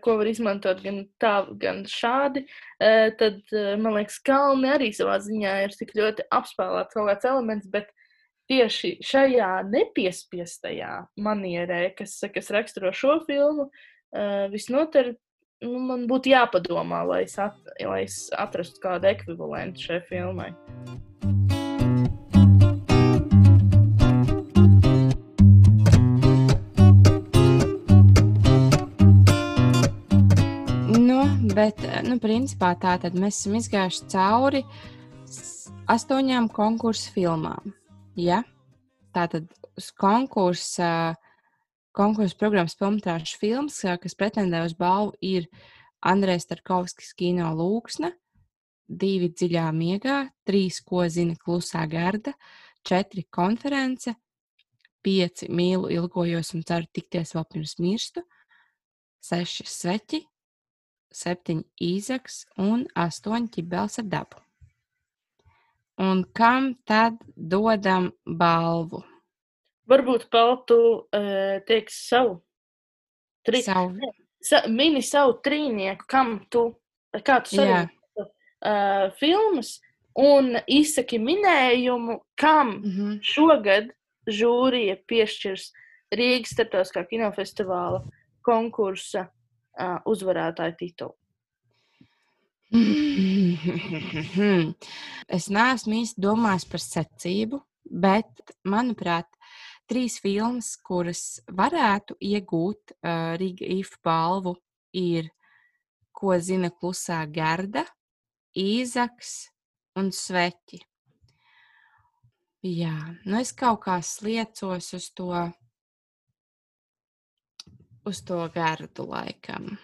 ko 0.00 0.14
var 0.16 0.28
izmantot 0.30 0.78
gan 0.80 1.02
tā, 1.20 1.34
gan 1.60 1.82
šādi, 1.88 2.46
tad, 3.20 3.42
man 3.52 3.98
liekas, 3.98 4.16
kalni 4.24 4.70
arī 4.72 4.88
savā 4.96 5.18
ziņā 5.20 5.56
ir 5.66 5.74
tik 5.76 5.92
ļoti 5.98 6.24
apspēlēts 6.32 6.96
kaut 6.96 7.10
kāds 7.10 7.28
elements, 7.28 7.68
bet 7.68 7.90
tieši 8.50 8.96
šajā 9.06 9.50
nepiespiestajā 9.70 10.92
manierē, 11.22 11.82
kas, 11.94 12.16
kas 12.34 12.50
raksturo 12.50 12.90
šo 12.90 13.20
filmu, 13.28 13.68
uh, 13.70 14.48
visnotaļ 14.50 15.12
nu, 15.66 15.76
man 15.86 16.06
būtu 16.10 16.32
jāpadomā, 16.32 17.04
lai 17.06 17.22
es, 17.28 17.36
at, 17.38 17.56
lai 17.84 18.04
es 18.08 18.24
atrastu 18.34 18.82
kādu 18.82 19.10
ekvivalentu 19.12 19.86
šai 19.86 20.00
filmai. 20.08 20.50
Nu, 30.90 31.22
bet, 31.54 31.84
nu, 32.08 32.18
principā 32.22 32.74
tā 32.80 32.96
tad 33.02 33.14
mēs 33.14 33.44
esam 33.44 33.60
izgājuši 33.60 34.08
cauri 34.10 34.64
astoņām 35.90 36.48
konkursu 36.54 37.12
filmām. 37.14 37.79
Ja? 38.18 38.42
Tā 39.14 39.26
tad 39.30 39.50
uz 39.78 39.90
konkursa, 39.98 41.16
konkursa 41.96 42.38
programmas 42.38 42.76
pamatāšu 42.78 43.38
filmas, 43.40 43.78
ā, 43.84 43.96
kas 44.00 44.16
pretendē 44.18 44.62
uz 44.66 44.74
balvu, 44.78 45.16
ir 45.20 45.48
Andrēs 46.06 46.48
Tarkovskis 46.48 47.12
kino 47.18 47.50
lūksne, 47.58 48.12
divi 48.90 49.30
dziļā 49.30 49.68
miegā, 49.74 50.24
trīs, 50.46 50.80
ko 50.82 51.04
zina 51.08 51.36
klusā 51.38 51.84
garda, 51.90 52.34
četri 52.86 53.26
konference, 53.30 54.14
pieci 55.04 55.48
mīlu, 55.52 55.90
ilgojos 55.92 56.54
un 56.56 56.64
ceru 56.66 56.88
tikties 56.92 57.34
vēl 57.36 57.46
pirms 57.52 57.76
mirstu, 57.80 58.24
seši 59.24 59.66
sveķi, 59.68 60.22
septiņi 61.10 61.66
īzaks 61.90 62.44
un 62.62 62.86
astoņi 62.94 63.52
ķibels 63.56 64.00
ar 64.02 64.08
dabu. 64.10 64.42
Un 66.00 66.24
kam 66.32 66.74
tad 66.88 67.18
dodam 67.36 68.08
balvu? 68.24 69.02
Varbūt 69.90 70.30
Paltu 70.32 70.78
uh, 71.02 71.58
teiks 71.66 71.98
savu. 72.08 72.38
Tri, 73.44 73.62
Savu, 73.64 73.96
sa, 74.44 74.62
mini 74.68 75.00
savu 75.04 75.38
trīnieku, 75.44 76.04
kam 76.08 76.34
tu, 76.52 76.66
kā 77.24 77.38
tu 77.44 77.56
Jā. 77.56 77.60
sarināt 77.60 78.20
uh, 78.20 79.12
filmas, 79.20 79.78
un 80.16 80.58
izsaki 80.68 81.18
minējumu, 81.20 82.20
kam 82.36 82.68
mm 82.68 82.90
-hmm. 82.90 83.18
šogad 83.22 83.92
žūrija 84.28 84.96
piešķirs 85.08 85.70
Rīgas 86.14 86.52
starptautiskā 86.54 87.04
kinofestivāla 87.10 88.02
konkursa 88.42 89.28
uh, 89.28 89.98
uzvarētāju 90.04 90.76
titulu. 90.76 91.14
es 95.36 95.48
neesmu 95.50 95.96
īsti 96.04 96.22
domājis 96.22 96.66
par 96.70 96.80
secību, 96.84 97.58
bet, 97.90 98.30
manuprāt, 98.62 99.26
trīs 99.90 100.20
filmas, 100.22 100.76
kuras 100.86 101.42
varētu 101.50 102.14
iegūt 102.22 102.94
uh, 102.94 103.34
Riga 103.40 103.66
IF 103.66 103.98
balvu, 104.04 104.54
ir 104.94 105.30
Ko 106.20 106.38
zina 106.38 106.70
klusā 106.70 107.26
garda, 107.32 107.84
Īzaks 108.58 109.50
un 109.96 110.10
Sveķi. 110.12 110.80
Jā, 112.66 112.92
nu 113.24 113.38
es 113.40 113.54
kaut 113.56 113.80
kā 113.86 114.02
sliecos 114.04 114.90
uz 114.98 115.06
to, 115.16 115.30
uz 118.04 118.20
to 118.28 118.42
gardu 118.52 119.06
laikam. 119.08 119.78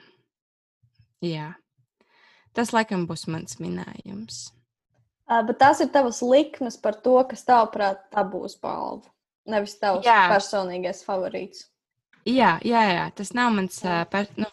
Jā. 1.25 1.55
Tas 2.57 2.73
laikam 2.73 3.05
būs 3.09 3.27
mans 3.29 3.59
minējums. 3.61 4.47
Uh, 5.27 5.43
bet 5.47 5.59
tās 5.59 5.83
ir 5.83 5.91
tavas 5.93 6.23
likmes 6.23 6.79
par 6.79 6.97
to, 7.03 7.19
kas 7.29 7.45
tavuprāt 7.47 8.05
tā 8.15 8.23
būs 8.25 8.57
balva. 8.63 9.05
Nevis 9.47 9.77
tavs 9.79 10.07
Jā. 10.07 10.27
personīgais 10.31 11.03
favorīts. 11.07 11.67
Jā, 12.27 12.57
jā, 12.67 12.81
jā, 12.91 13.05
tas 13.15 13.31
nav 13.39 13.53
mans. 13.55 13.79
ā, 13.87 14.01
Per, 14.11 14.27
nu, 14.41 14.49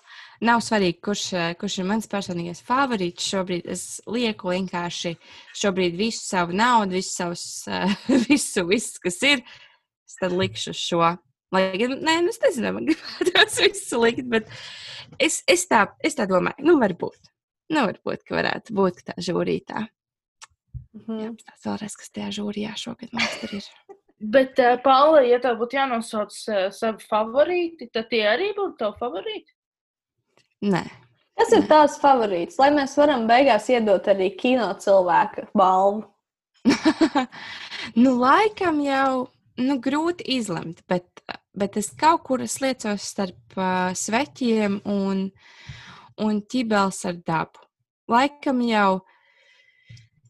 nav 0.45 0.61
svarīgi, 0.61 0.99
kurš, 1.01 1.23
kurš 1.57 1.79
ir 1.81 1.87
mans 1.89 2.09
personīgais 2.09 2.61
favorīts. 2.65 3.25
Šobrīd 3.33 3.69
es 3.73 3.85
lieku 4.05 4.51
vienkārši 4.53 5.15
šobrīd 5.57 5.97
visu 5.97 6.21
savu 6.21 6.53
naudu, 6.57 6.99
visu, 6.99 7.15
savus, 7.15 7.45
ā, 7.65 7.87
visu, 8.27 8.67
visu 8.69 9.01
kas 9.01 9.17
ir. 9.25 9.41
Es 10.05 10.19
tad 10.21 10.35
likšu 10.37 10.75
šo. 10.77 11.15
Lai 11.53 11.67
gan, 11.81 11.97
nē, 12.01 12.19
nu, 12.25 12.33
es 12.33 12.41
nezinu, 12.41 12.75
man 12.77 12.89
gribētos 12.89 13.59
visu 13.65 14.01
likt, 14.01 14.25
bet 14.29 14.49
es, 15.21 15.41
es, 15.49 15.65
tā, 15.69 15.87
es 16.05 16.17
tā 16.17 16.29
domāju, 16.29 16.65
nu, 16.65 16.77
varbūt. 16.81 17.32
Nu, 17.73 17.85
varbūt, 17.89 18.23
ka 18.27 18.37
varētu 18.39 18.75
būt 18.77 19.01
ka 19.01 19.11
tā 19.11 19.27
žūrītā. 19.29 19.83
Jā, 19.83 19.91
Mhm. 20.93 21.37
tas 21.41 21.63
vēlreiz, 21.65 21.95
kas 21.97 22.11
tajā 22.13 22.29
žūrijā 22.37 22.75
šogad 22.77 23.13
mums 23.17 23.37
tur 23.41 23.55
ir. 23.57 23.69
Bet, 24.33 24.59
uh, 24.61 24.77
Paula, 24.83 25.23
ja 25.25 25.39
tev 25.41 25.57
būtu 25.59 25.75
jānosauc 25.79 26.35
uh, 26.53 26.67
savi 26.71 27.01
favorīti, 27.09 27.89
tad 27.91 28.11
tie 28.11 28.21
arī 28.29 28.51
būtu 28.55 28.77
tavi 28.79 28.99
favorīti. 29.01 29.55
Nē, 30.69 30.83
Kas 31.33 31.51
ir 31.57 31.63
tās 31.67 31.95
favorīts, 32.01 32.59
lai 32.61 32.69
mēs 32.75 32.93
varam 32.99 33.25
beigās 33.29 33.65
iedot 33.73 34.05
arī 34.11 34.29
kino 34.37 34.67
cilvēka 34.79 35.47
balvu? 35.57 36.03
nu, 38.03 38.13
laikam 38.21 38.77
jau 38.85 39.25
nu, 39.59 39.79
grūti 39.81 40.27
izlemt, 40.37 40.83
bet, 40.87 41.07
bet 41.57 41.79
es 41.81 41.89
kaut 41.99 42.23
kur 42.27 42.45
es 42.45 42.59
liecos 42.63 43.09
starp 43.15 43.57
uh, 43.57 43.89
sveķiem 43.97 44.79
un, 44.93 45.25
un 46.21 46.41
ķibels 46.53 47.01
ar 47.09 47.17
dabu. 47.25 47.62
Laikam 48.11 48.59
jau 48.67 49.03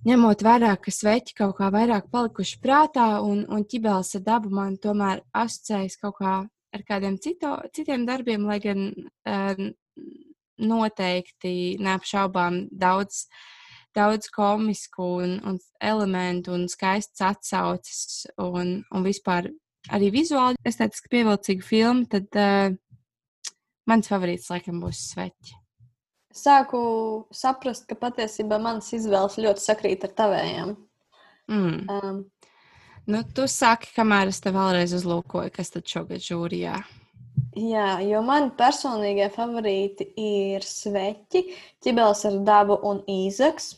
ņemot 0.06 0.44
vērā, 0.46 0.74
ka 0.78 0.92
sveķi 0.92 1.38
kaut 1.38 1.56
kā 1.58 1.70
vairāk 1.74 2.10
palikuši 2.14 2.60
prātā, 2.64 3.08
un, 3.26 3.46
un 3.50 3.64
ķibels 3.66 4.14
ar 4.20 4.26
dabu 4.26 4.52
man 4.54 4.78
tomēr 4.82 5.24
asociējas 5.32 5.98
kaut 6.02 6.20
kā 6.20 6.36
ar 6.74 6.86
kādiem 6.88 7.18
cito, 7.22 7.56
citiem 7.74 8.06
darbiem, 8.06 8.46
lai 8.50 8.60
gan 8.62 8.86
uh, 8.92 9.66
noteikti 10.62 11.78
neapšaubām 11.82 12.68
daudz 12.72 13.28
daudz 13.94 14.30
komisku 14.34 15.06
un, 15.22 15.36
un 15.46 15.60
elementu 15.78 16.56
un 16.56 16.66
skaistas 16.72 17.22
atsauces 17.28 18.24
un, 18.42 18.80
un 18.90 19.06
vispār 19.06 19.52
arī 19.94 20.10
vizuāli 20.16 20.58
estētiski 20.66 21.12
pievilcīgu 21.14 21.68
filmu, 21.68 22.08
tad 22.10 22.40
uh, 22.40 22.74
mans 23.90 24.10
favorīts 24.10 24.50
laikam 24.50 24.82
būs 24.82 25.12
sveķi. 25.12 25.63
Sāku 26.34 26.80
saprast, 27.34 27.86
ka 27.90 27.96
patiesībā 28.00 28.58
manas 28.62 28.90
izvēles 28.96 29.38
ļoti 29.38 29.62
sakrīt 29.62 30.06
ar 30.08 30.14
tavējām. 30.18 30.76
Mm. 31.52 31.84
Um, 31.90 32.24
Nu, 33.04 33.20
tu 33.36 33.44
saki, 33.52 33.90
kamēr 33.98 34.30
es 34.32 34.40
te 34.40 34.52
vēlreiz 34.56 34.94
uzlūkoju, 34.96 35.52
kas 35.52 35.74
tad 35.74 35.84
šogad 35.92 36.24
žūrijā. 36.24 36.78
jā, 37.60 37.88
jo 38.08 38.22
man 38.24 38.52
personīgie 38.56 39.28
favorīti 39.34 40.08
ir 40.16 40.64
sveķi, 40.64 41.42
ķibels 41.84 42.24
ar 42.30 42.40
dabu 42.48 42.80
un 42.88 43.04
īzaks. 43.12 43.74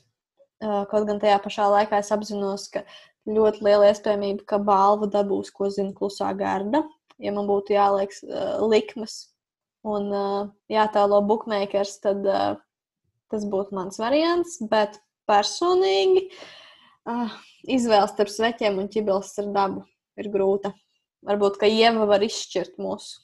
Uh, 0.61 0.85
Kaut 0.91 1.07
gan 1.09 1.17
tajā 1.19 1.39
pašā 1.41 1.65
laikā 1.73 1.99
es 1.99 2.11
apzinos, 2.13 2.67
ka 2.69 2.85
ļoti 3.25 3.65
liela 3.65 3.89
iespējamība, 3.89 4.45
ka 4.45 4.61
balvu 4.61 5.09
dabūs, 5.09 5.49
ko 5.51 5.71
zina 5.73 5.91
klusā 5.97 6.29
garda. 6.37 6.83
Ja 7.17 7.33
man 7.33 7.49
būtu 7.49 7.73
jāliek 7.73 8.13
uh, 8.29 8.61
likmes 8.69 9.23
un 9.85 10.09
jātēlo 10.71 11.21
bookmakers, 11.29 11.99
tad 12.03 12.25
tas 13.31 13.45
būtu 13.49 13.75
mans 13.77 13.99
variants. 14.01 14.57
Bet 14.69 14.99
personīgi 15.29 16.27
izvēle 17.69 18.07
starp 18.09 18.33
sveķiem 18.33 18.81
un 18.81 18.89
ķibels 18.91 19.33
ar 19.41 19.51
dabu 19.55 19.85
ir 20.19 20.31
grūta. 20.33 20.73
Varbūt, 21.25 21.57
ka 21.61 21.69
ieva 21.69 22.05
var 22.09 22.25
izšķirt 22.25 22.77
mūsu. 22.81 23.21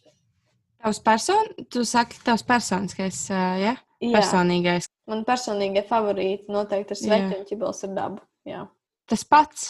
Tavs 0.82 0.98
person, 1.06 1.52
tu 1.70 1.84
saki, 1.86 2.18
tavs 2.26 2.42
personiskais, 2.48 3.28
ja? 3.30 3.76
Jā, 4.02 4.16
personīgais. 4.16 4.88
man 5.06 5.22
personīgie 5.28 5.84
favorīti 5.86 6.50
noteikti 6.50 6.96
ir 6.96 7.00
sveķi 7.04 7.38
un 7.38 7.46
ķibels 7.46 7.84
ar 7.86 7.92
dabu. 7.94 8.24
Jā. 8.50 8.64
Tas 9.06 9.22
pats 9.30 9.68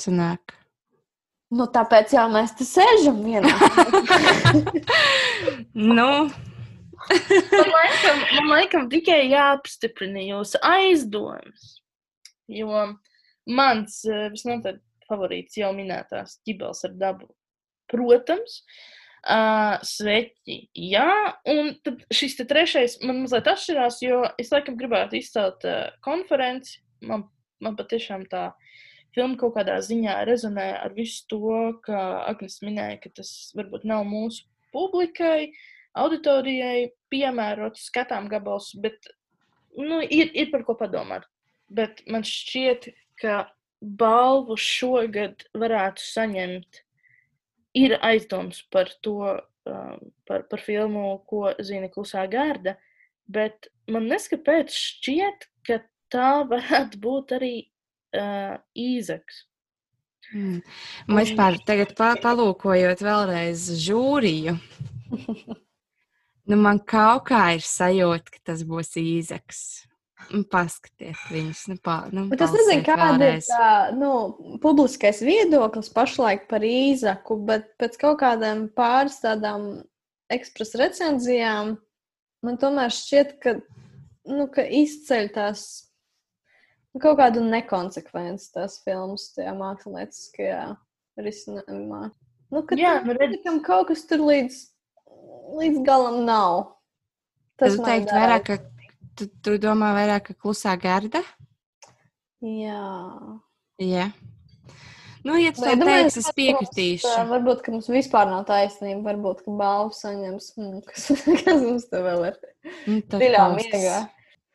sanāk. 0.00 0.56
Nu, 1.54 1.68
tāpēc 1.70 2.16
jau 2.16 2.24
mēs 2.32 2.56
te 2.58 2.66
sēžam 2.66 3.20
vienā. 3.22 3.52
nu, 5.74 6.10
Man 7.52 7.70
laikam, 7.74 8.18
man 8.32 8.50
laikam 8.50 8.88
tikai 8.92 9.24
jāapstiprina 9.28 10.22
jūsu 10.24 10.60
aizdomas. 10.64 11.78
Jo 12.48 12.86
mans 13.50 14.02
eh, 14.08 14.28
visnotaļ 14.32 14.78
favorīts 15.08 15.58
jau 15.60 15.72
minētās 15.76 16.38
ķibels 16.46 16.84
ar 16.88 16.94
dabu. 17.00 17.28
Protams, 17.92 18.62
uh, 19.28 19.76
sveķi. 19.84 20.54
Jā, 20.88 21.34
un 21.52 21.74
tad 21.84 22.00
šis 22.08 22.38
te 22.38 22.46
trešais 22.48 22.96
man 23.04 23.20
mazliet 23.20 23.50
atšķirās, 23.52 23.98
jo 24.00 24.22
es 24.40 24.48
laikam 24.54 24.78
gribētu 24.80 25.18
izcelt 25.18 25.66
uh, 25.68 25.90
konferenci. 26.04 26.78
Man, 27.04 27.26
man 27.60 27.76
patiešām 27.76 28.24
tā 28.32 28.46
filma 29.12 29.36
kaut 29.38 29.58
kādā 29.58 29.76
ziņā 29.84 30.16
rezonē 30.24 30.70
ar 30.80 30.96
visu 30.96 31.28
to, 31.28 31.52
ka 31.84 32.00
Agnēs 32.32 32.62
minēja, 32.64 33.02
ka 33.04 33.12
tas 33.20 33.34
varbūt 33.60 33.84
nav 33.92 34.08
mūsu 34.08 34.48
publikai, 34.74 35.52
auditorijai 35.94 36.90
piemērots 37.12 37.86
skatām 37.88 38.26
gabals, 38.30 38.72
bet 38.82 39.08
nu, 39.78 40.02
ir, 40.02 40.30
ir 40.34 40.50
par 40.52 40.66
ko 40.66 40.76
padomāt. 40.78 41.26
Bet 41.74 42.02
man 42.10 42.26
šķiet, 42.26 42.90
ka 43.20 43.44
balvu 43.80 44.56
šogad 44.60 45.46
varētu 45.56 46.02
saņemt. 46.02 46.80
Ir 47.74 47.96
aizdoms 48.06 48.60
par 48.70 48.90
to, 49.02 49.34
um, 49.66 50.02
par, 50.28 50.44
par 50.50 50.62
filmu, 50.62 51.18
ko 51.26 51.48
zina 51.58 51.88
klusā 51.90 52.22
gārda, 52.30 52.76
bet 53.26 53.66
man 53.90 54.06
neskapēc 54.10 54.70
šķiet, 54.70 55.48
ka 55.66 55.80
tā 56.14 56.30
varētu 56.52 57.00
būt 57.02 57.34
arī 57.38 57.54
uh, 57.64 58.54
īzaks. 58.78 59.44
Mm. 60.32 60.60
Un 61.08 61.20
vispār 61.20 61.58
tagad 61.66 61.94
pa, 61.98 62.14
palūkojot 62.22 63.04
vēlreiz 63.04 63.68
žūriju. 63.84 64.56
Nu, 66.44 66.58
man 66.60 66.76
kaut 66.84 67.30
kā 67.30 67.54
ir 67.56 67.62
sajūta, 67.64 68.34
ka 68.34 68.40
tas 68.50 68.64
būs 68.68 68.90
īzaks. 69.00 69.60
Paskatiet 70.52 71.20
viņus. 71.32 71.62
Nu, 71.68 71.76
pa, 71.84 71.94
nu, 72.12 72.26
Bet 72.28 72.42
es 72.44 72.52
nezinu, 72.52 72.84
kāda 72.84 73.30
ir 73.34 73.40
tā 73.44 73.70
nu, 73.96 74.10
publiskais 74.60 75.22
viedoklis 75.24 75.88
pašlaik 75.92 76.44
par 76.48 76.64
īzaku, 76.64 77.38
bet 77.48 77.70
pēc 77.80 77.96
kaut 78.00 78.20
kādām 78.20 78.66
pāris 78.76 79.16
tādām 79.24 79.66
ekspresa 80.32 80.80
recenzijām 80.80 81.74
man 82.44 82.60
tomēr 82.60 82.92
šķiet, 82.92 83.34
ka, 83.42 83.56
nu, 84.28 84.46
ka 84.52 84.64
izceļ 84.64 85.30
tās 85.34 85.64
kaut 87.02 87.18
kādu 87.18 87.42
nekonsekvenci 87.42 88.52
tās 88.54 88.78
filmas 88.84 89.30
tajā 89.34 89.54
mākslinieckajā 89.58 90.60
risinājumā. 91.24 92.02
Nu, 92.54 92.62
ka 92.66 92.76
Jā, 92.78 92.98
tam 93.00 93.08
nu, 93.10 93.16
redz- 93.18 93.40
tam 93.46 93.60
kaut 93.64 93.88
kas 93.90 94.04
tur 94.06 94.22
līdz, 94.22 94.60
līdz 95.58 95.80
galam 95.86 96.20
nav. 96.28 96.60
Tas 97.58 97.76
man 97.78 97.86
teikt, 97.88 98.12
vairāk, 98.14 98.44
ka 98.46 98.58
tu, 99.18 99.26
tu 99.42 99.56
domā 99.62 99.92
vairāk, 99.96 100.28
ka 100.30 100.34
klusā 100.34 100.74
garda? 100.80 101.22
Jā. 102.42 102.84
Jā. 103.82 104.08
Nu, 105.24 105.38
ja 105.40 105.54
tu 105.56 105.62
tā 105.64 105.72
teiksi, 105.80 106.20
es 106.20 106.26
ka 106.26 106.28
mums, 106.28 106.36
piekritīšu. 106.36 107.08
ā, 107.08 107.22
Varbūt, 107.30 107.62
ka 107.64 107.72
mums 107.72 107.86
vispār 107.88 108.28
nav 108.28 108.42
taisnība. 108.50 109.00
Varbūt, 109.06 109.40
ka 109.46 109.54
balvu 109.56 109.94
saņems. 109.96 110.50
Hmm, 110.58 110.82
kas, 110.84 111.06
kas 111.46 111.62
mums 111.62 111.86
te 111.88 112.02
vēl 112.04 112.26
ir? 112.28 112.36
Nu, 112.84 112.98
Dziļā 113.14 113.46
miegā. 113.56 114.02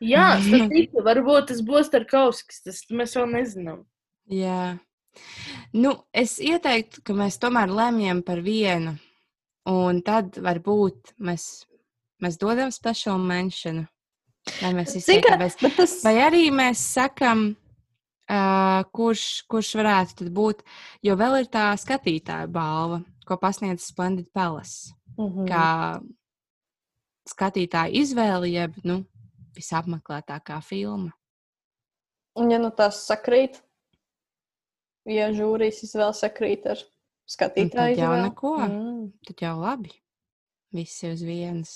Jā, 0.00 0.38
citu, 0.40 1.02
varbūt 1.04 1.50
tas 1.50 1.60
būs 1.64 1.90
Tarkovskis, 1.92 2.62
tas 2.64 2.84
mēs 2.88 3.16
vēl 3.18 3.28
nezinām. 3.34 3.82
Jā. 4.32 4.78
Nu, 5.76 5.94
es 6.16 6.38
ieteiktu, 6.40 7.02
ka 7.04 7.16
mēs 7.18 7.36
tomēr 7.42 7.72
lemjam 7.72 8.22
par 8.24 8.40
vienu. 8.44 8.96
Un 9.68 10.00
tad 10.06 10.38
varbūt 10.40 11.14
mēs, 11.20 11.66
mēs 12.24 12.38
dodam 12.40 12.72
special 12.72 13.20
mention. 13.20 13.84
Vai 14.62 14.72
mēs 14.74 14.96
izteikamies? 14.96 15.58
Bet 15.60 15.76
tas 15.76 15.98
Vai 16.06 16.14
arī 16.24 16.46
mēs 16.54 16.80
sakam, 16.94 17.50
uh, 17.52 18.80
kurš, 18.96 19.26
kurš 19.50 19.74
varētu 19.82 20.30
būt, 20.32 20.64
jo 21.04 21.16
vēl 21.20 21.42
ir 21.42 21.50
tā 21.52 21.68
skatītāja 21.78 22.48
balva, 22.50 23.02
ko 23.28 23.36
pasniedz 23.40 23.90
Splendid 23.92 24.30
Palace. 24.32 24.94
Mhm. 25.18 25.46
Kā 25.50 26.00
skatītāja 27.28 27.92
izvēle, 28.00 28.48
jeb 28.50 28.80
nu, 28.86 29.02
visapmeklētākā 29.56 30.60
filma. 30.64 31.12
Un, 32.38 32.50
ja 32.52 32.58
nu 32.62 32.70
tas 32.70 33.02
sakrīt, 33.08 33.58
ja 35.10 35.30
žūrijas 35.34 35.82
izvēle 35.86 36.14
sakrīt 36.16 36.68
ar 36.70 36.82
skatītāju 37.30 37.96
tad 37.96 38.02
jau 38.02 38.10
izvēli. 38.12 38.28
neko. 38.28 38.52
Mm. 38.66 39.08
Tad 39.26 39.42
jau 39.46 39.56
labi. 39.60 39.90
Visi 40.74 41.10
uz 41.10 41.24
vienas, 41.26 41.72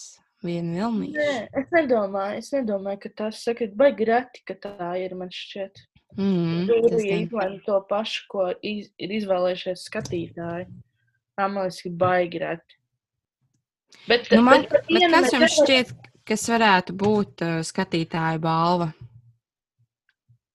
vienu 0.47 0.77
vilnīšu. 0.79 1.19
Nē, 1.19 1.49
es 1.63 1.73
nedomāju, 1.75 2.39
es 2.45 2.53
nedomāju, 2.55 3.01
ka 3.03 3.11
tas 3.25 3.41
saka, 3.43 3.67
baigi 3.75 4.07
reti, 4.07 4.45
ka 4.47 4.55
tā 4.63 4.93
ir, 5.03 5.17
man 5.19 5.33
šķiet. 5.35 5.83
Mm, 6.15 6.69
ir 6.71 6.85
gan- 6.95 7.25
izlēma 7.25 7.59
to 7.67 7.81
pašu, 7.91 8.27
ko 8.31 8.47
iz, 8.63 8.93
ir 9.03 9.17
izvēlējušies 9.19 9.89
skatītāji. 9.91 10.69
Tā 11.35 11.49
man 11.51 11.65
liekas, 11.67 11.81
ka 11.83 11.91
baigi 12.05 12.39
reti. 12.45 12.79
Bet, 14.07 14.31
Nu, 14.31 14.43
man, 14.47 14.63
par 14.71 14.85
bet 14.87 14.93
vienu 14.95 15.11
kas 15.19 15.33
jums 15.35 15.57
šķiet, 15.59 15.91
kas 16.29 16.47
varētu 16.51 16.95
būt 16.99 17.45
uh, 17.45 17.59
skatītāja 17.67 18.41
balva? 18.43 18.91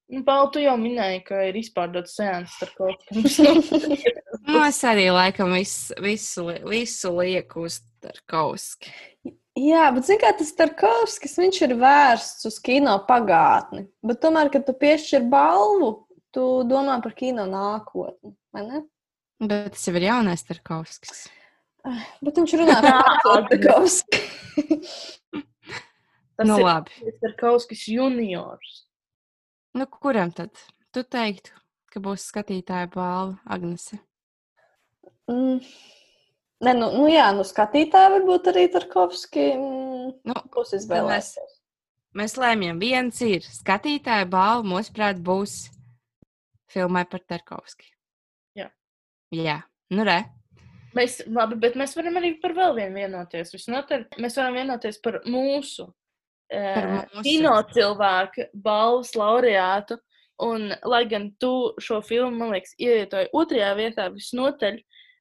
Nu, 0.10 0.24
Paul, 0.26 0.48
tu 0.50 0.62
jau 0.64 0.74
minēji, 0.82 1.20
ka 1.28 1.44
ir 1.46 1.58
izpārdots 1.60 2.16
sēnes 2.18 2.56
ar 2.66 2.72
kaut 2.78 3.04
ko 3.06 3.22
Nu, 4.50 4.64
es 4.66 4.80
arī 4.88 5.10
laikam 5.14 5.54
visu, 5.54 5.94
visu, 6.02 6.48
li- 6.48 6.64
visu 6.66 7.12
lieku 7.20 7.68
uz 7.68 7.82
Tarkovski. 8.02 8.90
Jā, 9.60 9.90
bet 9.94 10.08
zini, 10.08 10.22
kā 10.22 10.32
tas 10.40 10.50
Tarkovskis, 10.58 11.36
viņš 11.42 11.60
ir 11.68 11.76
vērsts 11.82 12.48
uz 12.50 12.58
kino 12.64 12.96
pagātni. 13.06 13.86
Bet 14.06 14.22
tomēr, 14.24 14.50
kad 14.54 14.66
tu 14.66 14.74
piešķir 14.82 15.28
balvu, 15.30 15.92
tu 16.34 16.46
domā 16.70 16.98
par 17.04 17.14
kino 17.18 17.46
nākotni, 17.50 18.34
vai 18.56 18.66
ne? 18.66 18.82
Bet 19.40 19.76
tas 19.76 19.86
jau 19.88 19.94
ir 20.00 20.08
jaunais 20.08 20.46
Tarkovskis. 20.48 21.28
Bet 22.26 22.40
viņš 22.40 22.56
runā 22.64 22.80
par 22.82 23.46
Tarkovski. 23.52 24.24
Tas 26.40 26.48
nu, 26.48 26.56
ir 26.62 26.66
labi. 26.66 27.14
Tarkovskis 27.20 27.84
juniors. 27.92 28.76
Nu, 29.76 29.86
kuram 29.92 30.32
tad? 30.32 30.56
Tu 30.96 31.04
teiktu, 31.04 31.52
ka 31.92 32.00
būs 32.02 32.30
skatītāja 32.32 32.88
balva 32.94 33.36
Agnese. 33.52 34.00
Mm. 35.30 35.60
Nē, 36.64 36.74
nu, 36.76 36.88
nu 36.96 37.10
jā, 37.12 37.28
nu 37.36 37.44
skatītāji 37.48 38.14
varbūt 38.16 38.50
arī 38.52 38.66
Tarkovski 38.72 39.46
mm, 39.54 40.16
Nu, 40.28 40.36
būs 40.56 40.74
izvēlēsies. 40.80 41.60
mēs 42.18 42.36
lēmjam, 42.40 42.80
viens 42.82 43.22
ir 43.24 43.46
skatītāja 43.46 44.26
balva, 44.32 44.66
mūsuprāt, 44.68 45.22
būs 45.24 45.70
filmai 46.72 47.06
par 47.12 47.24
Tarkovski. 47.28 47.92
Jā. 48.58 48.72
Jā, 49.36 49.62
nu 49.96 50.08
re. 50.08 50.22
Mēs, 50.98 51.20
labi, 51.30 51.60
bet 51.62 51.78
mēs 51.78 51.94
varam 51.96 52.18
arī 52.18 52.34
par 52.42 52.56
vēl 52.58 52.76
vienu 52.80 53.04
vienoties. 53.04 53.54
Visnotaļ 53.54 54.08
mēs 54.24 54.40
varam 54.40 54.58
vienoties 54.58 54.98
par 55.04 55.20
mūsu. 55.30 55.92
Kino 57.24 57.56
cilvēku 57.74 58.50
balvas 58.54 59.16
laureātu. 59.18 60.00
Un, 60.40 60.70
lai 60.88 61.04
gan 61.12 61.26
tu 61.36 61.74
šo 61.84 61.98
filmu, 62.06 62.38
man 62.40 62.54
liekas, 62.56 62.72
ievietoji 62.80 63.28
otrajā 63.36 63.74
vietā, 63.76 64.06
visnotaļ 64.14 64.78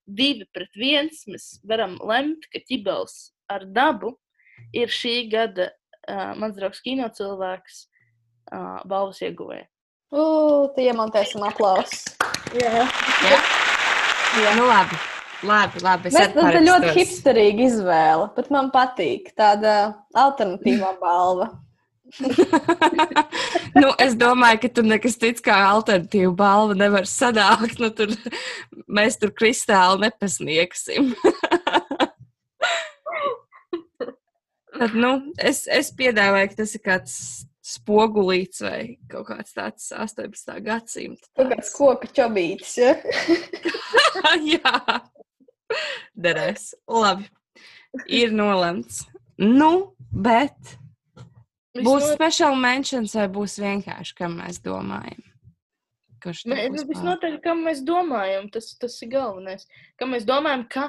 divi 0.07 0.47
pret 0.55 0.79
viens, 0.79 1.25
mēs 1.27 1.49
varam 1.67 1.97
lemt, 2.07 2.47
ka 2.53 2.63
ķibels 2.63 3.33
ar 3.51 3.67
dabu 3.67 4.15
ir 4.77 4.93
šī 4.93 5.17
gada 5.33 5.73
uh, 5.73 6.39
mans 6.39 6.55
draugs 6.57 6.81
kino 6.85 7.11
cilvēks 7.11 7.83
uh, 8.55 8.79
balvas 8.87 9.21
ieguvēja. 9.27 9.67
Ugh, 10.15 10.71
tie 10.77 10.89
iemontēsim 10.89 11.43
aplausus. 11.45 12.07
Jā, 12.57 12.87
Jā, 13.27 13.39
Jā. 14.41 14.57
nu 14.57 14.71
labi. 14.71 15.18
Labi, 15.47 15.81
labi. 15.85 16.11
Nu, 16.11 16.25
tā 16.35 16.51
ir 16.57 16.65
ļoti 16.67 16.93
hipsterīga 16.97 17.67
izvēle, 17.69 18.27
bet 18.35 18.51
man 18.55 18.73
patīk 18.75 19.31
tāda 19.39 19.95
alternatīvā 20.19 20.97
balva. 20.99 21.53
nu, 23.81 23.91
es 24.01 24.17
domāju, 24.19 24.63
ka 24.63 24.71
tur 24.79 24.87
nekas 24.89 25.19
cits 25.21 25.45
kā 25.45 25.57
alternatīva 25.69 26.33
balva 26.39 26.75
nevar 26.79 27.07
sanākt. 27.07 27.79
Nu, 27.83 27.93
tur, 27.95 28.15
mēs 28.89 29.21
tur 29.21 29.31
kristāli 29.37 30.09
nepasniegsim. 30.09 31.13
Tad, 34.79 34.95
nu, 34.95 35.13
es, 35.43 35.65
es 35.75 35.91
piedāvāju, 35.99 36.53
ka 36.53 36.61
tas 36.61 36.75
ir 36.77 36.83
kāds 36.85 37.15
spogulīts 37.69 38.63
vai 38.65 38.97
kaut 39.11 39.27
kāds 39.29 39.55
tāds 39.57 39.89
18. 39.93 40.55
gadsimta. 40.65 41.27
Kaut 41.37 41.51
kāds 41.53 41.73
koka 41.75 42.11
čobītis. 42.15 42.77
Ja? 42.79 42.95
Jā, 44.55 45.01
derēs. 46.27 46.73
Labi. 46.89 47.29
Ir 48.13 48.35
nolemts. 48.35 49.07
Nu, 49.39 49.95
bet 50.11 50.77
būs 51.79 52.11
special 52.13 52.57
mentions 52.59 53.15
vai 53.17 53.29
būs 53.33 53.59
vienkārši, 53.63 54.17
kam 54.19 54.39
mēs 54.41 54.61
domājam? 54.65 55.23
Kurš 56.23 56.45
Nē, 56.51 56.65
būs 56.73 56.83
nu, 56.83 56.89
visnotaļ, 56.91 57.37
kam 57.45 57.63
mēs 57.67 57.85
domājam, 57.87 58.49
tas, 58.51 58.73
tas 58.81 58.97
ir 59.05 59.13
galvenais. 59.13 59.69
Kam 60.01 60.17
mēs 60.17 60.27
domājam, 60.27 60.67
ka 60.71 60.89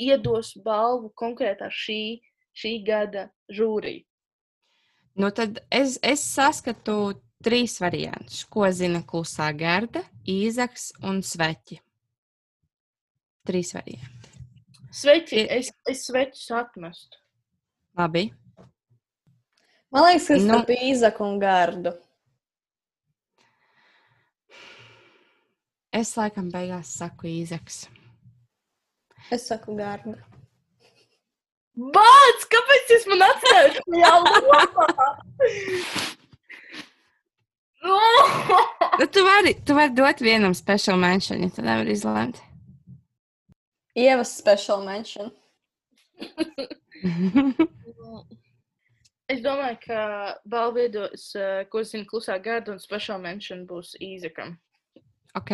iedos 0.00 0.54
balvu 0.64 1.10
konkrētā 1.16 1.68
šī, 1.72 2.22
šī 2.56 2.72
gada 2.86 3.28
žūrija. 3.52 4.06
Nu, 5.16 5.30
tad 5.32 5.62
es, 5.72 5.96
es 6.04 6.24
saskatu 6.24 7.16
trīs 7.44 7.78
variantus. 7.80 8.42
Ko 8.48 8.68
zina 8.72 9.00
klusā 9.04 9.48
garda, 9.56 10.02
īzaks 10.28 10.90
un 11.04 11.22
sveķi. 11.24 11.80
Trīs 13.46 13.72
varianti. 13.76 14.32
Sveiki, 14.96 15.36
Ir- 15.42 15.50
es, 15.60 15.70
es 15.90 16.06
svečus 16.08 16.48
atmestu. 16.56 17.18
Labi. 17.98 18.26
Man 19.92 20.06
liekas, 20.08 20.26
ka 20.28 20.34
tas 20.34 20.46
Nu. 20.46 20.56
ir 20.58 20.66
nu... 20.66 20.78
īzaku 20.90 21.24
un 21.26 21.38
gardu. 21.42 21.92
Es 25.96 26.10
laikam 26.18 26.50
beigās 26.52 26.90
saku 26.98 27.28
īzaks. 27.30 27.86
Es 29.32 29.46
saku 29.48 29.76
gardu. 29.78 30.16
Bāc, 31.76 32.44
kāpēc 32.52 32.92
jūs 32.94 33.06
man 33.12 33.24
atstājat 33.26 33.78
šajā 33.84 34.12
lomā? 34.26 34.60
Nu, 37.86 39.06
tu 39.12 39.22
vari, 39.24 39.52
tu 39.64 39.74
vari 39.76 39.92
dot 39.94 40.20
vienam 40.24 40.54
special 40.56 40.96
mention, 40.98 41.42
ja 41.44 41.50
tu 41.54 41.62
nevari 41.62 41.92
izlemt. 41.94 42.40
Ievas 43.96 44.36
special 44.36 44.84
mention. 44.84 45.32
Es 49.26 49.40
domāju, 49.42 49.80
ka 49.82 50.02
balvu 50.46 50.84
iedos, 50.84 51.32
uh, 51.34 51.64
ko 51.66 51.80
zina 51.82 52.06
klusā 52.06 52.36
garda 52.38 52.70
un 52.70 52.78
special 52.78 53.18
mention 53.18 53.64
būs 53.66 53.96
īzakam. 53.98 54.54
ok, 55.34 55.50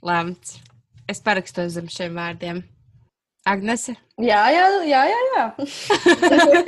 lemts. 0.00 0.56
Es 1.06 1.20
parakstos 1.20 1.74
zem 1.76 1.90
šiem 1.92 2.16
vārdiem. 2.16 2.62
Agnese? 3.46 3.94
Jā, 4.18 4.40
jā, 4.50 4.64
jā, 4.88 5.02
jā. 5.12 5.20
jā. 5.36 5.44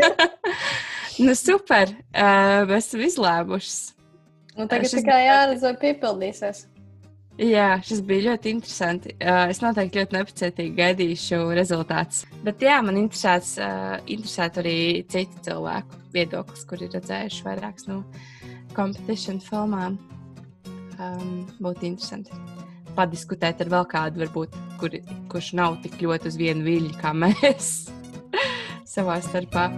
nu, 1.25 1.33
super. 1.35 1.97
Uh, 2.13 2.69
mēs 2.69 2.91
esam 2.91 3.03
izlēmušas. 3.09 3.81
Nu, 4.59 4.69
tagad 4.69 4.87
Šis 4.87 5.01
tikai 5.01 5.23
jāredz, 5.25 5.65
vai 5.65 5.75
piepildīsies. 5.81 6.67
Jā, 7.39 7.77
šis 7.87 8.01
bija 8.03 8.33
ļoti 8.33 8.51
interesanti. 8.51 9.13
Uh, 9.23 9.45
es 9.53 9.61
noteikti 9.63 10.01
ļoti 10.01 10.17
nepacietīgi 10.17 10.75
gaidīšu 10.75 11.39
rezultātus. 11.55 12.25
Bet 12.43 12.65
jā, 12.67 12.81
man 12.83 12.99
interesēs, 12.99 13.53
uh, 13.63 13.95
interesētu 14.11 14.59
arī 14.65 14.79
citu 15.07 15.45
cilvēku 15.47 16.01
viedoklis, 16.17 16.67
kuri 16.67 16.89
ir 16.89 16.97
redzējuši 16.99 17.45
vairākas 17.47 17.87
no 17.87 18.01
competition 18.75 19.39
filmām. 19.45 20.01
Um, 20.99 21.47
būtu 21.63 21.87
interesanti 21.93 22.35
padiskutēt 22.99 23.63
ar 23.63 23.71
vēl 23.71 23.87
kādu, 23.87 24.25
varbūt, 24.25 24.59
kur, 24.81 24.99
kurš 25.31 25.53
nav 25.55 25.79
tik 25.85 25.95
ļoti 26.03 26.33
uz 26.33 26.41
vienu 26.41 26.67
viļņu 26.67 26.99
kā 26.99 27.15
mēs 27.15 27.71
savā 28.97 29.21
starpā. 29.23 29.71